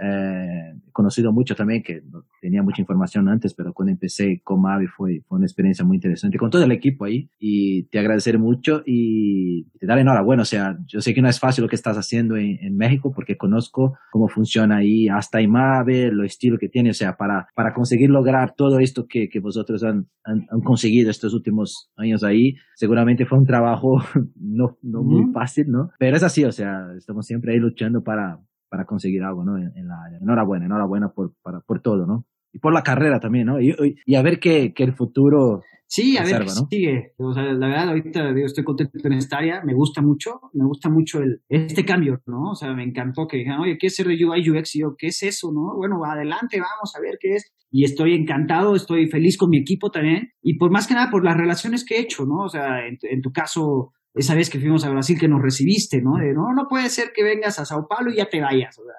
Eh, 0.00 0.74
conocido 0.92 1.32
mucho 1.32 1.54
también, 1.54 1.82
que 1.82 2.02
tenía 2.40 2.62
mucha 2.62 2.80
información 2.80 3.28
antes, 3.28 3.54
pero 3.54 3.72
cuando 3.72 3.92
empecé 3.92 4.40
con 4.42 4.60
Mavi 4.60 4.86
fue, 4.86 5.22
fue 5.26 5.38
una 5.38 5.46
experiencia 5.46 5.84
muy 5.84 5.96
interesante 5.96 6.38
con 6.38 6.50
todo 6.50 6.64
el 6.64 6.72
equipo 6.72 7.04
ahí 7.04 7.28
y 7.38 7.84
te 7.88 7.98
agradecer 7.98 8.38
mucho 8.38 8.82
y 8.86 9.64
te 9.78 9.86
dar 9.86 9.98
enhorabuena. 9.98 10.42
O 10.42 10.46
sea, 10.46 10.76
yo 10.86 11.00
sé 11.00 11.14
que 11.14 11.22
no 11.22 11.28
es 11.28 11.38
fácil 11.38 11.62
lo 11.62 11.68
que 11.68 11.76
estás 11.76 11.96
haciendo 11.96 12.36
en, 12.36 12.74
México 12.74 13.12
porque 13.14 13.36
conozco 13.36 13.96
cómo 14.10 14.26
funciona 14.26 14.78
ahí 14.78 15.08
hasta 15.08 15.40
IMAVE, 15.40 16.10
lo 16.10 16.24
estilo 16.24 16.58
que 16.58 16.68
tiene. 16.68 16.90
O 16.90 16.94
sea, 16.94 17.16
para, 17.16 17.46
para 17.54 17.72
conseguir 17.72 18.10
lograr 18.10 18.54
todo 18.56 18.80
esto 18.80 19.06
que, 19.08 19.28
que 19.28 19.38
vosotros 19.38 19.84
han, 19.84 20.06
han, 20.24 20.60
conseguido 20.64 21.10
estos 21.10 21.34
últimos 21.34 21.92
años 21.96 22.24
ahí, 22.24 22.54
seguramente 22.74 23.26
fue 23.26 23.38
un 23.38 23.46
trabajo 23.46 23.98
no, 24.36 24.76
no 24.82 25.02
muy 25.02 25.32
fácil, 25.32 25.66
¿no? 25.68 25.90
Pero 25.98 26.16
es 26.16 26.22
así, 26.22 26.44
o 26.44 26.52
sea, 26.52 26.88
estamos 26.96 27.26
siempre 27.26 27.52
ahí 27.52 27.58
luchando 27.58 28.02
para, 28.02 28.40
para 28.74 28.86
conseguir 28.86 29.22
algo, 29.22 29.44
¿no? 29.44 29.56
En, 29.56 29.86
la 29.86 30.18
Enhorabuena, 30.20 30.66
enhorabuena 30.66 31.10
por, 31.10 31.32
para, 31.42 31.60
por 31.60 31.80
todo, 31.80 32.06
¿no? 32.06 32.26
Y 32.52 32.58
por 32.58 32.74
la 32.74 32.82
carrera 32.82 33.20
también, 33.20 33.46
¿no? 33.46 33.60
Y, 33.60 33.72
y 34.04 34.14
a 34.16 34.22
ver 34.22 34.40
qué, 34.40 34.72
qué, 34.74 34.82
el 34.82 34.94
futuro 34.94 35.62
Sí, 35.86 36.16
a 36.16 36.24
ver, 36.24 36.40
¿no? 36.40 36.66
sigue. 36.68 37.12
O 37.18 37.32
sea, 37.32 37.44
la 37.52 37.68
verdad, 37.68 37.90
ahorita 37.90 38.32
digo, 38.32 38.46
estoy 38.46 38.64
contento 38.64 38.98
en 39.04 39.12
esta 39.12 39.36
área, 39.38 39.62
me 39.64 39.74
gusta 39.74 40.02
mucho, 40.02 40.40
me 40.52 40.64
gusta 40.64 40.88
mucho 40.88 41.20
el, 41.20 41.42
este 41.48 41.84
cambio, 41.84 42.20
¿no? 42.26 42.50
O 42.50 42.54
sea, 42.56 42.74
me 42.74 42.82
encantó 42.82 43.28
que 43.28 43.36
dijeran, 43.36 43.60
oye, 43.60 43.76
¿qué 43.78 43.86
es 43.86 44.00
UI 44.00 44.50
UX? 44.50 44.74
Y 44.74 44.80
yo, 44.80 44.96
¿qué 44.98 45.06
es 45.08 45.22
eso, 45.22 45.52
no? 45.54 45.76
Bueno, 45.76 46.04
adelante, 46.04 46.58
vamos 46.58 46.92
a 46.96 47.00
ver 47.00 47.16
qué 47.20 47.34
es. 47.34 47.52
Y 47.70 47.84
estoy 47.84 48.14
encantado, 48.14 48.74
estoy 48.74 49.06
feliz 49.06 49.38
con 49.38 49.50
mi 49.50 49.58
equipo 49.58 49.92
también. 49.92 50.30
Y 50.42 50.58
por 50.58 50.72
más 50.72 50.88
que 50.88 50.94
nada, 50.94 51.12
por 51.12 51.24
las 51.24 51.36
relaciones 51.36 51.84
que 51.84 51.94
he 51.94 52.00
hecho, 52.00 52.24
¿no? 52.24 52.44
O 52.44 52.48
sea, 52.48 52.88
en, 52.88 52.98
en 53.02 53.20
tu 53.20 53.30
caso, 53.30 53.92
esa 54.14 54.34
vez 54.34 54.48
que 54.48 54.60
fuimos 54.60 54.84
a 54.84 54.90
Brasil 54.90 55.18
que 55.18 55.28
nos 55.28 55.42
recibiste, 55.42 56.00
¿no? 56.00 56.16
De, 56.16 56.32
no, 56.32 56.54
no 56.54 56.68
puede 56.68 56.88
ser 56.88 57.12
que 57.12 57.24
vengas 57.24 57.58
a 57.58 57.64
Sao 57.64 57.88
Paulo 57.88 58.12
y 58.12 58.16
ya 58.16 58.26
te 58.26 58.40
vayas, 58.40 58.78
o 58.78 58.84
sea, 58.84 58.94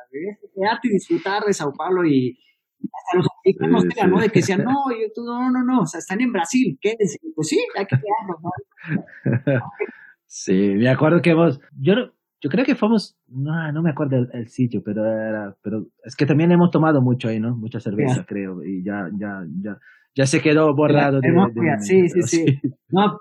quedarte 0.53 0.89
y 0.89 0.91
disfrutar 0.91 1.43
de 1.43 1.53
Sao 1.53 1.73
Paulo 1.73 2.05
y 2.05 2.37
hasta 2.93 3.17
los 3.17 3.27
americanos 3.43 3.83
sí, 3.83 4.07
¿no? 4.07 4.19
De 4.19 4.29
que 4.29 4.39
decían, 4.39 4.63
no, 4.63 4.91
yo, 4.91 5.07
tú, 5.13 5.23
no, 5.23 5.49
no, 5.51 5.63
no, 5.63 5.81
o 5.81 5.85
sea, 5.85 5.99
están 5.99 6.21
en 6.21 6.33
Brasil, 6.33 6.77
quédense. 6.81 7.17
Pues 7.33 7.47
sí, 7.47 7.59
hay 7.77 7.85
que 7.85 7.95
quedarnos, 7.95 8.41
¿no? 8.43 9.61
sí, 10.25 10.73
me 10.75 10.89
acuerdo 10.89 11.21
que 11.21 11.33
vos, 11.33 11.61
yo, 11.79 11.93
yo 12.41 12.49
creo 12.49 12.65
que 12.65 12.75
fuimos, 12.75 13.17
no, 13.27 13.71
no 13.71 13.81
me 13.81 13.91
acuerdo 13.91 14.27
el, 14.33 14.47
sitio, 14.49 14.83
pero 14.83 15.05
era, 15.05 15.55
pero 15.61 15.87
es 16.03 16.15
que 16.15 16.25
también 16.25 16.51
hemos 16.51 16.71
tomado 16.71 17.01
mucho 17.01 17.29
ahí, 17.29 17.39
¿no? 17.39 17.55
Mucha 17.55 17.79
cerveza, 17.79 18.25
creo, 18.27 18.63
y 18.63 18.83
ya, 18.83 19.09
ya, 19.17 19.45
ya, 19.61 19.79
ya 20.15 20.25
se 20.25 20.41
quedó 20.41 20.73
borrado. 20.73 21.19
De, 21.19 21.29
sí, 21.81 22.09
sí, 22.09 22.21
sí, 22.23 22.45
No, 22.89 23.19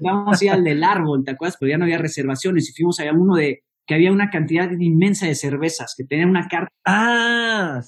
vamos 0.00 0.40
a 0.40 0.44
ir 0.44 0.50
al 0.50 0.64
del 0.64 0.82
árbol, 0.82 1.24
¿te 1.24 1.32
acuerdas? 1.32 1.56
Pero 1.60 1.70
ya 1.70 1.78
no 1.78 1.84
había 1.84 1.98
reservaciones 1.98 2.68
y 2.68 2.72
fuimos 2.72 2.98
allá 3.00 3.12
uno 3.12 3.36
de 3.36 3.62
que 3.86 3.94
había 3.94 4.12
una 4.12 4.30
cantidad 4.30 4.70
inmensa 4.70 5.26
de 5.26 5.34
cervezas, 5.34 5.94
que 5.96 6.04
tenía 6.04 6.26
una 6.26 6.48
carta. 6.48 6.72
Ah, 6.84 7.80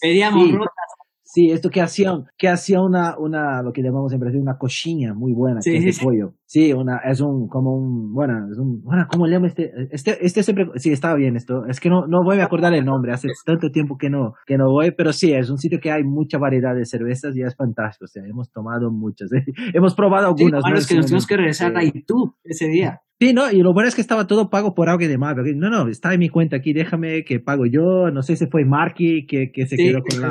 Pedíamos 0.00 0.50
rotas 0.50 0.92
Sí, 1.34 1.50
esto 1.50 1.70
que 1.70 1.80
hacía, 1.80 2.12
que 2.36 2.46
hacía 2.46 2.82
una, 2.82 3.16
una, 3.16 3.62
lo 3.62 3.72
que 3.72 3.80
llamamos 3.80 4.12
en 4.12 4.20
Brasil, 4.20 4.38
una 4.38 4.58
coxinha 4.58 5.14
muy 5.14 5.32
buena, 5.32 5.60
que 5.64 5.78
es 5.78 5.98
de 5.98 6.04
pollo. 6.04 6.34
Sí, 6.52 6.70
una, 6.74 6.98
es 6.98 7.22
un, 7.22 7.48
como 7.48 7.74
un, 7.74 8.12
bueno, 8.12 8.46
es 8.52 8.58
un, 8.58 8.82
bueno, 8.82 9.06
¿cómo 9.10 9.26
le 9.26 9.32
llamo 9.32 9.46
este? 9.46 9.72
Este, 9.90 10.18
este 10.20 10.42
siempre, 10.42 10.66
sí, 10.74 10.92
estaba 10.92 11.14
bien 11.14 11.34
esto. 11.34 11.64
Es 11.64 11.80
que 11.80 11.88
no, 11.88 12.06
no 12.06 12.22
voy 12.22 12.40
a 12.40 12.44
acordar 12.44 12.74
el 12.74 12.84
nombre, 12.84 13.10
hace 13.10 13.28
tanto 13.46 13.70
tiempo 13.70 13.96
que 13.96 14.10
no, 14.10 14.34
que 14.44 14.58
no 14.58 14.70
voy, 14.70 14.90
pero 14.90 15.14
sí, 15.14 15.32
es 15.32 15.48
un 15.48 15.56
sitio 15.56 15.80
que 15.80 15.90
hay 15.90 16.04
mucha 16.04 16.36
variedad 16.36 16.74
de 16.74 16.84
cervezas 16.84 17.34
y 17.38 17.40
es 17.40 17.56
fantástico. 17.56 18.04
O 18.04 18.06
sea, 18.06 18.22
hemos 18.26 18.52
tomado 18.52 18.90
muchas, 18.90 19.32
¿eh? 19.32 19.46
hemos 19.72 19.94
probado 19.94 20.26
algunas. 20.26 20.62
Sí, 20.62 20.70
¿no? 20.70 20.76
es 20.76 20.86
que 20.86 20.94
nos 20.96 21.06
tenemos 21.06 21.26
que 21.26 21.36
regresar 21.38 21.74
ahí 21.74 21.90
tú 22.06 22.36
ese 22.44 22.68
día. 22.68 23.00
Sí, 23.18 23.32
no, 23.32 23.50
y 23.50 23.62
lo 23.62 23.72
bueno 23.72 23.88
es 23.88 23.94
que 23.94 24.02
estaba 24.02 24.26
todo 24.26 24.50
pago 24.50 24.74
por 24.74 24.90
algo 24.90 25.08
de 25.08 25.16
más. 25.16 25.34
No, 25.56 25.70
no, 25.70 25.88
está 25.88 26.12
en 26.12 26.20
mi 26.20 26.28
cuenta 26.28 26.56
aquí, 26.56 26.74
déjame 26.74 27.24
que 27.24 27.40
pago 27.40 27.64
yo. 27.64 28.10
No 28.10 28.20
sé 28.22 28.36
si 28.36 28.46
fue 28.48 28.66
Marky 28.66 29.24
que, 29.24 29.50
que 29.52 29.66
se 29.66 29.78
quedó 29.78 30.02
con 30.02 30.20
la 30.20 30.28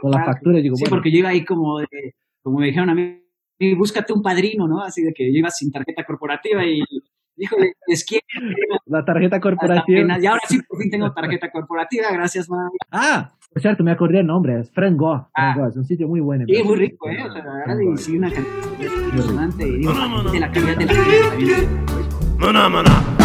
con 0.00 0.10
la 0.10 0.24
factura. 0.24 0.58
Digo, 0.58 0.74
sí, 0.74 0.86
porque 0.90 1.12
yo 1.12 1.18
iba 1.18 1.28
ahí 1.28 1.44
como, 1.44 1.78
de, 1.78 1.86
como 2.42 2.58
me 2.58 2.66
dijeron 2.66 2.90
a 2.90 2.94
mí, 2.96 3.19
búscate 3.76 4.12
un 4.12 4.22
padrino, 4.22 4.66
¿no? 4.66 4.82
Así 4.82 5.02
de 5.02 5.12
que 5.12 5.32
yo 5.32 5.38
iba 5.38 5.50
sin 5.50 5.70
tarjeta 5.70 6.04
corporativa 6.04 6.64
y 6.64 6.82
híjole, 7.36 7.74
es 7.86 8.04
que... 8.04 8.20
La 8.86 9.04
tarjeta 9.04 9.40
corporativa. 9.40 10.18
Y 10.20 10.26
ahora 10.26 10.42
sí, 10.48 10.60
por 10.68 10.78
fin 10.80 10.90
tengo 10.90 11.12
tarjeta 11.12 11.50
corporativa, 11.50 12.10
gracias, 12.12 12.48
man. 12.48 12.68
Ah, 12.90 13.32
por 13.52 13.62
cierto, 13.62 13.82
me 13.82 13.92
acordé 13.92 14.20
el 14.20 14.26
nombre, 14.26 14.60
es 14.60 14.70
Frank 14.70 14.96
Go. 14.96 15.28
Ah. 15.34 15.56
es 15.68 15.76
un 15.76 15.84
sitio 15.84 16.08
muy 16.08 16.20
bueno. 16.20 16.44
Sí, 16.46 16.62
muy 16.62 16.76
rico, 16.76 17.08
¿eh? 17.08 17.22
O 17.22 17.32
sea, 17.32 17.44
la 17.44 17.54
verdad, 17.54 17.78
y 17.78 17.96
sí, 17.96 18.16
una 18.16 18.30
cantidad 18.30 19.02
impresionante. 19.04 19.64
Digo, 19.64 19.92
de 20.32 20.40
la 20.40 20.52
calidad 20.52 20.76
de 20.76 20.86
la 20.86 20.94
gente 20.94 21.26
también. 21.26 21.86
No, 22.38 22.52
no, 22.52 22.68
no, 22.68 22.82
no. 22.82 23.19